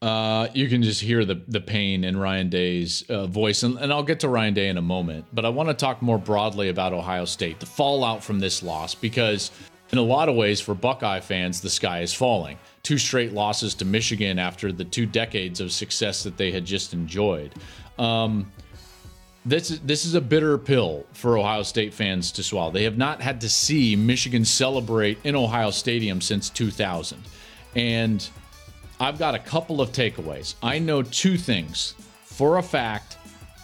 Uh, 0.00 0.46
you 0.54 0.68
can 0.68 0.82
just 0.82 1.00
hear 1.00 1.24
the 1.24 1.42
the 1.48 1.60
pain 1.60 2.04
in 2.04 2.16
Ryan 2.16 2.48
Day's 2.48 3.02
uh, 3.10 3.26
voice, 3.26 3.64
and, 3.64 3.76
and 3.78 3.92
I'll 3.92 4.04
get 4.04 4.20
to 4.20 4.28
Ryan 4.28 4.54
Day 4.54 4.68
in 4.68 4.78
a 4.78 4.82
moment. 4.82 5.24
But 5.32 5.44
I 5.44 5.48
want 5.48 5.70
to 5.70 5.74
talk 5.74 6.02
more 6.02 6.18
broadly 6.18 6.68
about 6.68 6.92
Ohio 6.92 7.24
State, 7.24 7.58
the 7.58 7.66
fallout 7.66 8.22
from 8.22 8.38
this 8.38 8.62
loss, 8.62 8.94
because 8.94 9.50
in 9.90 9.98
a 9.98 10.02
lot 10.02 10.28
of 10.28 10.36
ways, 10.36 10.60
for 10.60 10.74
Buckeye 10.74 11.18
fans, 11.18 11.60
the 11.60 11.70
sky 11.70 12.02
is 12.02 12.14
falling. 12.14 12.58
Two 12.84 12.96
straight 12.96 13.32
losses 13.32 13.74
to 13.76 13.84
Michigan 13.84 14.38
after 14.38 14.70
the 14.70 14.84
two 14.84 15.04
decades 15.04 15.60
of 15.60 15.72
success 15.72 16.22
that 16.22 16.36
they 16.36 16.52
had 16.52 16.64
just 16.64 16.92
enjoyed. 16.92 17.52
Um, 17.98 18.52
this 19.48 19.70
is 19.70 19.80
this 19.80 20.04
is 20.04 20.14
a 20.14 20.20
bitter 20.20 20.58
pill 20.58 21.06
for 21.12 21.38
Ohio 21.38 21.62
State 21.62 21.94
fans 21.94 22.30
to 22.32 22.42
swallow. 22.42 22.70
They 22.70 22.84
have 22.84 22.98
not 22.98 23.22
had 23.22 23.40
to 23.40 23.48
see 23.48 23.96
Michigan 23.96 24.44
celebrate 24.44 25.18
in 25.24 25.34
Ohio 25.34 25.70
Stadium 25.70 26.20
since 26.20 26.50
2000. 26.50 27.18
And 27.74 28.28
I've 29.00 29.18
got 29.18 29.34
a 29.34 29.38
couple 29.38 29.80
of 29.80 29.90
takeaways. 29.92 30.54
I 30.62 30.78
know 30.78 31.02
two 31.02 31.38
things 31.38 31.94
for 32.24 32.58
a 32.58 32.62
fact 32.62 33.16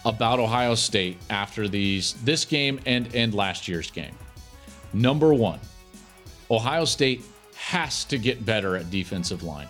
about 0.05 0.39
Ohio 0.39 0.75
State 0.75 1.17
after 1.29 1.67
these 1.67 2.13
this 2.23 2.45
game 2.45 2.79
and 2.85 3.13
and 3.13 3.33
last 3.33 3.67
year's 3.67 3.91
game. 3.91 4.15
Number 4.93 5.33
1. 5.33 5.59
Ohio 6.49 6.85
State 6.85 7.23
has 7.55 8.05
to 8.05 8.17
get 8.17 8.45
better 8.45 8.75
at 8.75 8.89
defensive 8.89 9.43
line. 9.43 9.69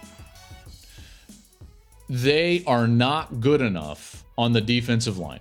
They 2.08 2.64
are 2.68 2.88
not 2.88 3.42
good 3.42 3.62
enough 3.62 4.24
on 4.38 4.54
the 4.54 4.62
defensive 4.62 5.18
line. 5.18 5.40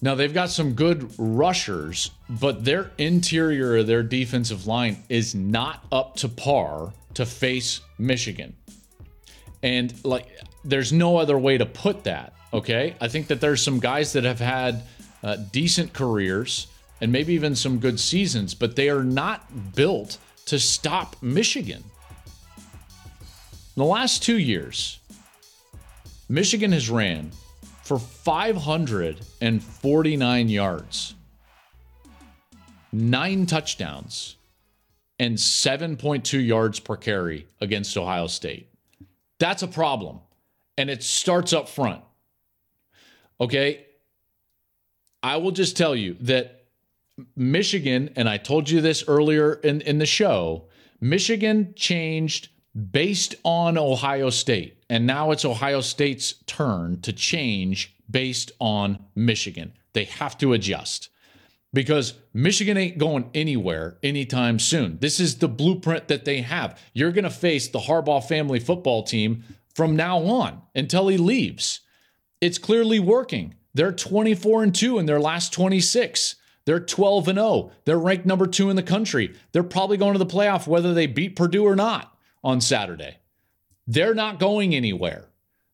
Now 0.00 0.14
they've 0.14 0.32
got 0.32 0.50
some 0.50 0.74
good 0.74 1.12
rushers, 1.18 2.12
but 2.28 2.64
their 2.64 2.92
interior 2.98 3.78
of 3.78 3.86
their 3.88 4.02
defensive 4.02 4.66
line 4.66 5.02
is 5.08 5.34
not 5.34 5.84
up 5.90 6.16
to 6.16 6.28
par 6.28 6.92
to 7.14 7.26
face 7.26 7.80
Michigan. 7.98 8.54
And 9.62 9.92
like 10.04 10.28
there's 10.64 10.92
no 10.92 11.16
other 11.16 11.36
way 11.36 11.58
to 11.58 11.66
put 11.66 12.04
that, 12.04 12.32
okay? 12.52 12.94
I 13.00 13.08
think 13.08 13.26
that 13.28 13.40
there's 13.40 13.62
some 13.62 13.80
guys 13.80 14.12
that 14.12 14.22
have 14.22 14.38
had 14.38 14.82
uh, 15.22 15.36
decent 15.50 15.92
careers 15.92 16.68
and 17.00 17.10
maybe 17.10 17.34
even 17.34 17.56
some 17.56 17.78
good 17.78 17.98
seasons, 17.98 18.54
but 18.54 18.76
they 18.76 18.88
are 18.88 19.04
not 19.04 19.74
built 19.74 20.18
to 20.46 20.60
stop 20.60 21.16
Michigan. 21.20 21.82
In 23.76 23.82
the 23.82 23.84
last 23.84 24.22
2 24.22 24.38
years, 24.38 25.00
Michigan 26.28 26.72
has 26.72 26.88
ran 26.88 27.32
for 27.88 27.98
549 27.98 30.48
yards, 30.50 31.14
nine 32.92 33.46
touchdowns, 33.46 34.36
and 35.18 35.36
7.2 35.36 36.46
yards 36.46 36.80
per 36.80 36.96
carry 36.96 37.46
against 37.62 37.96
Ohio 37.96 38.26
State. 38.26 38.68
That's 39.38 39.62
a 39.62 39.66
problem. 39.66 40.20
And 40.76 40.90
it 40.90 41.02
starts 41.02 41.54
up 41.54 41.70
front. 41.70 42.02
Okay. 43.40 43.86
I 45.22 45.38
will 45.38 45.52
just 45.52 45.74
tell 45.74 45.96
you 45.96 46.18
that 46.20 46.66
Michigan, 47.34 48.10
and 48.16 48.28
I 48.28 48.36
told 48.36 48.68
you 48.68 48.82
this 48.82 49.02
earlier 49.08 49.54
in, 49.54 49.80
in 49.80 49.96
the 49.96 50.04
show, 50.04 50.64
Michigan 51.00 51.72
changed 51.74 52.50
based 52.92 53.34
on 53.44 53.78
Ohio 53.78 54.28
State. 54.28 54.77
And 54.90 55.06
now 55.06 55.30
it's 55.30 55.44
Ohio 55.44 55.80
State's 55.80 56.34
turn 56.46 57.00
to 57.02 57.12
change 57.12 57.94
based 58.10 58.52
on 58.58 58.98
Michigan. 59.14 59.72
They 59.92 60.04
have 60.04 60.38
to 60.38 60.52
adjust 60.52 61.10
because 61.72 62.14
Michigan 62.32 62.76
ain't 62.76 62.98
going 62.98 63.30
anywhere 63.34 63.98
anytime 64.02 64.58
soon. 64.58 64.98
This 65.00 65.20
is 65.20 65.36
the 65.36 65.48
blueprint 65.48 66.08
that 66.08 66.24
they 66.24 66.40
have. 66.40 66.80
You're 66.94 67.12
going 67.12 67.24
to 67.24 67.30
face 67.30 67.68
the 67.68 67.80
Harbaugh 67.80 68.26
family 68.26 68.60
football 68.60 69.02
team 69.02 69.44
from 69.74 69.94
now 69.94 70.18
on 70.24 70.62
until 70.74 71.08
he 71.08 71.18
leaves. 71.18 71.80
It's 72.40 72.58
clearly 72.58 72.98
working. 72.98 73.54
They're 73.74 73.92
24 73.92 74.62
and 74.62 74.74
2 74.74 74.98
in 74.98 75.06
their 75.06 75.20
last 75.20 75.52
26. 75.52 76.36
They're 76.64 76.80
12 76.80 77.28
and 77.28 77.38
0. 77.38 77.72
They're 77.84 77.98
ranked 77.98 78.26
number 78.26 78.46
2 78.46 78.70
in 78.70 78.76
the 78.76 78.82
country. 78.82 79.34
They're 79.52 79.62
probably 79.62 79.96
going 79.96 80.14
to 80.14 80.18
the 80.18 80.26
playoff 80.26 80.66
whether 80.66 80.94
they 80.94 81.06
beat 81.06 81.36
Purdue 81.36 81.64
or 81.64 81.76
not 81.76 82.16
on 82.42 82.60
Saturday. 82.60 83.18
They're 83.88 84.14
not 84.14 84.38
going 84.38 84.74
anywhere. 84.74 85.24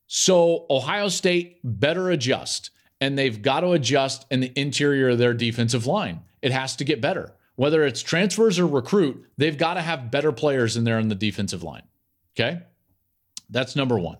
So 0.06 0.66
Ohio 0.70 1.08
State 1.08 1.58
better 1.64 2.10
adjust, 2.10 2.70
and 3.00 3.18
they've 3.18 3.42
got 3.42 3.60
to 3.60 3.72
adjust 3.72 4.24
in 4.30 4.40
the 4.40 4.52
interior 4.58 5.10
of 5.10 5.18
their 5.18 5.34
defensive 5.34 5.86
line. 5.86 6.20
It 6.40 6.52
has 6.52 6.76
to 6.76 6.84
get 6.84 7.00
better. 7.00 7.34
Whether 7.56 7.84
it's 7.84 8.02
transfers 8.02 8.58
or 8.58 8.66
recruit, 8.66 9.26
they've 9.36 9.58
got 9.58 9.74
to 9.74 9.80
have 9.80 10.10
better 10.10 10.32
players 10.32 10.76
in 10.76 10.84
there 10.84 10.98
on 10.98 11.08
the 11.08 11.14
defensive 11.14 11.62
line. 11.62 11.82
Okay. 12.36 12.62
That's 13.50 13.76
number 13.76 13.98
one. 13.98 14.18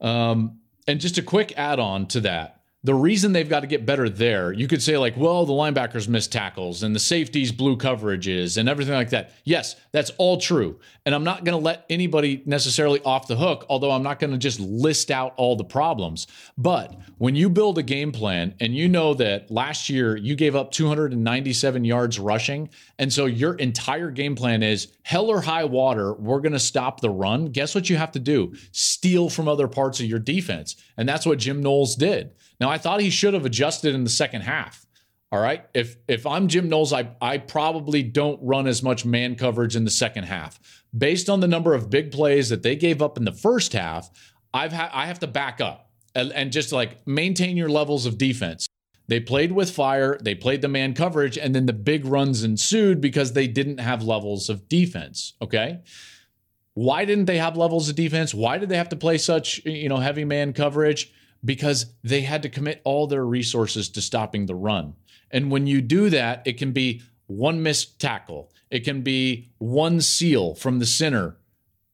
Um, 0.00 0.58
and 0.88 1.00
just 1.00 1.18
a 1.18 1.22
quick 1.22 1.54
add 1.56 1.78
on 1.78 2.06
to 2.08 2.20
that 2.22 2.61
the 2.84 2.94
reason 2.94 3.32
they've 3.32 3.48
got 3.48 3.60
to 3.60 3.68
get 3.68 3.86
better 3.86 4.08
there, 4.08 4.52
you 4.52 4.66
could 4.66 4.82
say, 4.82 4.98
like, 4.98 5.16
well, 5.16 5.46
the 5.46 5.52
linebackers 5.52 6.08
missed 6.08 6.32
tackles 6.32 6.82
and 6.82 6.94
the 6.94 7.00
safeties 7.00 7.52
blew 7.52 7.76
coverages 7.76 8.56
and 8.56 8.68
everything 8.68 8.94
like 8.94 9.10
that. 9.10 9.32
Yes, 9.44 9.76
that's 9.92 10.10
all 10.18 10.40
true. 10.40 10.80
And 11.06 11.14
I'm 11.14 11.22
not 11.22 11.44
going 11.44 11.56
to 11.56 11.64
let 11.64 11.86
anybody 11.88 12.42
necessarily 12.44 13.00
off 13.02 13.28
the 13.28 13.36
hook, 13.36 13.66
although 13.68 13.92
I'm 13.92 14.02
not 14.02 14.18
going 14.18 14.32
to 14.32 14.38
just 14.38 14.58
list 14.58 15.12
out 15.12 15.32
all 15.36 15.54
the 15.54 15.64
problems. 15.64 16.26
But 16.58 16.96
when 17.18 17.36
you 17.36 17.48
build 17.48 17.78
a 17.78 17.84
game 17.84 18.10
plan 18.10 18.54
and 18.58 18.74
you 18.74 18.88
know 18.88 19.14
that 19.14 19.48
last 19.48 19.88
year 19.88 20.16
you 20.16 20.34
gave 20.34 20.56
up 20.56 20.72
297 20.72 21.84
yards 21.84 22.18
rushing, 22.18 22.68
and 22.98 23.12
so 23.12 23.26
your 23.26 23.54
entire 23.54 24.10
game 24.10 24.34
plan 24.34 24.64
is 24.64 24.88
hell 25.04 25.28
or 25.28 25.40
high 25.40 25.64
water, 25.64 26.14
we're 26.14 26.40
going 26.40 26.52
to 26.52 26.58
stop 26.58 27.00
the 27.00 27.10
run, 27.10 27.46
guess 27.46 27.76
what 27.76 27.88
you 27.88 27.96
have 27.96 28.10
to 28.12 28.18
do? 28.18 28.52
Steal 28.72 29.28
from 29.28 29.46
other 29.46 29.68
parts 29.68 30.00
of 30.00 30.06
your 30.06 30.18
defense. 30.18 30.74
And 30.96 31.08
that's 31.08 31.26
what 31.26 31.38
Jim 31.38 31.62
Knowles 31.62 31.94
did. 31.94 32.32
Now, 32.62 32.70
I 32.70 32.78
thought 32.78 33.00
he 33.00 33.10
should 33.10 33.34
have 33.34 33.44
adjusted 33.44 33.92
in 33.92 34.04
the 34.04 34.10
second 34.10 34.42
half. 34.42 34.86
All 35.32 35.40
right. 35.40 35.64
If 35.74 35.96
if 36.06 36.24
I'm 36.24 36.46
Jim 36.46 36.68
Knowles, 36.68 36.92
I, 36.92 37.10
I 37.20 37.38
probably 37.38 38.04
don't 38.04 38.38
run 38.40 38.68
as 38.68 38.84
much 38.84 39.04
man 39.04 39.34
coverage 39.34 39.74
in 39.74 39.84
the 39.84 39.90
second 39.90 40.24
half. 40.26 40.60
Based 40.96 41.28
on 41.28 41.40
the 41.40 41.48
number 41.48 41.74
of 41.74 41.90
big 41.90 42.12
plays 42.12 42.50
that 42.50 42.62
they 42.62 42.76
gave 42.76 43.02
up 43.02 43.18
in 43.18 43.24
the 43.24 43.32
first 43.32 43.72
half, 43.72 44.10
I've 44.54 44.72
ha- 44.72 44.92
I 44.92 45.06
have 45.06 45.18
to 45.20 45.26
back 45.26 45.60
up 45.60 45.90
and, 46.14 46.30
and 46.30 46.52
just 46.52 46.70
like 46.70 47.04
maintain 47.04 47.56
your 47.56 47.68
levels 47.68 48.06
of 48.06 48.16
defense. 48.16 48.68
They 49.08 49.18
played 49.18 49.50
with 49.50 49.72
fire, 49.72 50.16
they 50.22 50.36
played 50.36 50.62
the 50.62 50.68
man 50.68 50.94
coverage, 50.94 51.36
and 51.36 51.56
then 51.56 51.66
the 51.66 51.72
big 51.72 52.04
runs 52.04 52.44
ensued 52.44 53.00
because 53.00 53.32
they 53.32 53.48
didn't 53.48 53.78
have 53.78 54.04
levels 54.04 54.48
of 54.48 54.68
defense. 54.68 55.32
Okay. 55.42 55.80
Why 56.74 57.06
didn't 57.06 57.24
they 57.24 57.38
have 57.38 57.56
levels 57.56 57.88
of 57.88 57.96
defense? 57.96 58.32
Why 58.32 58.58
did 58.58 58.68
they 58.68 58.76
have 58.76 58.90
to 58.90 58.96
play 58.96 59.18
such, 59.18 59.64
you 59.64 59.88
know, 59.88 59.96
heavy 59.96 60.24
man 60.24 60.52
coverage? 60.52 61.12
Because 61.44 61.86
they 62.02 62.22
had 62.22 62.42
to 62.42 62.48
commit 62.48 62.80
all 62.84 63.06
their 63.06 63.24
resources 63.24 63.88
to 63.90 64.00
stopping 64.00 64.46
the 64.46 64.54
run. 64.54 64.94
And 65.30 65.50
when 65.50 65.66
you 65.66 65.80
do 65.80 66.10
that, 66.10 66.42
it 66.46 66.58
can 66.58 66.72
be 66.72 67.02
one 67.26 67.62
missed 67.62 68.00
tackle, 68.00 68.50
it 68.70 68.80
can 68.80 69.02
be 69.02 69.50
one 69.58 70.00
seal 70.00 70.54
from 70.54 70.78
the 70.78 70.86
center 70.86 71.36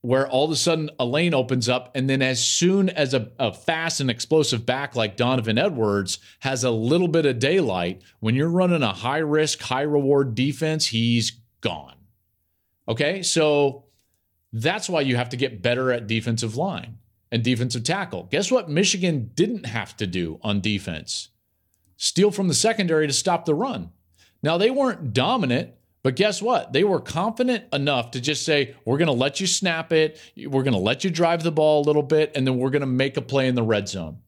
where 0.00 0.28
all 0.28 0.44
of 0.44 0.50
a 0.50 0.56
sudden 0.56 0.90
a 0.98 1.04
lane 1.04 1.34
opens 1.34 1.68
up. 1.68 1.90
And 1.94 2.08
then, 2.08 2.22
as 2.22 2.44
soon 2.44 2.88
as 2.88 3.14
a, 3.14 3.30
a, 3.38 3.52
fast 3.52 4.00
and 4.00 4.10
explosive 4.10 4.64
back 4.64 4.94
like 4.94 5.16
Donovan 5.16 5.58
Edwards 5.58 6.18
has 6.40 6.62
a 6.62 6.70
little 6.70 7.08
bit 7.08 7.26
of 7.26 7.38
daylight, 7.38 8.02
when 8.20 8.34
you're 8.34 8.48
running 8.48 8.82
a 8.82 8.92
high 8.92 9.18
risk, 9.18 9.60
high 9.60 9.82
reward 9.82 10.34
defense, 10.34 10.86
he's 10.86 11.32
gone. 11.60 11.96
Okay. 12.86 13.22
So 13.22 13.84
that's 14.52 14.88
why 14.88 15.00
you 15.02 15.16
have 15.16 15.30
to 15.30 15.36
get 15.36 15.62
better 15.62 15.90
at 15.92 16.06
defensive 16.06 16.56
line 16.56 16.98
and 17.30 17.42
defensive 17.42 17.84
tackle. 17.84 18.24
Guess 18.30 18.50
what 18.50 18.68
Michigan 18.68 19.30
didn't 19.34 19.66
have 19.66 19.96
to 19.98 20.06
do 20.06 20.38
on 20.42 20.60
defense? 20.60 21.28
Steal 21.96 22.30
from 22.30 22.48
the 22.48 22.54
secondary 22.54 23.06
to 23.06 23.12
stop 23.12 23.44
the 23.44 23.54
run. 23.54 23.90
Now, 24.42 24.56
they 24.56 24.70
weren't 24.70 25.12
dominant, 25.12 25.72
but 26.02 26.16
guess 26.16 26.40
what? 26.40 26.72
They 26.72 26.84
were 26.84 27.00
confident 27.00 27.64
enough 27.72 28.12
to 28.12 28.20
just 28.20 28.44
say, 28.44 28.76
we're 28.84 28.98
going 28.98 29.06
to 29.06 29.12
let 29.12 29.40
you 29.40 29.46
snap 29.46 29.92
it, 29.92 30.20
we're 30.36 30.62
going 30.62 30.72
to 30.72 30.78
let 30.78 31.02
you 31.04 31.10
drive 31.10 31.42
the 31.42 31.50
ball 31.50 31.82
a 31.82 31.86
little 31.86 32.02
bit, 32.02 32.32
and 32.34 32.46
then 32.46 32.58
we're 32.58 32.70
going 32.70 32.80
to 32.80 32.86
make 32.86 33.16
a 33.16 33.22
play 33.22 33.48
in 33.48 33.54
the 33.54 33.62
red 33.62 33.88
zone. 33.88 34.18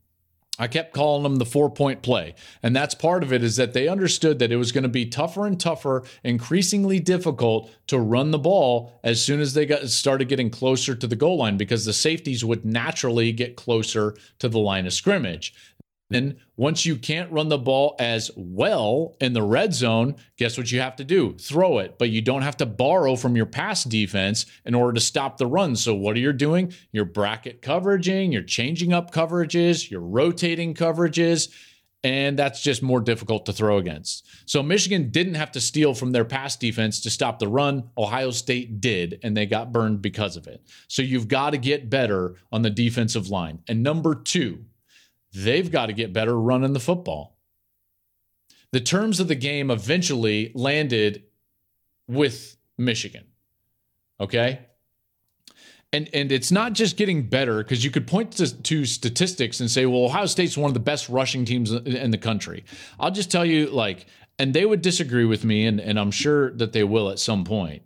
I 0.60 0.68
kept 0.68 0.92
calling 0.92 1.22
them 1.22 1.36
the 1.36 1.46
four 1.46 1.70
point 1.70 2.02
play. 2.02 2.34
And 2.62 2.76
that's 2.76 2.94
part 2.94 3.22
of 3.22 3.32
it 3.32 3.42
is 3.42 3.56
that 3.56 3.72
they 3.72 3.88
understood 3.88 4.38
that 4.38 4.52
it 4.52 4.56
was 4.56 4.72
going 4.72 4.82
to 4.82 4.90
be 4.90 5.06
tougher 5.06 5.46
and 5.46 5.58
tougher, 5.58 6.04
increasingly 6.22 7.00
difficult 7.00 7.70
to 7.86 7.98
run 7.98 8.30
the 8.30 8.38
ball 8.38 9.00
as 9.02 9.24
soon 9.24 9.40
as 9.40 9.54
they 9.54 9.64
got 9.64 9.88
started 9.88 10.28
getting 10.28 10.50
closer 10.50 10.94
to 10.94 11.06
the 11.06 11.16
goal 11.16 11.38
line 11.38 11.56
because 11.56 11.86
the 11.86 11.94
safeties 11.94 12.44
would 12.44 12.66
naturally 12.66 13.32
get 13.32 13.56
closer 13.56 14.14
to 14.38 14.50
the 14.50 14.58
line 14.58 14.86
of 14.86 14.92
scrimmage. 14.92 15.54
Then, 16.10 16.38
once 16.56 16.84
you 16.84 16.96
can't 16.96 17.30
run 17.30 17.48
the 17.48 17.56
ball 17.56 17.94
as 18.00 18.32
well 18.36 19.16
in 19.20 19.32
the 19.32 19.42
red 19.42 19.72
zone, 19.72 20.16
guess 20.36 20.58
what 20.58 20.70
you 20.72 20.80
have 20.80 20.96
to 20.96 21.04
do? 21.04 21.34
Throw 21.34 21.78
it, 21.78 21.98
but 21.98 22.10
you 22.10 22.20
don't 22.20 22.42
have 22.42 22.56
to 22.58 22.66
borrow 22.66 23.14
from 23.14 23.36
your 23.36 23.46
pass 23.46 23.84
defense 23.84 24.44
in 24.64 24.74
order 24.74 24.92
to 24.92 25.00
stop 25.00 25.38
the 25.38 25.46
run. 25.46 25.76
So, 25.76 25.94
what 25.94 26.16
are 26.16 26.20
you 26.20 26.32
doing? 26.32 26.72
You're 26.90 27.04
bracket 27.04 27.62
coveraging, 27.62 28.32
you're 28.32 28.42
changing 28.42 28.92
up 28.92 29.12
coverages, 29.12 29.88
you're 29.88 30.00
rotating 30.00 30.74
coverages, 30.74 31.48
and 32.02 32.36
that's 32.36 32.60
just 32.60 32.82
more 32.82 33.00
difficult 33.00 33.46
to 33.46 33.52
throw 33.52 33.78
against. 33.78 34.26
So, 34.46 34.64
Michigan 34.64 35.10
didn't 35.10 35.34
have 35.34 35.52
to 35.52 35.60
steal 35.60 35.94
from 35.94 36.10
their 36.10 36.24
pass 36.24 36.56
defense 36.56 37.00
to 37.02 37.10
stop 37.10 37.38
the 37.38 37.46
run. 37.46 37.90
Ohio 37.96 38.32
State 38.32 38.80
did, 38.80 39.20
and 39.22 39.36
they 39.36 39.46
got 39.46 39.72
burned 39.72 40.02
because 40.02 40.36
of 40.36 40.48
it. 40.48 40.62
So, 40.88 41.02
you've 41.02 41.28
got 41.28 41.50
to 41.50 41.58
get 41.58 41.88
better 41.88 42.34
on 42.50 42.62
the 42.62 42.70
defensive 42.70 43.28
line. 43.28 43.60
And 43.68 43.84
number 43.84 44.16
two, 44.16 44.64
they've 45.32 45.70
got 45.70 45.86
to 45.86 45.92
get 45.92 46.12
better 46.12 46.38
running 46.38 46.72
the 46.72 46.80
football. 46.80 47.36
The 48.72 48.80
terms 48.80 49.20
of 49.20 49.28
the 49.28 49.34
game 49.34 49.70
eventually 49.70 50.52
landed 50.54 51.24
with 52.06 52.56
Michigan. 52.78 53.24
Okay? 54.20 54.60
And 55.92 56.08
and 56.12 56.30
it's 56.30 56.52
not 56.52 56.72
just 56.72 56.96
getting 56.96 57.28
better 57.28 57.64
because 57.64 57.84
you 57.84 57.90
could 57.90 58.06
point 58.06 58.32
to, 58.32 58.62
to, 58.62 58.84
statistics 58.84 59.58
and 59.58 59.68
say, 59.68 59.86
well, 59.86 60.04
Ohio 60.04 60.26
State's 60.26 60.56
one 60.56 60.68
of 60.68 60.74
the 60.74 60.80
best 60.80 61.08
rushing 61.08 61.44
teams 61.44 61.72
in 61.72 62.12
the 62.12 62.18
country. 62.18 62.64
I'll 63.00 63.10
just 63.10 63.30
tell 63.30 63.44
you, 63.44 63.66
like, 63.66 64.06
and 64.38 64.54
they 64.54 64.64
would 64.64 64.82
disagree 64.82 65.24
with 65.24 65.44
me, 65.44 65.66
and, 65.66 65.80
and 65.80 65.98
I'm 65.98 66.12
sure 66.12 66.52
that 66.52 66.72
they 66.72 66.84
will 66.84 67.10
at 67.10 67.18
some 67.18 67.44
point. 67.44 67.82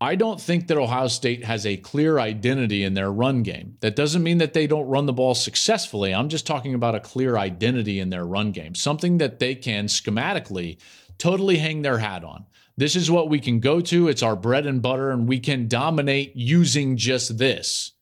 I 0.00 0.14
don't 0.14 0.40
think 0.40 0.66
that 0.66 0.76
Ohio 0.76 1.08
State 1.08 1.44
has 1.44 1.64
a 1.64 1.78
clear 1.78 2.18
identity 2.18 2.84
in 2.84 2.92
their 2.92 3.10
run 3.10 3.42
game. 3.42 3.78
That 3.80 3.96
doesn't 3.96 4.22
mean 4.22 4.38
that 4.38 4.52
they 4.52 4.66
don't 4.66 4.88
run 4.88 5.06
the 5.06 5.12
ball 5.12 5.34
successfully. 5.34 6.14
I'm 6.14 6.28
just 6.28 6.46
talking 6.46 6.74
about 6.74 6.94
a 6.94 7.00
clear 7.00 7.38
identity 7.38 7.98
in 7.98 8.10
their 8.10 8.26
run 8.26 8.52
game, 8.52 8.74
something 8.74 9.18
that 9.18 9.38
they 9.38 9.54
can 9.54 9.86
schematically 9.86 10.78
totally 11.16 11.56
hang 11.56 11.80
their 11.80 11.98
hat 11.98 12.24
on. 12.24 12.44
This 12.76 12.94
is 12.94 13.10
what 13.10 13.30
we 13.30 13.40
can 13.40 13.60
go 13.60 13.80
to. 13.80 14.08
It's 14.08 14.22
our 14.22 14.36
bread 14.36 14.66
and 14.66 14.82
butter, 14.82 15.10
and 15.10 15.26
we 15.26 15.40
can 15.40 15.66
dominate 15.66 16.36
using 16.36 16.98
just 16.98 17.38
this. 17.38 17.92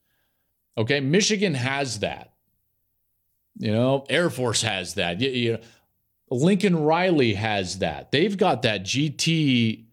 Okay. 0.77 0.99
Michigan 0.99 1.55
has 1.55 2.01
that. 2.01 2.33
You 3.57 3.71
know, 3.71 4.05
Air 4.09 4.31
Force 4.31 4.63
has 4.63 4.95
that. 4.95 5.21
You, 5.21 5.31
you 5.31 5.59
Lincoln 6.29 6.77
Riley 6.77 7.35
has 7.35 7.79
that. 7.79 8.11
They've 8.11 8.37
got 8.37 8.63
that 8.63 8.83
GT 8.83 9.85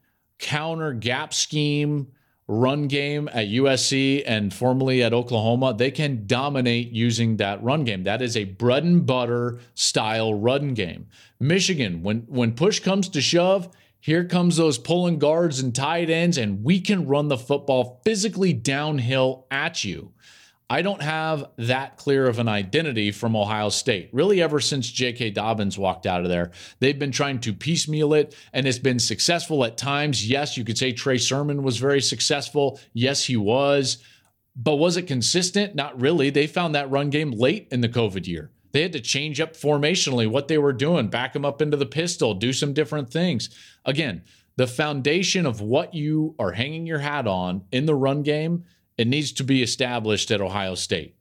counter 0.42 0.92
gap 0.92 1.34
scheme 1.34 2.08
run 2.48 2.88
game 2.88 3.30
at 3.30 3.48
USC 3.48 4.24
and 4.26 4.54
formerly 4.54 5.02
at 5.02 5.14
Oklahoma, 5.14 5.74
they 5.74 5.90
can 5.90 6.28
dominate 6.28 6.92
using 6.92 7.38
that 7.38 7.64
run 7.64 7.86
game. 7.86 8.04
That 8.04 8.22
is 8.22 8.36
a 8.36 8.44
bread 8.44 8.84
and 8.84 9.06
butter 9.06 9.60
style 9.74 10.34
run 10.34 10.74
game. 10.74 11.08
Michigan, 11.40 12.04
when 12.04 12.22
when 12.28 12.52
push 12.52 12.80
comes 12.80 13.08
to 13.10 13.22
shove, 13.22 13.70
here 14.02 14.26
comes 14.26 14.58
those 14.58 14.78
pulling 14.78 15.20
guards 15.20 15.62
and 15.62 15.74
tight 15.74 16.10
ends, 16.10 16.38
and 16.38 16.64
we 16.64 16.82
can 16.82 17.08
run 17.08 17.30
the 17.30 17.38
football 17.38 18.02
physically 18.04 18.52
downhill 18.52 19.46
at 19.50 19.84
you. 19.84 20.12
I 20.72 20.84
don't 20.84 21.02
have 21.02 21.50
that 21.58 21.98
clear 21.98 22.28
of 22.28 22.40
an 22.40 22.48
identity 22.48 23.12
from 23.12 23.36
Ohio 23.36 23.68
State. 23.68 24.08
Really, 24.14 24.42
ever 24.42 24.62
since 24.62 24.90
J.K. 24.90 25.32
Dobbins 25.32 25.78
walked 25.78 26.06
out 26.06 26.22
of 26.22 26.30
there, 26.30 26.52
they've 26.80 26.98
been 26.98 27.12
trying 27.12 27.42
to 27.42 27.52
piecemeal 27.52 28.14
it, 28.14 28.34
and 28.54 28.66
it's 28.66 28.80
been 28.80 28.98
successful 28.98 29.66
at 29.66 29.76
times. 29.76 30.26
Yes, 30.26 30.56
you 30.56 30.64
could 30.64 30.78
say 30.78 30.94
Trey 30.94 31.18
Sermon 31.18 31.64
was 31.64 31.78
very 31.78 32.02
successful. 32.02 32.80
Yes, 32.94 33.26
he 33.26 33.36
was. 33.36 33.98
But 34.56 34.78
was 34.78 34.96
it 34.96 35.08
consistent? 35.08 35.76
Not 35.76 36.00
really. 36.00 36.30
They 36.30 36.48
found 36.48 36.74
that 36.74 36.90
run 36.90 37.10
game 37.10 37.32
late 37.32 37.68
in 37.70 37.82
the 37.82 37.90
COVID 37.90 38.26
year. 38.26 38.50
They 38.72 38.82
had 38.82 38.94
to 38.94 39.02
change 39.02 39.42
up 39.42 39.58
formationally 39.58 40.32
what 40.32 40.48
they 40.48 40.58
were 40.58 40.72
doing, 40.72 41.10
back 41.10 41.34
them 41.34 41.44
up 41.44 41.62
into 41.62 41.76
the 41.76 41.86
pistol, 41.86 42.34
do 42.34 42.54
some 42.54 42.72
different 42.72 43.12
things. 43.12 43.50
Again, 43.84 44.24
the 44.56 44.68
foundation 44.68 45.46
of 45.46 45.60
what 45.60 45.94
you 45.94 46.34
are 46.40 46.54
hanging 46.54 46.88
your 46.88 47.00
hat 47.00 47.28
on 47.28 47.66
in 47.74 47.86
the 47.86 47.96
run 47.96 48.24
game 48.24 48.64
it 49.02 49.08
needs 49.08 49.32
to 49.32 49.44
be 49.44 49.64
established 49.64 50.30
at 50.30 50.42
Ohio 50.42 50.76
State. 50.76 51.16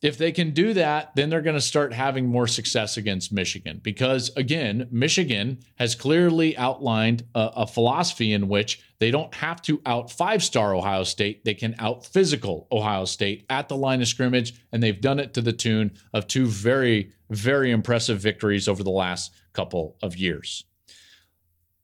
If 0.00 0.16
they 0.16 0.32
can 0.32 0.52
do 0.52 0.72
that, 0.72 1.14
then 1.14 1.28
they're 1.28 1.42
going 1.42 1.56
to 1.56 1.60
start 1.60 1.92
having 1.92 2.26
more 2.26 2.46
success 2.46 2.96
against 2.96 3.34
Michigan 3.34 3.80
because, 3.82 4.30
again, 4.34 4.88
Michigan 4.90 5.58
has 5.74 5.94
clearly 5.94 6.56
outlined 6.56 7.24
a, 7.34 7.50
a 7.56 7.66
philosophy 7.66 8.32
in 8.32 8.48
which 8.48 8.80
they 8.98 9.10
don't 9.10 9.34
have 9.34 9.60
to 9.62 9.82
out 9.84 10.10
five 10.10 10.42
star 10.42 10.74
Ohio 10.74 11.04
State. 11.04 11.44
They 11.44 11.52
can 11.52 11.74
out 11.78 12.06
physical 12.06 12.66
Ohio 12.72 13.04
State 13.04 13.44
at 13.50 13.68
the 13.68 13.76
line 13.76 14.00
of 14.00 14.08
scrimmage, 14.08 14.54
and 14.72 14.82
they've 14.82 15.00
done 15.00 15.18
it 15.18 15.34
to 15.34 15.42
the 15.42 15.52
tune 15.52 15.98
of 16.14 16.26
two 16.26 16.46
very, 16.46 17.12
very 17.28 17.70
impressive 17.70 18.20
victories 18.20 18.68
over 18.68 18.82
the 18.82 18.90
last 18.90 19.34
couple 19.52 19.96
of 20.02 20.16
years. 20.16 20.64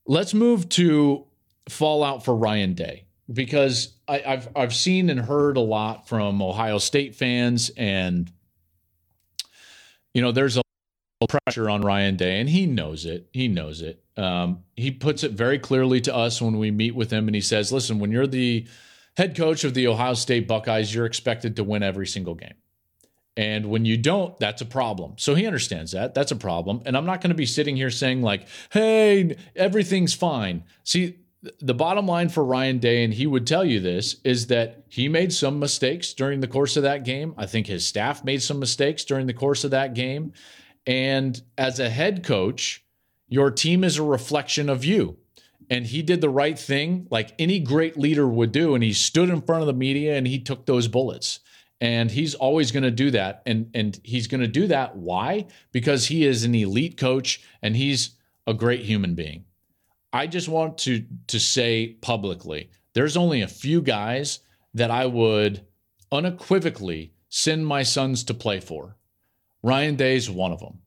Let's 0.06 0.32
move 0.32 0.70
to 0.70 1.26
fallout 1.68 2.24
for 2.24 2.34
Ryan 2.34 2.72
Day. 2.72 3.06
Because 3.30 3.94
I, 4.08 4.18
have 4.18 4.48
I've 4.54 4.74
seen 4.74 5.10
and 5.10 5.20
heard 5.20 5.56
a 5.56 5.60
lot 5.60 6.08
from 6.08 6.42
Ohio 6.42 6.78
State 6.78 7.14
fans, 7.14 7.70
and 7.76 8.30
you 10.14 10.22
know, 10.22 10.32
there's 10.32 10.56
a 10.56 10.62
pressure 11.28 11.70
on 11.70 11.82
Ryan 11.82 12.16
Day, 12.16 12.40
and 12.40 12.48
he 12.48 12.66
knows 12.66 13.06
it. 13.06 13.28
He 13.32 13.48
knows 13.48 13.80
it. 13.80 14.02
Um, 14.16 14.64
he 14.76 14.90
puts 14.90 15.24
it 15.24 15.32
very 15.32 15.58
clearly 15.58 16.00
to 16.02 16.14
us 16.14 16.42
when 16.42 16.58
we 16.58 16.70
meet 16.70 16.94
with 16.94 17.10
him, 17.10 17.28
and 17.28 17.34
he 17.34 17.40
says, 17.40 17.72
"Listen, 17.72 17.98
when 17.98 18.10
you're 18.10 18.26
the 18.26 18.66
head 19.16 19.36
coach 19.36 19.64
of 19.64 19.74
the 19.74 19.86
Ohio 19.86 20.14
State 20.14 20.48
Buckeyes, 20.48 20.94
you're 20.94 21.06
expected 21.06 21.56
to 21.56 21.64
win 21.64 21.82
every 21.82 22.06
single 22.06 22.34
game." 22.34 22.54
And 23.36 23.70
when 23.70 23.86
you 23.86 23.96
don't, 23.96 24.38
that's 24.38 24.60
a 24.60 24.66
problem. 24.66 25.14
So 25.16 25.34
he 25.34 25.46
understands 25.46 25.92
that. 25.92 26.14
That's 26.14 26.32
a 26.32 26.36
problem. 26.36 26.82
And 26.84 26.96
I'm 26.96 27.06
not 27.06 27.22
going 27.22 27.30
to 27.30 27.36
be 27.36 27.46
sitting 27.46 27.76
here 27.76 27.88
saying, 27.88 28.20
like, 28.20 28.46
hey, 28.70 29.36
everything's 29.56 30.12
fine. 30.12 30.64
See, 30.84 31.18
the 31.60 31.74
bottom 31.74 32.06
line 32.06 32.28
for 32.28 32.44
Ryan 32.44 32.78
Day, 32.78 33.04
and 33.04 33.12
he 33.12 33.26
would 33.26 33.46
tell 33.46 33.64
you 33.64 33.80
this, 33.80 34.16
is 34.24 34.46
that 34.46 34.84
he 34.88 35.08
made 35.08 35.32
some 35.32 35.58
mistakes 35.58 36.12
during 36.12 36.40
the 36.40 36.46
course 36.46 36.76
of 36.76 36.84
that 36.84 37.04
game. 37.04 37.34
I 37.36 37.46
think 37.46 37.66
his 37.66 37.86
staff 37.86 38.24
made 38.24 38.42
some 38.42 38.60
mistakes 38.60 39.04
during 39.04 39.26
the 39.26 39.34
course 39.34 39.64
of 39.64 39.72
that 39.72 39.94
game. 39.94 40.32
And 40.86 41.40
as 41.58 41.80
a 41.80 41.90
head 41.90 42.24
coach, 42.24 42.84
your 43.28 43.50
team 43.50 43.82
is 43.82 43.98
a 43.98 44.02
reflection 44.02 44.68
of 44.68 44.84
you. 44.84 45.16
And 45.70 45.86
he 45.86 46.02
did 46.02 46.20
the 46.20 46.28
right 46.28 46.58
thing 46.58 47.06
like 47.10 47.34
any 47.38 47.58
great 47.58 47.96
leader 47.96 48.28
would 48.28 48.52
do. 48.52 48.74
And 48.74 48.84
he 48.84 48.92
stood 48.92 49.30
in 49.30 49.40
front 49.42 49.62
of 49.62 49.66
the 49.66 49.72
media 49.72 50.16
and 50.16 50.26
he 50.26 50.38
took 50.38 50.66
those 50.66 50.86
bullets. 50.86 51.40
And 51.80 52.10
he's 52.10 52.34
always 52.34 52.70
going 52.70 52.82
to 52.82 52.90
do 52.90 53.10
that. 53.12 53.42
And, 53.46 53.70
and 53.74 53.98
he's 54.04 54.26
going 54.26 54.42
to 54.42 54.46
do 54.46 54.66
that. 54.68 54.96
Why? 54.96 55.46
Because 55.72 56.06
he 56.06 56.24
is 56.24 56.44
an 56.44 56.54
elite 56.54 56.96
coach 56.96 57.42
and 57.62 57.74
he's 57.74 58.16
a 58.46 58.54
great 58.54 58.82
human 58.82 59.14
being. 59.14 59.44
I 60.12 60.26
just 60.26 60.48
want 60.48 60.78
to 60.78 61.04
to 61.28 61.40
say 61.40 61.96
publicly, 62.00 62.70
there's 62.94 63.16
only 63.16 63.42
a 63.42 63.48
few 63.48 63.80
guys 63.80 64.40
that 64.74 64.90
I 64.90 65.06
would 65.06 65.64
unequivocally 66.10 67.14
send 67.28 67.66
my 67.66 67.82
sons 67.82 68.24
to 68.24 68.34
play 68.34 68.60
for. 68.60 68.96
Ryan 69.62 69.96
Day's 69.96 70.28
one 70.28 70.52
of 70.52 70.60
them. 70.60 70.80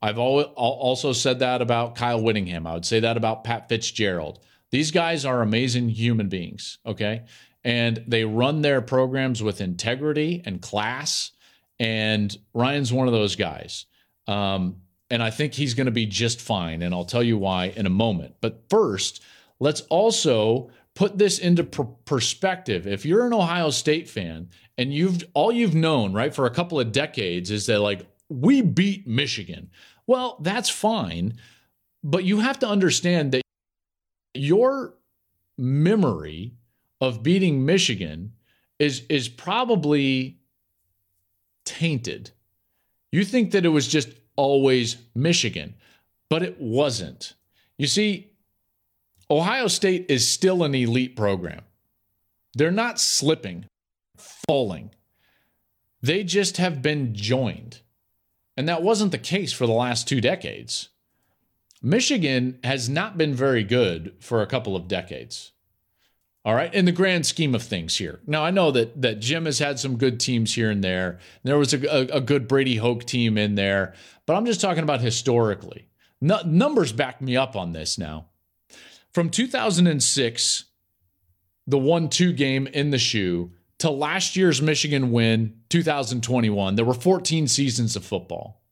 I've 0.00 0.18
also 0.18 1.12
said 1.12 1.38
that 1.40 1.62
about 1.62 1.94
Kyle 1.94 2.20
Whittingham. 2.20 2.66
I 2.66 2.74
would 2.74 2.84
say 2.84 3.00
that 3.00 3.16
about 3.16 3.44
Pat 3.44 3.68
Fitzgerald. 3.68 4.40
These 4.70 4.90
guys 4.90 5.24
are 5.24 5.42
amazing 5.42 5.90
human 5.90 6.28
beings, 6.28 6.78
okay? 6.84 7.22
And 7.62 8.02
they 8.08 8.24
run 8.24 8.62
their 8.62 8.80
programs 8.80 9.42
with 9.42 9.60
integrity 9.60 10.42
and 10.44 10.60
class. 10.60 11.30
And 11.78 12.36
Ryan's 12.52 12.92
one 12.92 13.06
of 13.06 13.12
those 13.12 13.36
guys. 13.36 13.86
Um, 14.26 14.76
and 15.12 15.22
I 15.22 15.28
think 15.28 15.52
he's 15.52 15.74
going 15.74 15.84
to 15.84 15.90
be 15.92 16.06
just 16.06 16.40
fine. 16.40 16.80
And 16.80 16.94
I'll 16.94 17.04
tell 17.04 17.22
you 17.22 17.36
why 17.36 17.66
in 17.76 17.84
a 17.84 17.90
moment. 17.90 18.36
But 18.40 18.62
first, 18.70 19.22
let's 19.60 19.82
also 19.82 20.70
put 20.94 21.18
this 21.18 21.38
into 21.38 21.64
pr- 21.64 21.82
perspective. 22.06 22.86
If 22.86 23.04
you're 23.04 23.26
an 23.26 23.34
Ohio 23.34 23.68
State 23.68 24.08
fan 24.08 24.48
and 24.78 24.92
you've 24.92 25.22
all 25.34 25.52
you've 25.52 25.74
known, 25.74 26.14
right, 26.14 26.34
for 26.34 26.46
a 26.46 26.50
couple 26.50 26.80
of 26.80 26.92
decades 26.92 27.50
is 27.50 27.66
that 27.66 27.80
like 27.80 28.06
we 28.30 28.62
beat 28.62 29.06
Michigan. 29.06 29.70
Well, 30.06 30.38
that's 30.40 30.70
fine, 30.70 31.34
but 32.02 32.24
you 32.24 32.40
have 32.40 32.58
to 32.60 32.68
understand 32.68 33.32
that 33.32 33.42
your 34.32 34.94
memory 35.58 36.54
of 37.02 37.22
beating 37.22 37.66
Michigan 37.66 38.32
is 38.78 39.02
is 39.10 39.28
probably 39.28 40.38
tainted. 41.66 42.30
You 43.10 43.26
think 43.26 43.50
that 43.50 43.66
it 43.66 43.68
was 43.68 43.86
just 43.86 44.08
always 44.36 44.96
Michigan, 45.14 45.74
but 46.28 46.42
it 46.42 46.60
wasn't. 46.60 47.34
You 47.78 47.86
see, 47.86 48.32
Ohio 49.30 49.68
State 49.68 50.06
is 50.08 50.28
still 50.28 50.62
an 50.62 50.74
elite 50.74 51.16
program. 51.16 51.62
They're 52.54 52.70
not 52.70 53.00
slipping, 53.00 53.66
falling. 54.46 54.90
They 56.02 56.24
just 56.24 56.58
have 56.58 56.82
been 56.82 57.14
joined. 57.14 57.80
And 58.56 58.68
that 58.68 58.82
wasn't 58.82 59.12
the 59.12 59.18
case 59.18 59.52
for 59.52 59.66
the 59.66 59.72
last 59.72 60.06
two 60.06 60.20
decades. 60.20 60.90
Michigan 61.80 62.58
has 62.62 62.88
not 62.88 63.16
been 63.16 63.34
very 63.34 63.64
good 63.64 64.14
for 64.20 64.42
a 64.42 64.46
couple 64.46 64.76
of 64.76 64.88
decades. 64.88 65.52
All 66.44 66.54
right, 66.54 66.74
in 66.74 66.86
the 66.86 66.92
grand 66.92 67.24
scheme 67.24 67.54
of 67.54 67.62
things 67.62 67.96
here. 67.96 68.18
Now 68.26 68.44
I 68.44 68.50
know 68.50 68.72
that 68.72 69.00
that 69.00 69.20
Jim 69.20 69.44
has 69.44 69.60
had 69.60 69.78
some 69.78 69.96
good 69.96 70.18
teams 70.18 70.54
here 70.54 70.70
and 70.70 70.82
there. 70.82 71.18
There 71.44 71.58
was 71.58 71.72
a, 71.72 71.86
a, 71.86 72.16
a 72.16 72.20
good 72.20 72.48
Brady 72.48 72.76
Hoke 72.76 73.04
team 73.04 73.38
in 73.38 73.54
there, 73.54 73.94
but 74.26 74.34
I'm 74.34 74.46
just 74.46 74.60
talking 74.60 74.82
about 74.82 75.00
historically. 75.00 75.88
Numbers 76.20 76.92
back 76.92 77.20
me 77.20 77.36
up 77.36 77.56
on 77.56 77.72
this 77.72 77.98
now. 77.98 78.26
From 79.12 79.28
2006, 79.28 80.64
the 81.66 81.78
1-2 81.78 82.36
game 82.36 82.66
in 82.68 82.90
the 82.90 82.98
shoe 82.98 83.52
to 83.78 83.90
last 83.90 84.36
year's 84.36 84.62
Michigan 84.62 85.10
win, 85.10 85.54
2021, 85.68 86.76
there 86.76 86.84
were 86.84 86.94
14 86.94 87.48
seasons 87.48 87.96
of 87.96 88.04
football. 88.04 88.62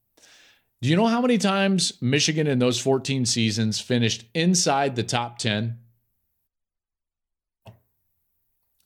Do 0.81 0.89
you 0.89 0.97
know 0.97 1.09
how 1.09 1.21
many 1.21 1.37
times 1.37 2.01
Michigan 2.01 2.47
in 2.47 2.61
those 2.61 2.81
14 2.81 3.27
seasons 3.27 3.81
finished 3.81 4.25
inside 4.35 4.95
the 4.95 5.03
top 5.03 5.39
10? 5.39 5.79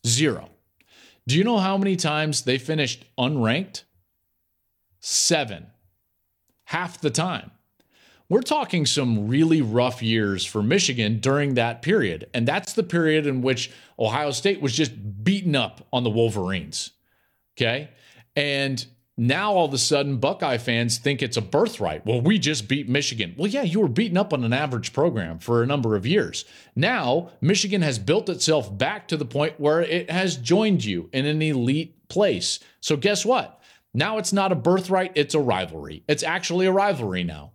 Zero. 0.06 0.50
Do 1.26 1.36
you 1.36 1.44
know 1.44 1.58
how 1.58 1.78
many 1.78 1.96
times 1.96 2.42
they 2.42 2.58
finished 2.58 3.04
unranked? 3.18 3.84
Seven. 5.00 5.66
Half 6.64 7.00
the 7.00 7.10
time. 7.10 7.50
We're 8.28 8.42
talking 8.42 8.86
some 8.86 9.28
really 9.28 9.60
rough 9.60 10.02
years 10.02 10.44
for 10.46 10.62
Michigan 10.62 11.20
during 11.20 11.54
that 11.54 11.82
period. 11.82 12.28
And 12.32 12.48
that's 12.48 12.72
the 12.72 12.82
period 12.82 13.26
in 13.26 13.42
which 13.42 13.70
Ohio 13.98 14.30
State 14.30 14.60
was 14.62 14.74
just 14.74 15.24
beaten 15.24 15.54
up 15.54 15.86
on 15.92 16.04
the 16.04 16.10
Wolverines. 16.10 16.90
Okay. 17.56 17.90
And 18.34 18.84
now 19.16 19.52
all 19.52 19.66
of 19.66 19.74
a 19.74 19.78
sudden, 19.78 20.16
Buckeye 20.16 20.58
fans 20.58 20.98
think 20.98 21.22
it's 21.22 21.36
a 21.36 21.42
birthright. 21.42 22.04
Well, 22.04 22.20
we 22.20 22.38
just 22.38 22.66
beat 22.66 22.88
Michigan. 22.88 23.34
Well, 23.36 23.46
yeah, 23.46 23.62
you 23.62 23.80
were 23.80 23.88
beaten 23.88 24.16
up 24.16 24.32
on 24.32 24.42
an 24.42 24.52
average 24.52 24.92
program 24.92 25.38
for 25.38 25.62
a 25.62 25.66
number 25.66 25.94
of 25.94 26.04
years. 26.06 26.44
Now, 26.74 27.30
Michigan 27.40 27.82
has 27.82 27.98
built 27.98 28.28
itself 28.28 28.76
back 28.76 29.06
to 29.08 29.16
the 29.16 29.24
point 29.24 29.60
where 29.60 29.80
it 29.80 30.10
has 30.10 30.36
joined 30.36 30.84
you 30.84 31.10
in 31.12 31.26
an 31.26 31.40
elite 31.42 32.08
place. 32.08 32.58
So, 32.80 32.96
guess 32.96 33.24
what? 33.24 33.60
Now 33.94 34.18
it's 34.18 34.32
not 34.32 34.50
a 34.50 34.56
birthright, 34.56 35.12
it's 35.14 35.34
a 35.34 35.40
rivalry. 35.40 36.02
It's 36.08 36.24
actually 36.24 36.66
a 36.66 36.72
rivalry 36.72 37.22
now. 37.22 37.52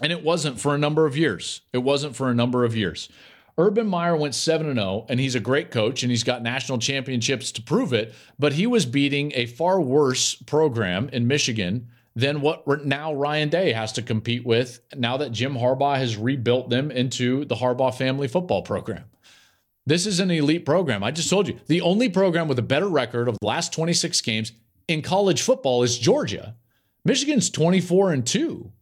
And 0.00 0.12
it 0.12 0.22
wasn't 0.22 0.60
for 0.60 0.74
a 0.74 0.78
number 0.78 1.06
of 1.06 1.16
years. 1.16 1.62
It 1.72 1.78
wasn't 1.78 2.14
for 2.14 2.30
a 2.30 2.34
number 2.34 2.64
of 2.64 2.76
years. 2.76 3.08
Urban 3.58 3.86
Meyer 3.86 4.16
went 4.16 4.34
7 4.34 4.74
0, 4.74 5.06
and 5.08 5.18
he's 5.18 5.34
a 5.34 5.40
great 5.40 5.70
coach 5.70 6.02
and 6.02 6.10
he's 6.10 6.24
got 6.24 6.42
national 6.42 6.78
championships 6.78 7.52
to 7.52 7.62
prove 7.62 7.92
it. 7.92 8.14
But 8.38 8.52
he 8.52 8.66
was 8.66 8.84
beating 8.84 9.32
a 9.34 9.46
far 9.46 9.80
worse 9.80 10.34
program 10.34 11.08
in 11.10 11.26
Michigan 11.26 11.88
than 12.14 12.40
what 12.40 12.66
now 12.84 13.14
Ryan 13.14 13.48
Day 13.48 13.72
has 13.72 13.92
to 13.92 14.02
compete 14.02 14.44
with 14.44 14.80
now 14.94 15.18
that 15.18 15.32
Jim 15.32 15.54
Harbaugh 15.54 15.98
has 15.98 16.16
rebuilt 16.16 16.70
them 16.70 16.90
into 16.90 17.44
the 17.44 17.54
Harbaugh 17.54 17.94
family 17.94 18.28
football 18.28 18.62
program. 18.62 19.04
This 19.86 20.06
is 20.06 20.18
an 20.18 20.30
elite 20.30 20.64
program. 20.64 21.04
I 21.04 21.10
just 21.10 21.30
told 21.30 21.46
you 21.46 21.58
the 21.66 21.82
only 21.82 22.08
program 22.08 22.48
with 22.48 22.58
a 22.58 22.62
better 22.62 22.88
record 22.88 23.28
of 23.28 23.38
the 23.38 23.46
last 23.46 23.72
26 23.72 24.20
games 24.22 24.52
in 24.88 25.02
college 25.02 25.42
football 25.42 25.82
is 25.82 25.98
Georgia. 25.98 26.56
Michigan's 27.04 27.50
24 27.50 28.12
and 28.12 28.26
2. 28.26 28.72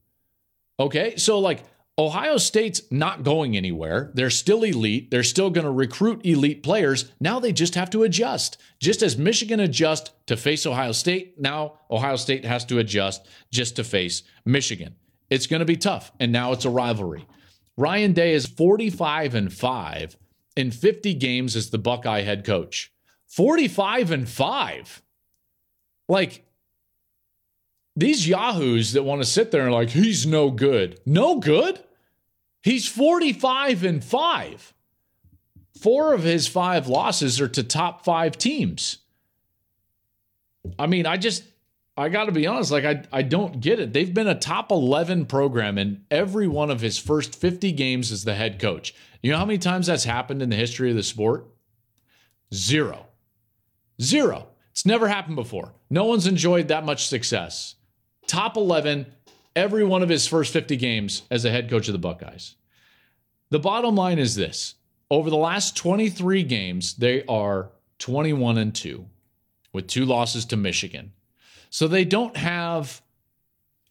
Okay. 0.81 1.17
So, 1.17 1.39
like, 1.41 1.63
Ohio 1.97 2.39
State's 2.39 2.83
not 2.91 3.23
going 3.23 3.57
anywhere. 3.57 4.11
They're 4.15 4.29
still 4.29 4.65
elite. 4.65 5.13
They're 5.13 5.23
still 5.23 5.51
going 5.51 5.65
to 5.65 5.71
recruit 5.71 6.27
elite 6.27 6.65
players. 6.65 7.13
Now 7.21 7.39
they 7.39 7.53
just 7.53 7.77
have 7.77 7.89
to 7.91 8.03
adjust. 8.03 8.61
Just 8.81 9.01
as 9.01 9.17
Michigan 9.17 9.61
adjust 9.61 10.11
to 10.27 10.37
face 10.37 10.67
Ohio 10.67 10.91
State, 10.91 11.41
now 11.41 11.79
Ohio 11.89 12.17
State 12.17 12.45
has 12.45 12.65
to 12.67 12.81
adjust 12.81 13.25
just 13.53 13.77
to 13.77 13.85
face 13.85 14.25
Michigan. 14.45 14.97
It's 15.31 15.47
going 15.47 15.61
to 15.61 15.67
be 15.67 15.77
tough, 15.77 16.11
and 16.19 16.33
now 16.33 16.53
it's 16.53 16.65
a 16.65 16.71
rivalry. 16.71 17.27
Ryan 17.77 18.13
Day 18.13 18.35
is 18.35 18.47
45 18.47 19.35
and 19.37 19.53
5 19.53 20.17
in 20.57 20.71
50 20.73 21.15
games 21.15 21.55
as 21.55 21.71
the 21.71 21.79
Buckeye 21.79 22.23
head 22.23 22.45
coach. 22.45 22.93
45 23.29 24.11
and 24.11 24.29
5. 24.29 25.03
Like 26.09 26.45
these 27.97 28.27
yahoos 28.27 28.93
that 28.93 29.05
want 29.05 29.23
to 29.23 29.29
sit 29.29 29.51
there 29.51 29.63
and 29.63 29.73
like 29.73 29.91
he's 29.91 30.27
no 30.27 30.51
good. 30.51 31.01
No 31.07 31.39
good? 31.39 31.83
He's 32.63 32.89
45 32.89 33.85
and 33.85 34.03
5. 34.03 34.75
Four 35.81 36.15
of 36.15 36.23
his 36.23 36.49
five 36.49 36.89
losses 36.89 37.41
are 37.41 37.49
to 37.49 37.63
top 37.63 38.05
5 38.05 38.39
teams. 38.39 38.99
I 40.79 40.87
mean, 40.87 41.07
I 41.07 41.19
just 41.19 41.45
I 41.97 42.09
got 42.09 42.25
to 42.25 42.33
be 42.33 42.47
honest, 42.47 42.73
like 42.73 42.85
I 42.85 43.03
I 43.13 43.23
don't 43.23 43.61
get 43.61 43.79
it. 43.79 43.93
They've 43.93 44.13
been 44.13 44.27
a 44.27 44.39
top 44.39 44.73
11 44.73 45.27
program 45.27 45.79
in 45.79 46.05
every 46.11 46.49
one 46.49 46.71
of 46.71 46.81
his 46.81 46.99
first 46.99 47.35
50 47.35 47.71
games 47.73 48.11
as 48.11 48.25
the 48.25 48.35
head 48.35 48.59
coach. 48.59 48.95
You 49.23 49.31
know 49.31 49.39
how 49.39 49.45
many 49.45 49.59
times 49.59 49.87
that's 49.87 50.05
happened 50.05 50.43
in 50.43 50.51
the 50.51 50.57
history 50.57 50.91
of 50.91 50.97
the 50.97 51.03
sport? 51.03 51.47
Zero. 52.53 53.07
Zero. 54.01 54.49
It's 54.73 54.87
never 54.87 55.07
happened 55.07 55.37
before. 55.37 55.73
No 55.91 56.05
one's 56.05 56.27
enjoyed 56.27 56.69
that 56.69 56.85
much 56.85 57.07
success 57.07 57.77
top 58.27 58.57
11 58.57 59.07
every 59.57 59.85
one 59.85 60.03
of 60.03 60.09
his 60.09 60.27
first 60.27 60.53
50 60.53 60.77
games 60.77 61.23
as 61.31 61.45
a 61.45 61.51
head 61.51 61.71
coach 61.71 61.89
of 61.89 61.93
the 61.93 61.99
Buckeyes. 61.99 62.57
The 63.51 63.59
bottom 63.59 63.95
line 63.95 64.19
is 64.19 64.35
this 64.35 64.75
over 65.11 65.31
the 65.31 65.37
last 65.37 65.77
23 65.77 66.43
games, 66.43 66.95
they 66.95 67.25
are 67.27 67.71
21 67.99 68.59
and 68.59 68.75
2 68.75 69.07
with 69.73 69.87
two 69.87 70.05
losses 70.05 70.45
to 70.47 70.57
Michigan. 70.57 71.13
So 71.71 71.87
they 71.89 72.05
don't 72.05 72.37
have 72.37 73.03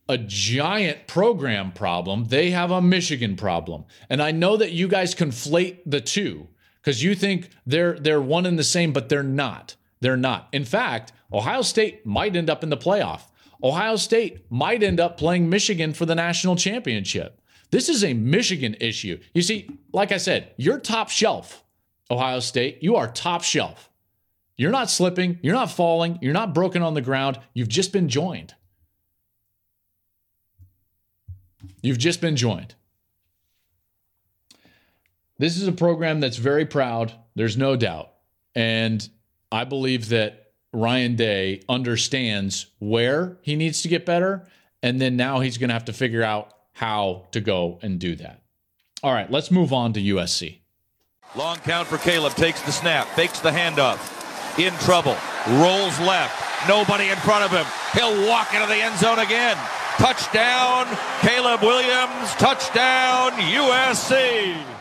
a 0.09 0.17
giant 0.17 1.07
program 1.07 1.71
problem. 1.71 2.25
They 2.25 2.51
have 2.51 2.71
a 2.71 2.81
Michigan 2.81 3.35
problem. 3.35 3.85
And 4.09 4.21
I 4.21 4.31
know 4.31 4.57
that 4.57 4.71
you 4.71 4.87
guys 4.87 5.15
conflate 5.15 5.79
the 5.85 6.01
two 6.01 6.47
because 6.81 7.03
you 7.03 7.15
think 7.15 7.49
they're 7.65 7.97
they're 7.97 8.21
one 8.21 8.45
and 8.45 8.59
the 8.59 8.63
same, 8.63 8.91
but 8.91 9.09
they're 9.09 9.23
not. 9.23 9.75
They're 10.01 10.17
not. 10.17 10.49
In 10.51 10.65
fact, 10.65 11.13
Ohio 11.31 11.61
State 11.61 12.05
might 12.05 12.35
end 12.35 12.49
up 12.49 12.63
in 12.63 12.69
the 12.69 12.77
playoff. 12.77 13.21
Ohio 13.63 13.95
State 13.95 14.51
might 14.51 14.83
end 14.83 14.99
up 14.99 15.17
playing 15.17 15.49
Michigan 15.49 15.93
for 15.93 16.05
the 16.05 16.15
national 16.15 16.55
championship. 16.55 17.39
This 17.71 17.89
is 17.89 18.03
a 18.03 18.13
Michigan 18.13 18.75
issue. 18.81 19.19
You 19.33 19.41
see, 19.41 19.69
like 19.93 20.11
I 20.11 20.17
said, 20.17 20.53
you're 20.57 20.79
top 20.79 21.09
shelf, 21.09 21.63
Ohio 22.11 22.39
State. 22.39 22.79
You 22.81 22.97
are 22.97 23.07
top 23.07 23.41
shelf. 23.43 23.89
You're 24.57 24.71
not 24.71 24.89
slipping, 24.89 25.39
you're 25.41 25.55
not 25.55 25.71
falling, 25.71 26.19
you're 26.21 26.33
not 26.33 26.53
broken 26.53 26.83
on 26.83 26.93
the 26.93 27.01
ground. 27.01 27.39
You've 27.53 27.69
just 27.69 27.91
been 27.91 28.09
joined. 28.09 28.53
You've 31.81 31.97
just 31.97 32.21
been 32.21 32.35
joined. 32.35 32.75
This 35.39 35.57
is 35.57 35.67
a 35.67 35.71
program 35.71 36.19
that's 36.19 36.37
very 36.37 36.65
proud, 36.65 37.13
there's 37.35 37.57
no 37.57 37.75
doubt. 37.75 38.11
And 38.53 39.07
I 39.51 39.63
believe 39.63 40.09
that 40.09 40.42
Ryan 40.73 41.15
Day 41.15 41.61
understands 41.69 42.67
where 42.79 43.37
he 43.41 43.55
needs 43.55 43.81
to 43.83 43.87
get 43.87 44.05
better. 44.05 44.47
And 44.81 44.99
then 44.99 45.15
now 45.15 45.39
he's 45.39 45.57
going 45.57 45.69
to 45.69 45.73
have 45.73 45.85
to 45.85 45.93
figure 45.93 46.23
out 46.23 46.53
how 46.73 47.27
to 47.31 47.39
go 47.39 47.79
and 47.81 47.99
do 47.99 48.15
that. 48.15 48.41
All 49.01 49.13
right, 49.13 49.29
let's 49.31 49.51
move 49.51 49.71
on 49.71 49.93
to 49.93 50.01
USC. 50.01 50.59
Long 51.35 51.57
count 51.57 51.87
for 51.87 51.97
Caleb. 51.97 52.33
Takes 52.33 52.61
the 52.61 52.71
snap, 52.71 53.07
fakes 53.09 53.39
the 53.39 53.51
handoff. 53.51 53.99
In 54.59 54.73
trouble. 54.79 55.15
Rolls 55.47 55.99
left. 55.99 56.67
Nobody 56.67 57.09
in 57.09 57.17
front 57.17 57.43
of 57.43 57.51
him. 57.51 57.65
He'll 57.93 58.27
walk 58.27 58.53
into 58.53 58.67
the 58.67 58.75
end 58.75 58.97
zone 58.97 59.19
again. 59.19 59.57
Touchdown, 59.97 60.87
Caleb 61.21 61.61
Williams. 61.61 62.31
Touchdown, 62.35 63.31
USC. 63.31 64.72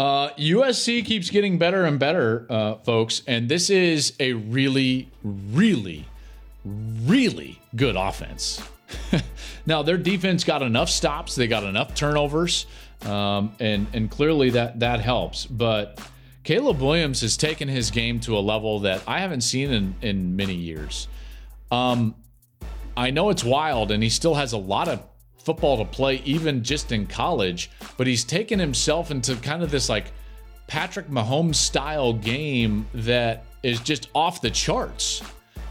Uh, 0.00 0.32
USC 0.36 1.04
keeps 1.04 1.28
getting 1.28 1.58
better 1.58 1.84
and 1.84 1.98
better, 1.98 2.46
uh, 2.48 2.76
folks. 2.76 3.20
And 3.26 3.50
this 3.50 3.68
is 3.68 4.14
a 4.18 4.32
really, 4.32 5.10
really, 5.22 6.06
really 6.64 7.60
good 7.76 7.96
offense. 7.96 8.62
now, 9.66 9.82
their 9.82 9.98
defense 9.98 10.42
got 10.42 10.62
enough 10.62 10.88
stops, 10.88 11.34
they 11.34 11.46
got 11.46 11.64
enough 11.64 11.94
turnovers, 11.94 12.64
um, 13.04 13.54
and, 13.60 13.88
and 13.92 14.10
clearly 14.10 14.48
that, 14.48 14.80
that 14.80 15.00
helps. 15.00 15.44
But 15.44 16.00
Caleb 16.44 16.80
Williams 16.80 17.20
has 17.20 17.36
taken 17.36 17.68
his 17.68 17.90
game 17.90 18.20
to 18.20 18.38
a 18.38 18.40
level 18.40 18.80
that 18.80 19.02
I 19.06 19.18
haven't 19.18 19.42
seen 19.42 19.70
in, 19.70 19.94
in 20.00 20.34
many 20.34 20.54
years. 20.54 21.08
Um, 21.70 22.14
I 22.96 23.10
know 23.10 23.28
it's 23.28 23.44
wild, 23.44 23.90
and 23.90 24.02
he 24.02 24.08
still 24.08 24.36
has 24.36 24.54
a 24.54 24.58
lot 24.58 24.88
of 24.88 25.04
football 25.50 25.78
to 25.78 25.84
play, 25.84 26.22
even 26.24 26.62
just 26.62 26.92
in 26.92 27.04
college, 27.04 27.72
but 27.96 28.06
he's 28.06 28.22
taken 28.22 28.56
himself 28.56 29.10
into 29.10 29.34
kind 29.34 29.64
of 29.64 29.70
this 29.72 29.88
like 29.88 30.12
Patrick 30.68 31.08
Mahomes 31.08 31.56
style 31.56 32.12
game 32.12 32.86
that 32.94 33.44
is 33.64 33.80
just 33.80 34.10
off 34.14 34.40
the 34.40 34.50
charts. 34.50 35.22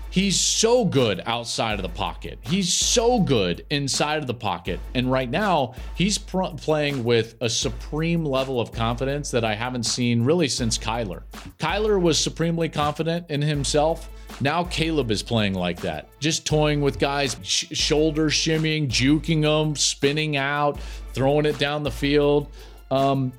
He's 0.10 0.38
so 0.38 0.84
good 0.84 1.22
outside 1.26 1.76
of 1.76 1.84
the 1.84 1.88
pocket. 1.88 2.40
He's 2.42 2.74
so 2.74 3.22
good 3.22 3.66
inside 3.70 4.18
of 4.18 4.28
the 4.28 4.34
pocket. 4.34 4.82
And 4.96 5.10
right 5.10 5.30
now, 5.30 5.76
he's 5.96 6.18
pr- 6.18 6.56
playing 6.58 7.06
with 7.06 7.36
a 7.40 7.50
supreme 7.50 8.26
level 8.26 8.60
of 8.60 8.74
confidence 8.74 9.32
that 9.32 9.46
I 9.46 9.56
haven't 9.56 9.84
seen 9.84 10.26
really 10.26 10.50
since 10.50 10.78
Kyler. 10.78 11.22
Kyler 11.58 12.02
was 12.02 12.20
supremely 12.20 12.68
confident 12.68 13.30
in 13.30 13.42
himself. 13.42 14.10
Now 14.42 14.64
Caleb 14.64 15.12
is 15.12 15.22
playing 15.22 15.54
like 15.54 15.82
that, 15.82 16.08
just 16.20 16.46
toying 16.46 16.82
with 16.82 17.00
guys, 17.00 17.36
sh- 17.44 17.66
shoulder 17.72 18.30
shimmying, 18.30 18.88
juking 18.88 19.42
them, 19.42 19.76
spinning 19.76 20.38
out, 20.38 20.80
throwing 21.14 21.46
it 21.46 21.58
down 21.60 21.84
the 21.84 21.92
field. 21.92 22.48
Um, 22.90 23.34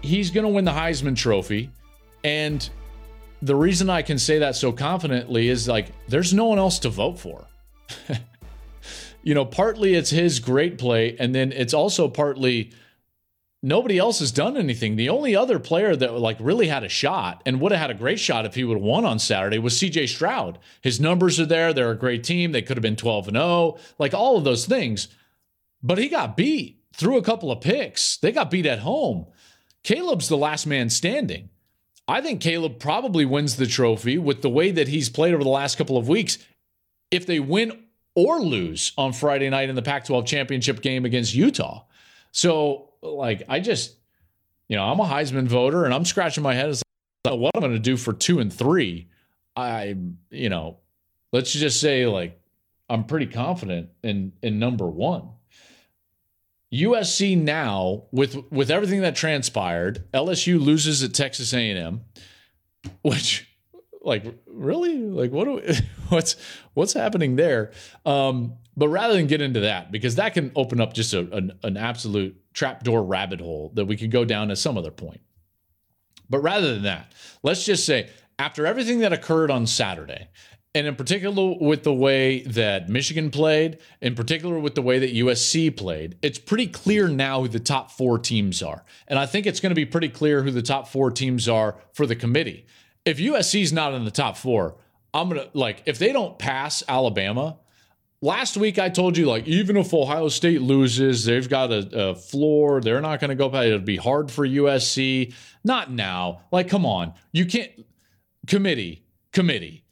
he's 0.00 0.30
going 0.30 0.44
to 0.44 0.52
win 0.52 0.64
the 0.64 0.72
Heisman 0.72 1.16
Trophy. 1.16 1.70
And 2.24 2.68
the 3.40 3.56
reason 3.56 3.90
I 3.90 4.02
can 4.02 4.18
say 4.18 4.38
that 4.38 4.54
so 4.54 4.70
confidently 4.70 5.48
is 5.48 5.66
like 5.66 5.88
there's 6.08 6.32
no 6.32 6.46
one 6.46 6.58
else 6.58 6.78
to 6.80 6.88
vote 6.88 7.18
for. 7.18 7.46
you 9.22 9.34
know, 9.34 9.44
partly 9.44 9.94
it's 9.94 10.10
his 10.10 10.38
great 10.38 10.78
play, 10.78 11.16
and 11.18 11.34
then 11.34 11.52
it's 11.52 11.74
also 11.74 12.08
partly 12.08 12.70
nobody 13.62 13.98
else 13.98 14.18
has 14.18 14.32
done 14.32 14.56
anything. 14.56 14.96
The 14.96 15.08
only 15.08 15.36
other 15.36 15.58
player 15.58 15.94
that 15.94 16.14
like 16.14 16.36
really 16.40 16.68
had 16.68 16.84
a 16.84 16.88
shot 16.88 17.42
and 17.46 17.60
would 17.60 17.72
have 17.72 17.80
had 17.80 17.90
a 17.90 17.94
great 17.94 18.18
shot 18.18 18.44
if 18.44 18.54
he 18.54 18.64
would 18.64 18.78
have 18.78 18.82
won 18.82 19.04
on 19.04 19.18
Saturday 19.18 19.58
was 19.58 19.74
CJ 19.74 20.08
Stroud. 20.08 20.58
His 20.80 21.00
numbers 21.00 21.38
are 21.38 21.46
there. 21.46 21.72
They're 21.72 21.90
a 21.90 21.98
great 21.98 22.24
team. 22.24 22.52
They 22.52 22.62
could 22.62 22.76
have 22.76 22.82
been 22.82 22.96
12 22.96 23.28
and 23.28 23.36
0, 23.36 23.78
like 23.98 24.14
all 24.14 24.36
of 24.36 24.44
those 24.44 24.66
things. 24.66 25.08
But 25.82 25.98
he 25.98 26.08
got 26.08 26.36
beat 26.36 26.80
through 26.94 27.16
a 27.16 27.22
couple 27.22 27.50
of 27.50 27.60
picks. 27.60 28.16
They 28.16 28.32
got 28.32 28.50
beat 28.50 28.66
at 28.66 28.80
home. 28.80 29.26
Caleb's 29.82 30.28
the 30.28 30.36
last 30.36 30.66
man 30.66 30.90
standing. 30.90 31.48
I 32.06 32.20
think 32.20 32.40
Caleb 32.40 32.78
probably 32.78 33.24
wins 33.24 33.56
the 33.56 33.66
trophy 33.66 34.18
with 34.18 34.42
the 34.42 34.50
way 34.50 34.70
that 34.72 34.88
he's 34.88 35.08
played 35.08 35.34
over 35.34 35.42
the 35.42 35.50
last 35.50 35.78
couple 35.78 35.96
of 35.96 36.08
weeks. 36.08 36.38
If 37.10 37.26
they 37.26 37.40
win 37.40 37.84
or 38.14 38.40
lose 38.40 38.92
on 38.98 39.12
Friday 39.12 39.48
night 39.48 39.68
in 39.68 39.74
the 39.74 39.82
Pac 39.82 40.04
12 40.06 40.26
championship 40.26 40.82
game 40.82 41.04
against 41.04 41.34
Utah. 41.34 41.84
So, 42.30 42.91
like, 43.02 43.42
I 43.48 43.60
just, 43.60 43.96
you 44.68 44.76
know, 44.76 44.84
I'm 44.84 45.00
a 45.00 45.04
Heisman 45.04 45.46
voter 45.46 45.84
and 45.84 45.92
I'm 45.92 46.04
scratching 46.04 46.42
my 46.42 46.54
head 46.54 46.70
as 46.70 46.82
what 47.24 47.50
I'm 47.54 47.60
going 47.60 47.72
to 47.72 47.78
do 47.78 47.96
for 47.96 48.12
two 48.12 48.40
and 48.40 48.52
three. 48.52 49.08
I, 49.54 49.96
you 50.30 50.48
know, 50.48 50.78
let's 51.32 51.52
just 51.52 51.80
say, 51.80 52.06
like, 52.06 52.40
I'm 52.88 53.04
pretty 53.04 53.26
confident 53.26 53.88
in 54.02 54.32
in 54.42 54.58
number 54.58 54.86
one. 54.86 55.30
USC 56.72 57.38
now 57.38 58.04
with 58.12 58.36
with 58.50 58.70
everything 58.70 59.02
that 59.02 59.16
transpired, 59.16 60.10
LSU 60.12 60.60
loses 60.60 61.02
at 61.02 61.14
Texas 61.14 61.54
A&M, 61.54 62.02
which 63.02 63.48
like 64.02 64.24
really 64.46 64.98
like 64.98 65.30
what 65.30 65.44
do 65.44 65.54
we, 65.54 65.74
what's 66.08 66.36
what's 66.74 66.92
happening 66.92 67.36
there? 67.36 67.72
Um, 68.04 68.54
but 68.76 68.88
rather 68.88 69.14
than 69.14 69.26
get 69.26 69.40
into 69.40 69.60
that 69.60 69.92
because 69.92 70.16
that 70.16 70.34
can 70.34 70.52
open 70.56 70.80
up 70.80 70.92
just 70.92 71.14
a, 71.14 71.20
an, 71.34 71.52
an 71.62 71.76
absolute 71.76 72.41
trapdoor 72.52 73.02
rabbit 73.02 73.40
hole 73.40 73.70
that 73.74 73.86
we 73.86 73.96
could 73.96 74.10
go 74.10 74.24
down 74.24 74.50
at 74.50 74.58
some 74.58 74.76
other 74.78 74.90
point. 74.90 75.20
But 76.28 76.40
rather 76.40 76.72
than 76.74 76.84
that, 76.84 77.12
let's 77.42 77.64
just 77.64 77.84
say 77.84 78.10
after 78.38 78.66
everything 78.66 79.00
that 79.00 79.12
occurred 79.12 79.50
on 79.50 79.66
Saturday, 79.66 80.28
and 80.74 80.86
in 80.86 80.96
particular 80.96 81.54
with 81.60 81.82
the 81.82 81.92
way 81.92 82.42
that 82.44 82.88
Michigan 82.88 83.30
played, 83.30 83.78
in 84.00 84.14
particular 84.14 84.58
with 84.58 84.74
the 84.74 84.82
way 84.82 84.98
that 84.98 85.14
USC 85.14 85.76
played, 85.76 86.16
it's 86.22 86.38
pretty 86.38 86.66
clear 86.66 87.08
now 87.08 87.42
who 87.42 87.48
the 87.48 87.60
top 87.60 87.90
four 87.90 88.18
teams 88.18 88.62
are. 88.62 88.82
And 89.06 89.18
I 89.18 89.26
think 89.26 89.46
it's 89.46 89.60
going 89.60 89.70
to 89.70 89.74
be 89.74 89.84
pretty 89.84 90.08
clear 90.08 90.42
who 90.42 90.50
the 90.50 90.62
top 90.62 90.88
four 90.88 91.10
teams 91.10 91.48
are 91.48 91.76
for 91.92 92.06
the 92.06 92.16
committee. 92.16 92.66
If 93.04 93.18
USC's 93.18 93.72
not 93.72 93.92
in 93.92 94.06
the 94.06 94.10
top 94.10 94.36
four, 94.36 94.76
I'm 95.12 95.28
going 95.28 95.42
to, 95.42 95.50
like, 95.52 95.82
if 95.84 95.98
they 95.98 96.12
don't 96.12 96.38
pass 96.38 96.82
Alabama, 96.88 97.58
last 98.22 98.56
week 98.56 98.78
I 98.78 98.88
told 98.88 99.18
you, 99.18 99.26
like, 99.26 99.46
even 99.46 99.76
if 99.76 99.92
Ohio 99.92 100.28
State 100.28 100.62
loses, 100.62 101.26
they've 101.26 101.48
got 101.48 101.70
a, 101.70 102.10
a 102.10 102.14
floor. 102.14 102.80
They're 102.80 103.02
not 103.02 103.20
going 103.20 103.28
to 103.28 103.34
go 103.34 103.50
past. 103.50 103.66
It'll 103.66 103.80
be 103.80 103.98
hard 103.98 104.30
for 104.30 104.46
USC. 104.46 105.34
Not 105.62 105.92
now. 105.92 106.40
Like, 106.50 106.68
come 106.68 106.86
on. 106.86 107.12
You 107.32 107.44
can't, 107.44 107.70
committee, 108.46 109.04
committee 109.32 109.82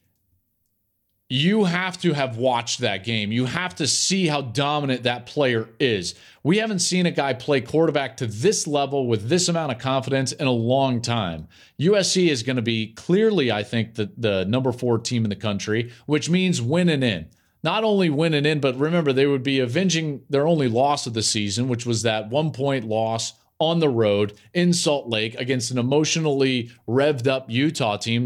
you 1.33 1.63
have 1.65 1.97
to 1.97 2.13
have 2.13 2.37
watched 2.37 2.81
that 2.81 3.05
game. 3.05 3.31
You 3.31 3.47
have 3.47 3.77
to 3.77 3.87
see 3.87 4.27
how 4.27 4.43
dominant 4.43 5.05
that 5.05 5.27
player 5.27 5.69
is. 5.79 6.17
We 6.43 6.59
haven't 6.59 6.81
seen 6.81 7.07
a 7.07 7.13
guy 7.13 7.35
play 7.35 7.61
quarterback 7.61 8.17
to 8.17 8.27
this 8.27 8.67
level 8.67 9.07
with 9.07 9.29
this 9.29 9.49
amount 9.49 9.71
of 9.71 9.79
confidence 9.79 10.33
in 10.33 10.49
a 10.49 10.53
long 10.53 11.01
time. 11.01 11.47
USC 11.81 12.29
is 12.29 12.43
going 12.43 12.57
to 12.57 12.63
be 12.63 12.93
clearly, 12.95 13.53
I 13.53 13.63
think, 13.63 13.95
the, 13.95 14.11
the 14.17 14.45
number 14.47 14.73
four 14.73 14.99
team 14.99 15.23
in 15.25 15.31
the 15.31 15.37
country, 15.37 15.93
which 16.07 16.29
means 16.29 16.61
winning 16.61 17.05
in. 17.05 17.29
Not 17.63 17.85
only 17.85 18.09
winning 18.09 18.47
in, 18.47 18.61
but 18.61 18.79
remember, 18.79 19.13
they 19.13 19.27
would 19.27 19.43
be 19.43 19.61
avenging 19.61 20.23
their 20.31 20.47
only 20.47 20.69
loss 20.69 21.07
of 21.07 21.15
the 21.15 21.23
season, 21.23 21.69
which 21.69 21.85
was 21.85 22.03
that 22.03 22.31
one 22.31 22.53
point 22.53 22.87
loss 22.87 23.35
on 23.59 23.79
the 23.79 23.89
road 23.89 24.39
in 24.55 24.73
Salt 24.73 25.09
Lake 25.09 25.35
against 25.35 25.71
an 25.71 25.79
emotionally 25.79 26.71
revved 26.89 27.27
up 27.27 27.51
Utah 27.51 27.99
team 27.99 28.25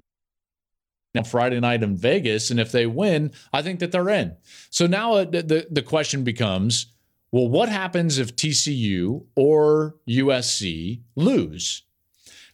on 1.17 1.25
Friday 1.25 1.59
night 1.61 1.83
in 1.83 1.97
Vegas. 1.97 2.51
And 2.51 2.61
if 2.61 2.71
they 2.71 2.87
win, 2.87 3.33
I 3.53 3.63
think 3.63 3.81
that 3.81 3.91
they're 3.93 4.09
in. 4.09 4.37
So 4.71 4.87
now 4.87 5.15
uh, 5.15 5.25
the, 5.25 5.67
the 5.71 5.83
question 5.83 6.25
becomes 6.25 6.87
well, 7.35 7.49
what 7.49 7.69
happens 7.69 8.19
if 8.19 8.37
TCU 8.37 9.27
or 9.35 9.97
USC 10.09 11.03
lose? 11.17 11.83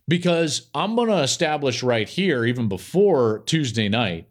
Because 0.08 0.70
I'm 0.74 0.96
going 0.96 1.10
to 1.10 1.20
establish 1.20 1.82
right 1.82 2.08
here, 2.08 2.46
even 2.46 2.66
before 2.66 3.40
Tuesday 3.40 3.90
night, 3.90 4.29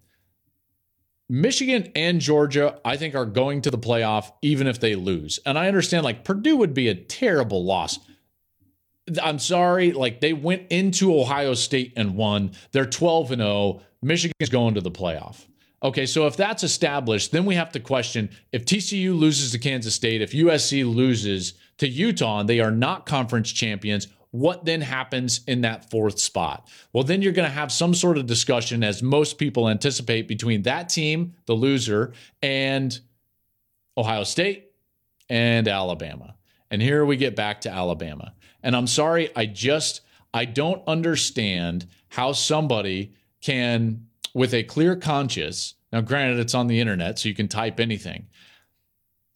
Michigan 1.29 1.91
and 1.95 2.19
Georgia, 2.19 2.79
I 2.83 2.97
think, 2.97 3.13
are 3.13 3.25
going 3.25 3.61
to 3.61 3.71
the 3.71 3.77
playoff 3.77 4.31
even 4.41 4.65
if 4.65 4.79
they 4.79 4.95
lose. 4.95 5.39
And 5.45 5.57
I 5.59 5.67
understand 5.67 6.03
like 6.03 6.23
Purdue 6.23 6.57
would 6.57 6.73
be 6.73 6.89
a 6.89 6.95
terrible 6.95 7.63
loss. 7.63 7.99
I'm 9.21 9.39
sorry, 9.39 9.91
like 9.91 10.21
they 10.21 10.33
went 10.33 10.67
into 10.71 11.17
Ohio 11.17 11.53
State 11.53 11.93
and 11.95 12.15
won. 12.15 12.51
They're 12.71 12.85
12 12.85 13.31
and 13.31 13.41
0. 13.41 13.81
Michigan's 14.01 14.49
going 14.49 14.73
to 14.73 14.81
the 14.81 14.91
playoff. 14.91 15.45
Okay, 15.81 16.05
so 16.05 16.27
if 16.27 16.35
that's 16.35 16.63
established, 16.63 17.31
then 17.31 17.45
we 17.45 17.55
have 17.55 17.71
to 17.71 17.79
question 17.79 18.29
if 18.51 18.65
TCU 18.65 19.17
loses 19.17 19.51
to 19.51 19.59
Kansas 19.59 19.95
State, 19.95 20.21
if 20.21 20.33
USC 20.33 20.83
loses 20.83 21.53
to 21.77 21.87
Utah, 21.87 22.41
and 22.41 22.49
they 22.49 22.59
are 22.59 22.71
not 22.71 23.05
conference 23.05 23.51
champions, 23.51 24.07
what 24.31 24.65
then 24.65 24.81
happens 24.81 25.41
in 25.47 25.61
that 25.61 25.89
fourth 25.89 26.19
spot? 26.19 26.67
Well, 26.93 27.03
then 27.03 27.21
you're 27.21 27.33
going 27.33 27.47
to 27.47 27.53
have 27.53 27.71
some 27.71 27.93
sort 27.93 28.17
of 28.17 28.27
discussion, 28.27 28.83
as 28.83 29.01
most 29.01 29.37
people 29.37 29.67
anticipate, 29.67 30.27
between 30.27 30.63
that 30.63 30.89
team, 30.89 31.33
the 31.45 31.53
loser, 31.53 32.13
and 32.41 32.99
Ohio 33.97 34.23
State 34.23 34.71
and 35.29 35.67
Alabama. 35.67 36.35
And 36.71 36.81
here 36.81 37.05
we 37.05 37.17
get 37.17 37.35
back 37.35 37.61
to 37.61 37.69
Alabama. 37.69 38.33
And 38.61 38.75
I'm 38.75 38.87
sorry, 38.87 39.29
I 39.35 39.45
just 39.45 40.01
I 40.33 40.45
don't 40.45 40.83
understand 40.87 41.87
how 42.09 42.33
somebody 42.33 43.13
can 43.41 44.05
with 44.33 44.53
a 44.53 44.63
clear 44.63 44.95
conscience. 44.95 45.75
Now 45.91 46.01
granted 46.01 46.39
it's 46.39 46.53
on 46.53 46.67
the 46.67 46.79
internet 46.79 47.17
so 47.17 47.29
you 47.29 47.35
can 47.35 47.47
type 47.47 47.79
anything. 47.79 48.27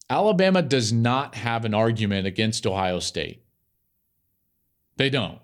Alabama 0.10 0.62
does 0.62 0.94
not 0.94 1.36
have 1.36 1.66
an 1.66 1.74
argument 1.74 2.28
against 2.28 2.68
Ohio 2.68 3.00
State. 3.00 3.43
They 4.98 5.10
don't. 5.10 5.39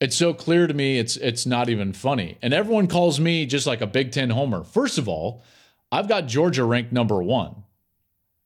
It's 0.00 0.16
so 0.16 0.34
clear 0.34 0.66
to 0.66 0.74
me 0.74 0.98
it's 0.98 1.16
it's 1.16 1.46
not 1.46 1.68
even 1.68 1.92
funny. 1.92 2.36
And 2.42 2.52
everyone 2.52 2.88
calls 2.88 3.20
me 3.20 3.46
just 3.46 3.66
like 3.66 3.80
a 3.80 3.86
Big 3.86 4.12
10 4.12 4.30
homer. 4.30 4.64
First 4.64 4.98
of 4.98 5.08
all, 5.08 5.42
I've 5.90 6.08
got 6.08 6.26
Georgia 6.26 6.64
ranked 6.64 6.92
number 6.92 7.22
1. 7.22 7.62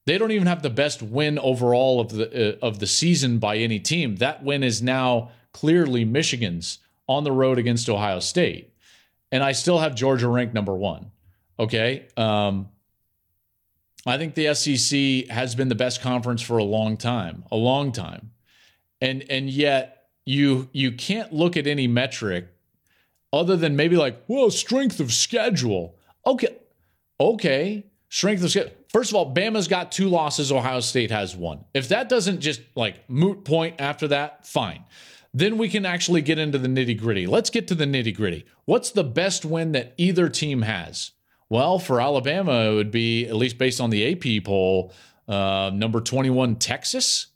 They 0.09 0.17
don't 0.19 0.31
even 0.31 0.47
have 0.47 0.63
the 0.63 0.71
best 0.71 1.03
win 1.03 1.39
overall 1.39 2.01
of 2.01 2.13
the 2.13 2.57
uh, 2.57 2.67
of 2.67 2.79
the 2.79 2.87
season 2.87 3.39
by 3.39 3.57
any 3.57 3.79
team. 3.79 4.17
That 4.17 4.43
win 4.43 4.63
is 4.63 4.81
now 4.81 5.33
clearly 5.53 6.05
Michigan's 6.05 6.79
on 7.07 7.25
the 7.25 7.33
road 7.33 7.59
against 7.59 7.91
Ohio 7.91 8.21
State, 8.21 8.73
and 9.31 9.43
I 9.43 9.53
still 9.53 9.81
have 9.81 9.95
Georgia 9.95 10.29
ranked 10.29 10.55
number 10.55 10.75
one. 10.75 11.11
Okay, 11.59 12.07
um, 12.17 12.69
I 14.07 14.17
think 14.17 14.35
the 14.35 14.55
SEC 14.55 15.29
has 15.29 15.55
been 15.55 15.69
the 15.69 15.75
best 15.75 16.01
conference 16.01 16.41
for 16.41 16.57
a 16.57 16.65
long 16.65 16.97
time, 16.97 17.45
a 17.51 17.57
long 17.57 17.93
time, 17.93 18.31
and 19.01 19.25
and 19.31 19.51
yet 19.51 20.07
you 20.25 20.69
you 20.73 20.93
can't 20.93 21.33
look 21.33 21.57
at 21.57 21.67
any 21.67 21.87
metric 21.87 22.49
other 23.33 23.57
than 23.57 23.77
maybe 23.77 23.97
like 23.97 24.23
well 24.29 24.51
strength 24.51 25.01
of 25.01 25.13
schedule. 25.13 25.97
Okay, 26.27 26.57
okay, 27.21 27.87
strength 28.09 28.43
of 28.43 28.51
schedule. 28.51 28.73
First 28.89 29.11
of 29.11 29.17
all, 29.17 29.35
Bama's 29.35 29.69
got 29.69 29.93
two 29.93 30.09
losses, 30.09 30.51
Ohio 30.51 30.81
State 30.81 31.11
has 31.11 31.37
one. 31.37 31.65
If 31.75 31.89
that 31.89 32.09
doesn't 32.09 32.41
just 32.41 32.63
like 32.75 33.09
moot 33.09 33.45
point 33.45 33.81
after 33.81 34.09
that, 34.09 34.47
fine. 34.47 34.85
Then 35.35 35.59
we 35.59 35.69
can 35.69 35.85
actually 35.85 36.23
get 36.23 36.39
into 36.39 36.59
the 36.59 36.69
nitty 36.69 36.99
gritty. 36.99 37.27
Let's 37.27 37.51
get 37.51 37.69
to 37.69 37.75
the 37.75 37.85
nitty 37.85 38.17
gritty. 38.17 38.47
What's 38.65 38.91
the 38.91 39.05
best 39.05 39.45
win 39.45 39.73
that 39.73 39.93
either 39.99 40.29
team 40.31 40.63
has? 40.63 41.13
Well, 41.51 41.79
for 41.79 42.01
Alabama, 42.01 42.71
it 42.71 42.75
would 42.75 42.91
be, 42.91 43.27
at 43.27 43.37
least 43.37 43.59
based 43.59 43.81
on 43.81 43.91
the 43.91 44.13
AP 44.13 44.45
poll, 44.45 44.93
uh, 45.29 45.71
number 45.73 46.01
21, 46.01 46.57
Texas. 46.57 47.27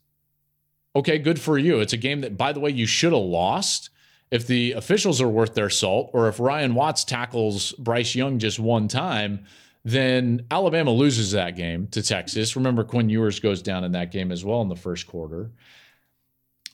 Okay, 0.95 1.17
good 1.17 1.39
for 1.39 1.57
you. 1.57 1.79
It's 1.79 1.93
a 1.93 1.97
game 1.97 2.21
that, 2.21 2.37
by 2.37 2.53
the 2.53 2.59
way, 2.59 2.69
you 2.69 2.85
should 2.85 3.13
have 3.13 3.21
lost 3.21 3.89
if 4.31 4.47
the 4.47 4.73
officials 4.73 5.21
are 5.21 5.27
worth 5.27 5.53
their 5.53 5.69
salt, 5.69 6.09
or 6.13 6.27
if 6.27 6.39
Ryan 6.39 6.75
Watts 6.75 7.03
tackles 7.03 7.71
Bryce 7.73 8.15
Young 8.15 8.39
just 8.39 8.59
one 8.59 8.87
time 8.87 9.45
then 9.85 10.45
Alabama 10.49 10.91
loses 10.91 11.31
that 11.31 11.55
game 11.55 11.87
to 11.87 12.01
Texas. 12.01 12.55
Remember, 12.55 12.83
Quinn 12.83 13.09
Ewers 13.09 13.39
goes 13.39 13.61
down 13.61 13.83
in 13.83 13.91
that 13.93 14.11
game 14.11 14.31
as 14.31 14.45
well 14.45 14.61
in 14.61 14.69
the 14.69 14.75
first 14.75 15.07
quarter. 15.07 15.51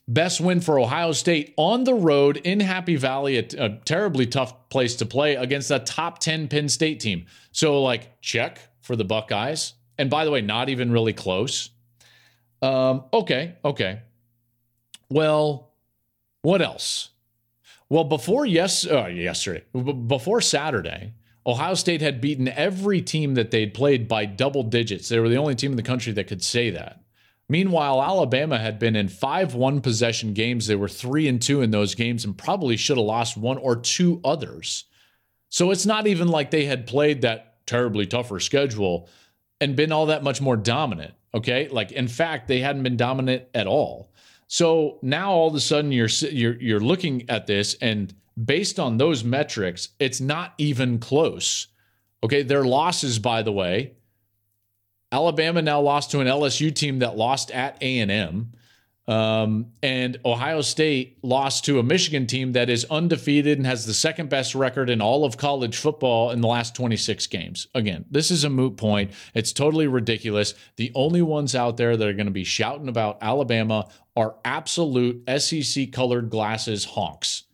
Best 0.08 0.42
win 0.42 0.60
for 0.60 0.80
Ohio 0.80 1.12
State 1.12 1.54
on 1.58 1.84
the 1.84 1.94
road 1.94 2.38
in 2.38 2.60
Happy 2.60 2.96
Valley, 2.96 3.38
a, 3.38 3.46
a 3.58 3.80
terribly 3.86 4.26
tough 4.26 4.70
place 4.70 4.96
to 4.98 5.06
play 5.06 5.36
against 5.36 5.70
a 5.72 5.80
top 5.80 6.20
10 6.20 6.48
Penn 6.48 6.70
State 6.70 7.00
team. 7.00 7.26
So, 7.52 7.82
like, 7.82 8.20
check 8.22 8.60
for 8.82 8.96
the 8.96 9.06
Buckeyes. 9.06 9.74
And 9.98 10.10
by 10.10 10.26
the 10.26 10.32
way, 10.32 10.42
not 10.42 10.70
even 10.70 10.92
really 10.92 11.14
close. 11.14 11.70
Um, 12.62 13.06
okay, 13.14 13.56
okay. 13.64 14.02
Well, 15.10 15.72
what 16.42 16.62
else? 16.62 17.10
Well, 17.90 18.04
before 18.04 18.46
yes, 18.46 18.86
uh, 18.86 19.08
yesterday, 19.08 19.64
before 19.74 20.42
Saturday, 20.42 21.14
Ohio 21.46 21.74
State 21.74 22.02
had 22.02 22.22
beaten 22.22 22.48
every 22.48 23.02
team 23.02 23.34
that 23.34 23.50
they'd 23.50 23.74
played 23.74 24.08
by 24.08 24.26
double 24.26 24.62
digits. 24.64 25.10
They 25.10 25.20
were 25.20 25.30
the 25.30 25.38
only 25.38 25.56
team 25.56 25.72
in 25.72 25.78
the 25.78 25.84
country 25.84 26.14
that 26.14 26.28
could 26.28 26.44
say 26.44 26.70
that. 26.70 27.02
Meanwhile, 27.52 28.04
Alabama 28.04 28.60
had 28.60 28.78
been 28.78 28.96
in 28.96 29.08
five 29.08 29.56
one 29.56 29.82
possession 29.82 30.36
games. 30.36 30.68
They 30.68 30.76
were 30.76 30.88
three 30.88 31.28
and 31.28 31.42
two 31.42 31.62
in 31.62 31.72
those 31.72 31.96
games 31.96 32.24
and 32.24 32.38
probably 32.38 32.78
should 32.78 32.98
have 32.98 33.06
lost 33.06 33.36
one 33.36 33.58
or 33.58 33.76
two 33.76 34.22
others. 34.24 34.86
So 35.50 35.72
it's 35.72 35.88
not 35.88 36.06
even 36.06 36.28
like 36.28 36.52
they 36.52 36.66
had 36.66 36.86
played 36.86 37.22
that 37.22 37.66
terribly 37.66 38.06
tougher 38.06 38.40
schedule 38.40 39.10
and 39.60 39.76
been 39.76 39.92
all 39.92 40.06
that 40.08 40.24
much 40.24 40.42
more 40.42 40.58
dominant. 40.58 41.16
Okay. 41.34 41.68
Like, 41.70 41.92
in 41.92 42.08
fact, 42.08 42.48
they 42.48 42.60
hadn't 42.60 42.84
been 42.84 42.98
dominant 42.98 43.46
at 43.56 43.66
all. 43.66 44.12
So 44.52 44.98
now 45.04 45.32
all 45.32 45.48
of 45.48 45.54
a 45.54 45.60
sudden 45.60 45.92
you're, 45.92 46.08
you're, 46.08 46.60
you're 46.60 46.80
looking 46.80 47.30
at 47.30 47.46
this 47.46 47.76
and 47.82 48.12
based 48.44 48.80
on 48.80 48.98
those 48.98 49.24
metrics, 49.24 49.90
it's 50.00 50.20
not 50.20 50.56
even 50.58 50.98
close. 50.98 51.68
Okay, 52.24 52.42
their 52.42 52.64
losses, 52.64 53.20
by 53.20 53.44
the 53.44 53.52
way, 53.52 53.94
Alabama 55.12 55.62
now 55.62 55.80
lost 55.80 56.10
to 56.12 56.20
an 56.20 56.26
LSU 56.26 56.74
team 56.74 57.00
that 57.00 57.16
lost 57.16 57.52
at 57.52 57.78
A&M. 57.82 58.52
Um, 59.10 59.72
and 59.82 60.20
Ohio 60.24 60.62
State 60.62 61.18
lost 61.24 61.66
to 61.66 61.80
a 61.80 61.84
Michigan 61.84 62.28
team 62.28 62.52
that 62.52 62.70
is 62.70 62.86
undefeated 62.92 63.58
and 63.58 63.66
has 63.66 63.88
the 63.88 63.94
second 63.94 64.30
best 64.30 64.54
record 64.54 64.88
in 64.88 65.02
all 65.02 65.26
of 65.26 65.36
college 65.36 65.78
football 65.78 66.30
in 66.30 66.42
the 66.42 66.48
last 66.48 66.76
26 66.76 67.26
games. 67.26 67.66
Again, 67.74 68.06
this 68.12 68.30
is 68.30 68.44
a 68.44 68.52
moot 68.52 68.78
point. 68.78 69.10
It's 69.34 69.52
totally 69.52 69.88
ridiculous. 69.88 70.54
The 70.76 70.92
only 70.94 71.24
ones 71.24 71.56
out 71.56 71.76
there 71.78 71.98
that 71.98 72.08
are 72.08 72.14
going 72.14 72.28
to 72.28 72.32
be 72.32 72.44
shouting 72.44 72.88
about 72.88 73.18
Alabama 73.20 73.88
are 74.16 74.36
absolute 74.46 75.24
SEC 75.40 75.92
colored 75.92 76.30
glasses 76.30 76.86
honks. 76.86 77.46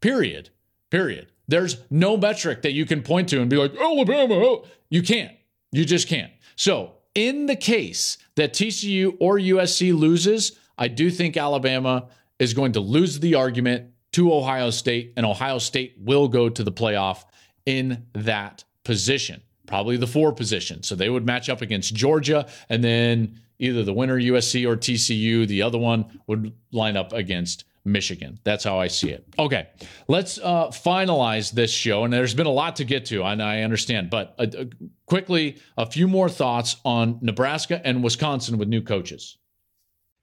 Period. 0.00 0.50
Period. 0.90 1.28
There's 1.46 1.76
no 1.90 2.16
metric 2.16 2.62
that 2.62 2.72
you 2.72 2.86
can 2.86 3.02
point 3.02 3.28
to 3.28 3.40
and 3.40 3.48
be 3.48 3.56
like, 3.56 3.76
Alabama. 3.76 4.34
Oh. 4.34 4.64
You 4.90 5.02
can't. 5.02 5.36
You 5.70 5.84
just 5.84 6.08
can't. 6.08 6.32
So, 6.56 6.94
in 7.14 7.46
the 7.46 7.54
case 7.54 8.18
that 8.34 8.52
TCU 8.52 9.16
or 9.20 9.38
USC 9.38 9.96
loses, 9.96 10.58
I 10.78 10.88
do 10.88 11.10
think 11.10 11.36
Alabama 11.36 12.08
is 12.38 12.54
going 12.54 12.72
to 12.72 12.80
lose 12.80 13.20
the 13.20 13.34
argument 13.34 13.90
to 14.12 14.32
Ohio 14.32 14.70
State, 14.70 15.12
and 15.16 15.26
Ohio 15.26 15.58
State 15.58 15.96
will 15.98 16.28
go 16.28 16.48
to 16.48 16.62
the 16.62 16.72
playoff 16.72 17.24
in 17.66 18.06
that 18.12 18.64
position, 18.84 19.42
probably 19.66 19.96
the 19.96 20.06
four 20.06 20.32
position. 20.32 20.82
So 20.82 20.94
they 20.94 21.10
would 21.10 21.26
match 21.26 21.48
up 21.48 21.62
against 21.62 21.94
Georgia, 21.94 22.46
and 22.68 22.82
then 22.84 23.40
either 23.58 23.82
the 23.82 23.92
winner 23.92 24.18
USC 24.18 24.66
or 24.68 24.76
TCU, 24.76 25.46
the 25.46 25.62
other 25.62 25.78
one 25.78 26.20
would 26.26 26.52
line 26.72 26.96
up 26.96 27.12
against 27.12 27.64
Michigan. 27.84 28.38
That's 28.44 28.64
how 28.64 28.78
I 28.78 28.88
see 28.88 29.10
it. 29.10 29.26
Okay, 29.38 29.68
let's 30.08 30.38
uh, 30.38 30.68
finalize 30.68 31.52
this 31.52 31.70
show. 31.70 32.04
And 32.04 32.12
there's 32.12 32.34
been 32.34 32.46
a 32.46 32.50
lot 32.50 32.76
to 32.76 32.84
get 32.84 33.06
to, 33.06 33.22
and 33.24 33.42
I 33.42 33.62
understand. 33.62 34.10
But 34.10 34.34
uh, 34.38 34.46
uh, 34.58 34.64
quickly, 35.06 35.58
a 35.76 35.86
few 35.86 36.08
more 36.08 36.28
thoughts 36.28 36.76
on 36.84 37.18
Nebraska 37.20 37.80
and 37.84 38.02
Wisconsin 38.02 38.58
with 38.58 38.68
new 38.68 38.82
coaches. 38.82 39.36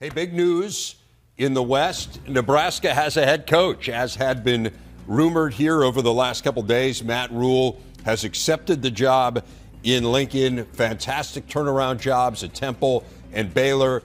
Hey, 0.01 0.09
big 0.09 0.33
news 0.33 0.95
in 1.37 1.53
the 1.53 1.61
West. 1.61 2.27
Nebraska 2.27 2.91
has 2.91 3.17
a 3.17 3.23
head 3.23 3.45
coach, 3.45 3.87
as 3.87 4.15
had 4.15 4.43
been 4.43 4.73
rumored 5.05 5.53
here 5.53 5.83
over 5.83 6.01
the 6.01 6.11
last 6.11 6.43
couple 6.43 6.63
days. 6.63 7.03
Matt 7.03 7.31
Rhule 7.31 7.79
has 8.03 8.23
accepted 8.23 8.81
the 8.81 8.89
job 8.89 9.45
in 9.83 10.11
Lincoln. 10.11 10.65
Fantastic 10.73 11.45
turnaround 11.45 11.99
jobs 11.99 12.43
at 12.43 12.55
Temple 12.55 13.03
and 13.31 13.53
Baylor. 13.53 14.01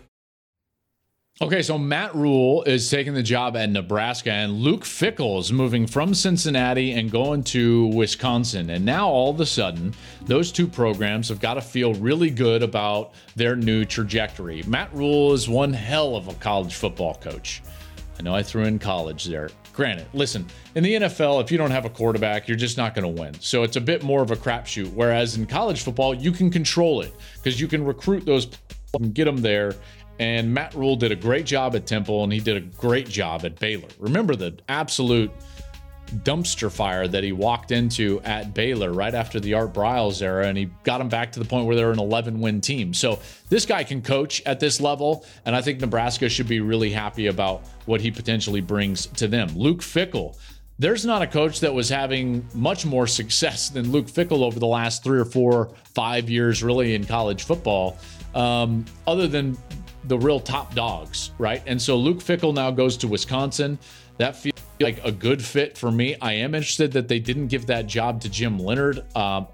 Okay, 1.43 1.61
so 1.61 1.77
Matt 1.77 2.15
Rhule 2.15 2.63
is 2.63 2.89
taking 2.89 3.13
the 3.13 3.23
job 3.23 3.59
at 3.59 3.69
Nebraska, 3.69 4.33
and 4.33 4.55
Luke 4.55 4.85
Fickell 4.85 5.39
is 5.39 5.53
moving 5.53 5.87
from 5.87 6.15
Cincinnati 6.15 6.93
and 6.93 7.11
going 7.11 7.45
to 7.45 7.89
Wisconsin. 7.89 8.71
And 8.71 8.87
now 8.87 9.07
all 9.11 9.33
of 9.33 9.41
a 9.41 9.45
sudden, 9.45 9.93
those 10.25 10.51
two 10.51 10.67
programs 10.67 11.29
have 11.29 11.39
got 11.39 11.55
to 11.55 11.61
feel 11.61 11.93
really 11.93 12.31
good 12.31 12.63
about 12.63 13.13
their 13.35 13.55
new 13.55 13.85
trajectory. 13.85 14.63
Matt 14.63 14.91
Rhule 14.95 15.35
is 15.35 15.47
one 15.47 15.75
hell 15.75 16.17
of 16.17 16.29
a 16.29 16.35
college 16.37 16.75
football 16.75 17.17
coach. 17.17 17.63
I 18.19 18.23
know 18.23 18.35
I 18.35 18.43
threw 18.43 18.65
in 18.65 18.79
college 18.79 19.27
there. 19.27 19.51
Granted, 19.75 20.07
listen, 20.15 20.47
in 20.75 20.83
the 20.83 20.95
NFL, 20.95 21.45
if 21.45 21.53
you 21.53 21.59
don't 21.59 21.71
have 21.71 21.85
a 21.85 21.91
quarterback, 21.91 22.49
you're 22.49 22.57
just 22.57 22.79
not 22.79 22.95
going 22.95 23.15
to 23.15 23.21
win. 23.21 23.39
So 23.41 23.63
it's 23.63 23.77
a 23.77 23.81
bit 23.83 24.03
more 24.03 24.23
of 24.23 24.31
a 24.31 24.37
crapshoot. 24.37 24.91
Whereas 24.95 25.37
in 25.37 25.45
college 25.45 25.83
football, 25.83 26.15
you 26.15 26.33
can 26.33 26.51
control 26.51 27.03
it 27.03 27.15
because 27.35 27.61
you 27.61 27.69
can 27.69 27.85
recruit 27.85 28.25
those 28.25 28.49
and 28.95 29.15
get 29.15 29.25
them 29.25 29.39
there 29.39 29.75
and 30.19 30.53
Matt 30.53 30.75
Rhule 30.75 30.97
did 30.97 31.13
a 31.13 31.17
great 31.17 31.47
job 31.47 31.75
at 31.75 31.87
Temple 31.87 32.25
and 32.25 32.33
he 32.33 32.41
did 32.41 32.57
a 32.57 32.61
great 32.61 33.09
job 33.09 33.45
at 33.45 33.59
Baylor. 33.59 33.89
Remember 33.99 34.35
the 34.35 34.59
absolute 34.69 35.31
dumpster 36.07 36.71
fire 36.71 37.09
that 37.09 37.25
he 37.25 37.33
walked 37.33 37.71
into 37.71 38.21
at 38.23 38.55
Baylor 38.55 38.93
right 38.93 39.15
after 39.15 39.41
the 39.41 39.55
Art 39.55 39.73
Briles 39.73 40.23
era, 40.23 40.47
and 40.47 40.57
he 40.57 40.71
got 40.85 41.01
him 41.01 41.09
back 41.09 41.33
to 41.33 41.39
the 41.39 41.45
point 41.45 41.67
where 41.67 41.77
they're 41.77 41.91
an 41.91 41.99
11 41.99 42.41
win 42.41 42.61
team. 42.61 42.95
So 42.95 43.19
this 43.49 43.67
guy 43.67 43.85
can 43.85 44.03
coach 44.03 44.43
at 44.47 44.61
this 44.61 44.81
level, 44.81 45.27
and 45.45 45.55
I 45.55 45.63
think 45.63 45.81
Nebraska 45.81 46.29
should 46.29 46.49
be 46.49 46.61
really 46.61 46.91
happy 46.91 47.27
about 47.27 47.63
what 47.87 48.01
he 48.01 48.11
potentially 48.11 48.61
brings 48.61 49.07
to 49.07 49.29
them. 49.29 49.49
Luke 49.57 49.81
Fickell. 49.81 50.37
There's 50.79 51.07
not 51.07 51.23
a 51.23 51.27
coach 51.27 51.61
that 51.61 51.73
was 51.73 51.89
having 51.89 52.47
much 52.53 52.85
more 52.85 53.07
success 53.07 53.71
than 53.71 53.91
Luke 53.91 54.09
Fickell 54.09 54.43
over 54.43 54.61
the 54.61 54.67
last 54.67 55.03
three 55.03 55.19
or 55.19 55.25
four, 55.25 55.71
five 55.95 56.29
years, 56.29 56.63
really, 56.63 56.95
in 56.95 57.07
college 57.07 57.45
football, 57.45 57.97
um, 58.35 58.85
other 59.07 59.27
than 59.27 59.57
the 60.07 60.19
real 60.19 60.41
top 60.41 60.75
dogs, 60.75 61.33
right? 61.39 61.63
And 61.67 61.81
so 61.81 61.97
Luke 61.97 62.19
Fickell 62.19 62.55
now 62.55 62.71
goes 62.71 62.97
to 62.99 63.09
Wisconsin. 63.09 63.79
That 64.19 64.37
feels 64.37 64.55
like 64.81 65.05
a 65.05 65.13
good 65.13 65.43
fit 65.45 65.77
for 65.77 65.91
me. 65.91 66.17
I 66.21 66.33
am 66.35 66.55
interested 66.55 66.93
that 66.93 67.09
they 67.09 67.19
didn't 67.19 67.49
give 67.49 67.67
that 67.67 67.87
job 67.87 68.21
to 68.23 68.29
Jim 68.29 68.59
Leonhard. 68.59 69.05
Um, 69.17 69.47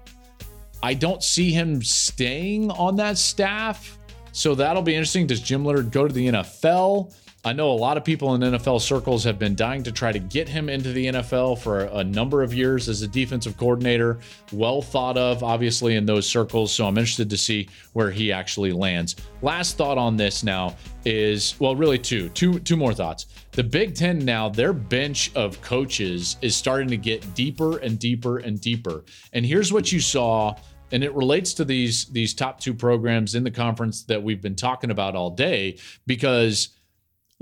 I 0.81 0.93
don't 0.93 1.23
see 1.23 1.51
him 1.51 1.81
staying 1.81 2.71
on 2.71 2.95
that 2.97 3.17
staff. 3.17 3.97
So 4.31 4.55
that'll 4.55 4.81
be 4.81 4.95
interesting. 4.95 5.27
Does 5.27 5.39
Jim 5.39 5.63
Leonhard 5.63 5.91
go 5.91 6.07
to 6.07 6.13
the 6.13 6.27
NFL? 6.27 7.13
I 7.45 7.51
know 7.51 7.71
a 7.71 7.73
lot 7.73 7.97
of 7.97 8.05
people 8.05 8.35
in 8.35 8.41
NFL 8.41 8.79
circles 8.79 9.25
have 9.25 9.37
been 9.37 9.53
dying 9.53 9.83
to 9.83 9.91
try 9.91 10.13
to 10.13 10.19
get 10.19 10.47
him 10.47 10.69
into 10.69 10.93
the 10.93 11.07
NFL 11.07 11.59
for 11.59 11.81
a 11.91 12.01
number 12.01 12.41
of 12.41 12.53
years 12.53 12.87
as 12.87 13.01
a 13.01 13.07
defensive 13.07 13.57
coordinator. 13.57 14.19
Well 14.53 14.81
thought 14.81 15.17
of, 15.17 15.43
obviously, 15.43 15.97
in 15.97 16.05
those 16.05 16.25
circles. 16.25 16.71
So 16.71 16.87
I'm 16.87 16.97
interested 16.97 17.29
to 17.29 17.35
see 17.35 17.67
where 17.91 18.11
he 18.11 18.31
actually 18.31 18.71
lands. 18.71 19.17
Last 19.41 19.75
thought 19.75 19.97
on 19.97 20.15
this 20.15 20.41
now 20.41 20.77
is 21.03 21.59
well, 21.59 21.75
really 21.75 21.99
two, 21.99 22.29
two, 22.29 22.59
two 22.59 22.77
more 22.77 22.93
thoughts. 22.93 23.25
The 23.51 23.63
Big 23.63 23.93
Ten 23.93 24.19
now, 24.19 24.47
their 24.47 24.71
bench 24.71 25.29
of 25.35 25.61
coaches 25.61 26.37
is 26.41 26.55
starting 26.55 26.87
to 26.87 26.97
get 26.97 27.35
deeper 27.35 27.79
and 27.79 27.99
deeper 27.99 28.37
and 28.37 28.61
deeper. 28.61 29.03
And 29.33 29.45
here's 29.45 29.73
what 29.73 29.91
you 29.91 29.99
saw 29.99 30.55
and 30.93 31.03
it 31.03 31.13
relates 31.13 31.53
to 31.55 31.65
these 31.65 32.05
these 32.05 32.33
top 32.33 32.59
two 32.59 32.73
programs 32.73 33.35
in 33.35 33.43
the 33.43 33.51
conference 33.51 34.03
that 34.03 34.21
we've 34.21 34.41
been 34.41 34.55
talking 34.55 34.91
about 34.91 35.15
all 35.15 35.31
day 35.31 35.77
because 36.05 36.69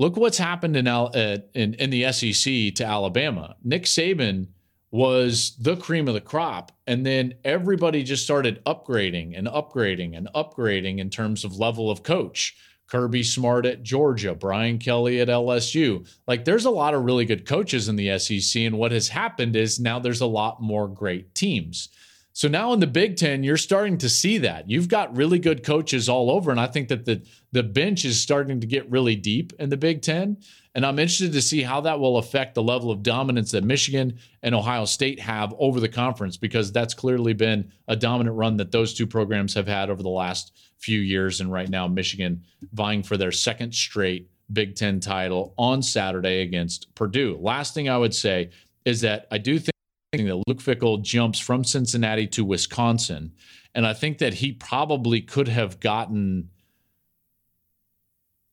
Look 0.01 0.17
what's 0.17 0.39
happened 0.39 0.75
in, 0.75 0.87
uh, 0.87 1.37
in, 1.53 1.75
in 1.75 1.91
the 1.91 2.11
SEC 2.11 2.73
to 2.73 2.83
Alabama. 2.83 3.55
Nick 3.63 3.83
Saban 3.83 4.47
was 4.89 5.55
the 5.59 5.75
cream 5.75 6.07
of 6.07 6.15
the 6.15 6.19
crop, 6.19 6.71
and 6.87 7.05
then 7.05 7.35
everybody 7.45 8.01
just 8.01 8.23
started 8.23 8.65
upgrading 8.65 9.37
and 9.37 9.45
upgrading 9.45 10.17
and 10.17 10.27
upgrading 10.33 10.97
in 10.97 11.11
terms 11.11 11.45
of 11.45 11.59
level 11.59 11.91
of 11.91 12.01
coach. 12.01 12.57
Kirby 12.87 13.21
Smart 13.21 13.67
at 13.67 13.83
Georgia, 13.83 14.33
Brian 14.33 14.79
Kelly 14.79 15.21
at 15.21 15.27
LSU. 15.27 16.11
Like 16.25 16.45
there's 16.45 16.65
a 16.65 16.71
lot 16.71 16.95
of 16.95 17.05
really 17.05 17.25
good 17.25 17.45
coaches 17.45 17.87
in 17.87 17.95
the 17.95 18.17
SEC, 18.17 18.59
and 18.63 18.79
what 18.79 18.91
has 18.91 19.07
happened 19.07 19.55
is 19.55 19.79
now 19.79 19.99
there's 19.99 20.21
a 20.21 20.25
lot 20.25 20.63
more 20.63 20.87
great 20.87 21.35
teams. 21.35 21.89
So 22.33 22.47
now 22.47 22.71
in 22.71 22.79
the 22.79 22.87
Big 22.87 23.17
Ten, 23.17 23.43
you're 23.43 23.57
starting 23.57 23.97
to 23.97 24.09
see 24.09 24.37
that. 24.37 24.69
You've 24.69 24.87
got 24.87 25.15
really 25.15 25.37
good 25.37 25.63
coaches 25.63 26.07
all 26.07 26.31
over. 26.31 26.49
And 26.49 26.59
I 26.59 26.67
think 26.67 26.87
that 26.87 27.05
the, 27.05 27.25
the 27.51 27.63
bench 27.63 28.05
is 28.05 28.21
starting 28.21 28.61
to 28.61 28.67
get 28.67 28.89
really 28.89 29.15
deep 29.15 29.51
in 29.59 29.69
the 29.69 29.77
Big 29.77 30.01
Ten. 30.01 30.37
And 30.73 30.85
I'm 30.85 30.97
interested 30.99 31.33
to 31.33 31.41
see 31.41 31.61
how 31.61 31.81
that 31.81 31.99
will 31.99 32.17
affect 32.17 32.55
the 32.55 32.63
level 32.63 32.89
of 32.89 33.03
dominance 33.03 33.51
that 33.51 33.65
Michigan 33.65 34.17
and 34.41 34.55
Ohio 34.55 34.85
State 34.85 35.19
have 35.19 35.53
over 35.59 35.81
the 35.81 35.89
conference, 35.89 36.37
because 36.37 36.71
that's 36.71 36.93
clearly 36.93 37.33
been 37.33 37.69
a 37.89 37.97
dominant 37.97 38.37
run 38.37 38.55
that 38.57 38.71
those 38.71 38.93
two 38.93 39.05
programs 39.05 39.53
have 39.53 39.67
had 39.67 39.89
over 39.89 40.01
the 40.01 40.07
last 40.09 40.57
few 40.77 40.99
years. 40.99 41.41
And 41.41 41.51
right 41.51 41.69
now, 41.69 41.89
Michigan 41.89 42.43
vying 42.71 43.03
for 43.03 43.17
their 43.17 43.33
second 43.33 43.75
straight 43.75 44.29
Big 44.53 44.75
Ten 44.75 45.01
title 45.01 45.53
on 45.57 45.83
Saturday 45.83 46.41
against 46.41 46.95
Purdue. 46.95 47.37
Last 47.41 47.73
thing 47.73 47.89
I 47.89 47.97
would 47.97 48.15
say 48.15 48.51
is 48.85 49.01
that 49.01 49.27
I 49.29 49.37
do 49.37 49.59
think 49.59 49.71
that 50.11 50.43
Luke 50.45 50.57
Fickell 50.57 51.01
jumps 51.01 51.39
from 51.39 51.63
Cincinnati 51.63 52.27
to 52.27 52.43
Wisconsin. 52.43 53.31
And 53.73 53.87
I 53.87 53.93
think 53.93 54.17
that 54.17 54.35
he 54.35 54.51
probably 54.51 55.21
could 55.21 55.47
have 55.47 55.79
gotten 55.79 56.49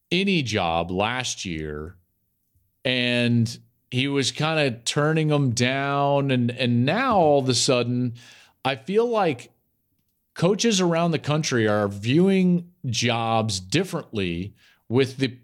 any 0.09 0.41
job 0.41 0.89
last 0.89 1.43
year. 1.43 1.97
And 2.85 3.59
he 3.91 4.07
was 4.07 4.31
kind 4.31 4.73
of 4.73 4.85
turning 4.85 5.27
them 5.27 5.51
down. 5.51 6.31
And, 6.31 6.49
and 6.51 6.85
now 6.85 7.17
all 7.17 7.39
of 7.39 7.49
a 7.49 7.53
sudden, 7.53 8.13
I 8.63 8.77
feel 8.77 9.09
like 9.09 9.51
coaches 10.35 10.79
around 10.79 11.11
the 11.11 11.19
country 11.19 11.67
are 11.67 11.89
viewing 11.89 12.71
jobs 12.85 13.59
differently 13.59 14.55
with 14.87 15.17
the 15.17 15.37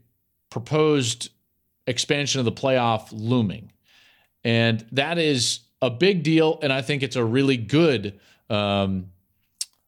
proposed 0.50 1.30
expansion 1.86 2.40
of 2.40 2.46
the 2.46 2.54
playoff 2.54 3.10
looming. 3.12 3.74
And 4.46 4.86
that 4.94 5.18
is 5.18 5.65
a 5.82 5.90
big 5.90 6.24
deal, 6.24 6.60
and 6.62 6.72
I 6.72 6.82
think 6.82 7.04
it's 7.04 7.16
a 7.16 7.24
really 7.24 7.58
good 7.58 8.20
um, 8.50 9.12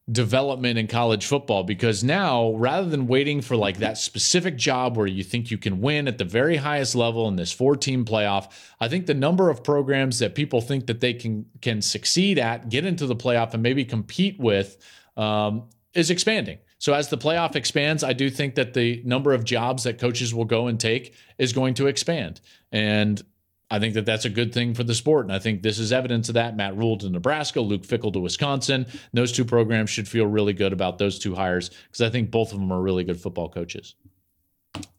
development 0.10 0.80
in 0.80 0.88
college 0.88 1.26
football 1.26 1.64
because 1.64 2.02
now 2.02 2.54
rather 2.54 2.88
than 2.88 3.08
waiting 3.08 3.42
for 3.42 3.58
like 3.58 3.78
that 3.78 3.98
specific 3.98 4.56
job 4.56 4.96
where 4.96 5.06
you 5.06 5.22
think 5.22 5.52
you 5.52 5.58
can 5.58 5.82
win 5.82 6.08
at 6.08 6.18
the 6.18 6.24
very 6.24 6.56
highest 6.56 6.96
level 6.96 7.28
in 7.28 7.36
this 7.36 7.52
four 7.52 7.76
team 7.76 8.06
playoff 8.06 8.50
i 8.80 8.88
think 8.88 9.06
the 9.06 9.14
number 9.14 9.50
of 9.50 9.66
programs 9.66 10.20
that 10.20 10.34
people 10.34 10.62
think 10.62 10.88
that 10.88 11.02
they 11.02 11.14
can 11.14 11.46
can 11.62 11.82
succeed 11.82 12.40
at 12.40 12.70
get 12.70 12.86
into 12.86 13.06
the 13.06 13.16
playoff 13.18 13.54
and 13.54 13.62
maybe 13.62 13.84
compete 13.84 14.40
with 14.40 14.78
um, 15.18 15.64
is 15.94 16.12
expanding. 16.12 16.60
So 16.78 16.94
as 16.94 17.10
the 17.10 17.18
playoff 17.18 17.58
expands 17.58 18.02
i 18.02 18.14
do 18.14 18.30
think 18.30 18.56
that 18.56 18.74
the 18.74 19.02
number 19.04 19.34
of 19.34 19.44
jobs 19.44 19.84
that 19.84 20.00
coaches 20.00 20.34
will 20.34 20.46
go 20.46 20.68
and 20.68 20.80
take 20.80 21.16
is 21.38 21.52
going 21.52 21.74
to 21.76 21.88
expand. 21.88 22.40
And 22.72 23.22
I 23.70 23.80
think 23.80 23.96
that 23.96 24.06
that's 24.06 24.26
a 24.26 24.30
good 24.30 24.54
thing 24.54 24.74
for 24.74 24.84
the 24.84 24.96
sport. 24.96 25.26
And 25.26 25.34
I 25.34 25.40
think 25.40 25.62
this 25.62 25.78
is 25.78 25.92
evidence 25.92 26.30
of 26.30 26.36
that. 26.36 26.56
Matt 26.56 26.78
Rhule 26.78 26.98
to 27.00 27.10
Nebraska, 27.10 27.60
Luke 27.60 27.84
Fickell 27.84 28.14
to 28.14 28.20
Wisconsin. 28.20 28.86
Those 29.12 29.32
two 29.32 29.44
programs 29.44 29.90
should 29.90 30.08
feel 30.08 30.26
really 30.26 30.54
good 30.54 30.72
about 30.72 30.98
those 30.98 31.20
two 31.20 31.36
hires 31.36 31.70
because 31.70 32.02
I 32.02 32.10
think 32.10 32.32
both 32.32 32.54
of 32.54 32.60
them 32.60 32.72
are 32.72 32.82
really 32.82 33.04
good 33.04 33.20
football 33.20 33.50
coaches. 33.50 33.96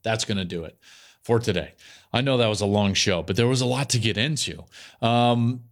That's 0.03 0.25
going 0.25 0.39
to 0.39 0.45
do 0.45 0.65
it 0.65 0.79
for 1.23 1.39
today. 1.39 1.75
I 2.13 2.21
know 2.21 2.37
that 2.39 2.47
was 2.47 2.61
a 2.61 2.67
long 2.67 2.95
show, 2.95 3.23
but 3.23 3.37
there 3.37 3.47
was 3.47 3.61
a 3.61 3.67
lot 3.67 3.91
to 3.91 3.99
get 3.99 4.19
into. 4.19 4.65
Um, 5.01 5.63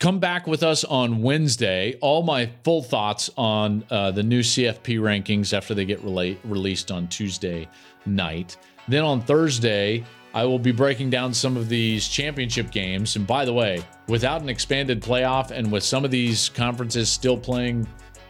come 0.00 0.18
back 0.18 0.48
with 0.48 0.64
us 0.64 0.82
on 0.82 1.22
Wednesday. 1.22 1.96
All 2.00 2.24
my 2.24 2.50
full 2.64 2.82
thoughts 2.82 3.30
on 3.36 3.84
uh, 3.88 4.10
the 4.10 4.22
new 4.22 4.40
CFP 4.40 4.98
rankings 4.98 5.52
after 5.52 5.74
they 5.74 5.84
get 5.84 6.02
released 6.02 6.90
on 6.90 7.06
Tuesday 7.06 7.68
night. 8.04 8.56
Then 8.88 9.04
on 9.04 9.20
Thursday, 9.20 10.04
I 10.34 10.44
will 10.44 10.58
be 10.58 10.72
breaking 10.72 11.10
down 11.10 11.34
some 11.34 11.56
of 11.56 11.68
these 11.68 12.08
championship 12.08 12.70
games. 12.70 13.16
And 13.16 13.26
by 13.26 13.44
the 13.44 13.52
way, 13.52 13.84
without 14.08 14.40
an 14.40 14.48
expanded 14.48 15.02
playoff 15.02 15.50
and 15.50 15.70
with 15.70 15.82
some 15.82 16.04
of 16.04 16.10
these 16.10 16.48
conferences 16.48 17.10
still 17.10 17.36
playing 17.36 17.86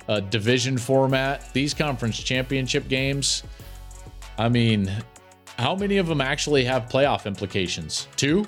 a 0.08 0.20
division 0.20 0.76
format, 0.78 1.52
these 1.52 1.74
conference 1.74 2.18
championship 2.18 2.88
games, 2.88 3.44
I 4.36 4.48
mean, 4.48 4.90
how 5.58 5.76
many 5.76 5.98
of 5.98 6.08
them 6.08 6.20
actually 6.20 6.64
have 6.64 6.88
playoff 6.88 7.26
implications? 7.26 8.08
Two? 8.16 8.46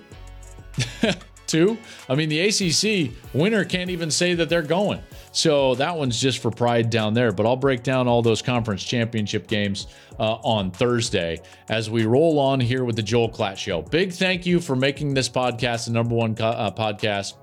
Two? 1.46 1.78
I 2.08 2.14
mean, 2.14 2.28
the 2.28 2.40
ACC 2.40 3.12
winner 3.34 3.64
can't 3.64 3.90
even 3.90 4.10
say 4.10 4.34
that 4.34 4.48
they're 4.48 4.62
going. 4.62 5.00
So 5.32 5.74
that 5.76 5.96
one's 5.96 6.20
just 6.20 6.38
for 6.38 6.50
pride 6.50 6.90
down 6.90 7.12
there. 7.12 7.32
But 7.32 7.46
I'll 7.46 7.56
break 7.56 7.82
down 7.82 8.08
all 8.08 8.22
those 8.22 8.40
conference 8.40 8.84
championship 8.84 9.46
games 9.46 9.88
uh, 10.18 10.34
on 10.34 10.70
Thursday 10.70 11.40
as 11.68 11.90
we 11.90 12.06
roll 12.06 12.38
on 12.38 12.60
here 12.60 12.84
with 12.84 12.96
the 12.96 13.02
Joel 13.02 13.28
Klatt 13.28 13.56
Show. 13.56 13.82
Big 13.82 14.12
thank 14.12 14.46
you 14.46 14.60
for 14.60 14.76
making 14.76 15.14
this 15.14 15.28
podcast 15.28 15.86
the 15.86 15.92
number 15.92 16.14
one 16.14 16.34
co- 16.34 16.44
uh, 16.46 16.70
podcast 16.70 17.34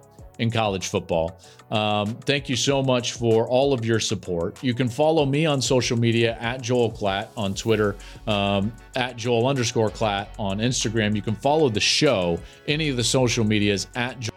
in 0.41 0.49
college 0.49 0.87
football. 0.87 1.39
Um, 1.69 2.15
thank 2.25 2.49
you 2.49 2.55
so 2.55 2.81
much 2.81 3.13
for 3.13 3.47
all 3.47 3.73
of 3.73 3.85
your 3.85 3.99
support. 3.99 4.61
You 4.61 4.73
can 4.73 4.89
follow 4.89 5.25
me 5.25 5.45
on 5.45 5.61
social 5.61 5.97
media 5.97 6.35
at 6.41 6.61
Joel 6.61 6.91
Klatt 6.91 7.27
on 7.37 7.53
Twitter, 7.53 7.95
um, 8.27 8.73
at 8.95 9.15
Joel 9.15 9.47
underscore 9.47 9.89
Klatt 9.89 10.27
on 10.39 10.57
Instagram. 10.57 11.15
You 11.15 11.21
can 11.21 11.35
follow 11.35 11.69
the 11.69 11.79
show, 11.79 12.39
any 12.67 12.89
of 12.89 12.97
the 12.97 13.03
social 13.03 13.45
medias 13.45 13.87
at 13.95 14.19
Joel 14.19 14.31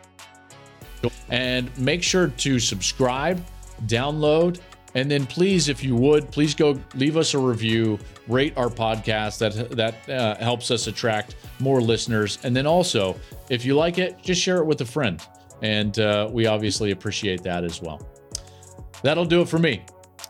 and 1.31 1.77
make 1.79 2.03
sure 2.03 2.29
to 2.29 2.59
subscribe, 2.59 3.45
download, 3.87 4.61
and 4.95 5.11
then 5.11 5.27
please, 5.27 5.69
if 5.69 5.83
you 5.83 5.97
would, 5.97 6.31
please 6.31 6.55
go 6.55 6.79
leave 6.95 7.17
us 7.17 7.35
a 7.35 7.39
review, 7.39 7.99
rate 8.29 8.57
our 8.57 8.69
podcast. 8.69 9.39
That 9.39 9.71
that 9.73 10.09
uh, 10.09 10.37
helps 10.37 10.71
us 10.71 10.87
attract 10.87 11.35
more 11.59 11.81
listeners. 11.81 12.39
And 12.45 12.55
then 12.55 12.67
also, 12.67 13.17
if 13.51 13.65
you 13.65 13.75
like 13.75 13.99
it, 13.99 14.23
just 14.23 14.41
share 14.41 14.59
it 14.59 14.65
with 14.65 14.81
a 14.83 14.85
friend, 14.85 15.21
and 15.65 15.99
uh, 15.99 16.29
we 16.31 16.47
obviously 16.47 16.91
appreciate 16.91 17.43
that 17.43 17.65
as 17.65 17.81
well. 17.81 18.07
That'll 19.03 19.25
do 19.25 19.41
it 19.41 19.49
for 19.49 19.59
me 19.59 19.83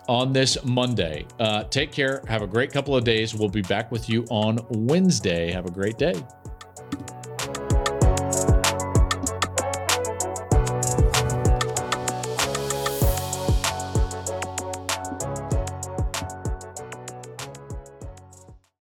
on 0.08 0.32
this 0.32 0.62
Monday. 0.64 1.26
Uh, 1.40 1.64
take 1.64 1.90
care. 1.90 2.22
Have 2.28 2.42
a 2.42 2.46
great 2.46 2.72
couple 2.72 2.96
of 2.96 3.02
days. 3.02 3.34
We'll 3.34 3.48
be 3.48 3.62
back 3.62 3.90
with 3.90 4.08
you 4.08 4.24
on 4.30 4.64
Wednesday. 4.70 5.50
Have 5.50 5.66
a 5.66 5.72
great 5.72 5.98
day. 5.98 6.14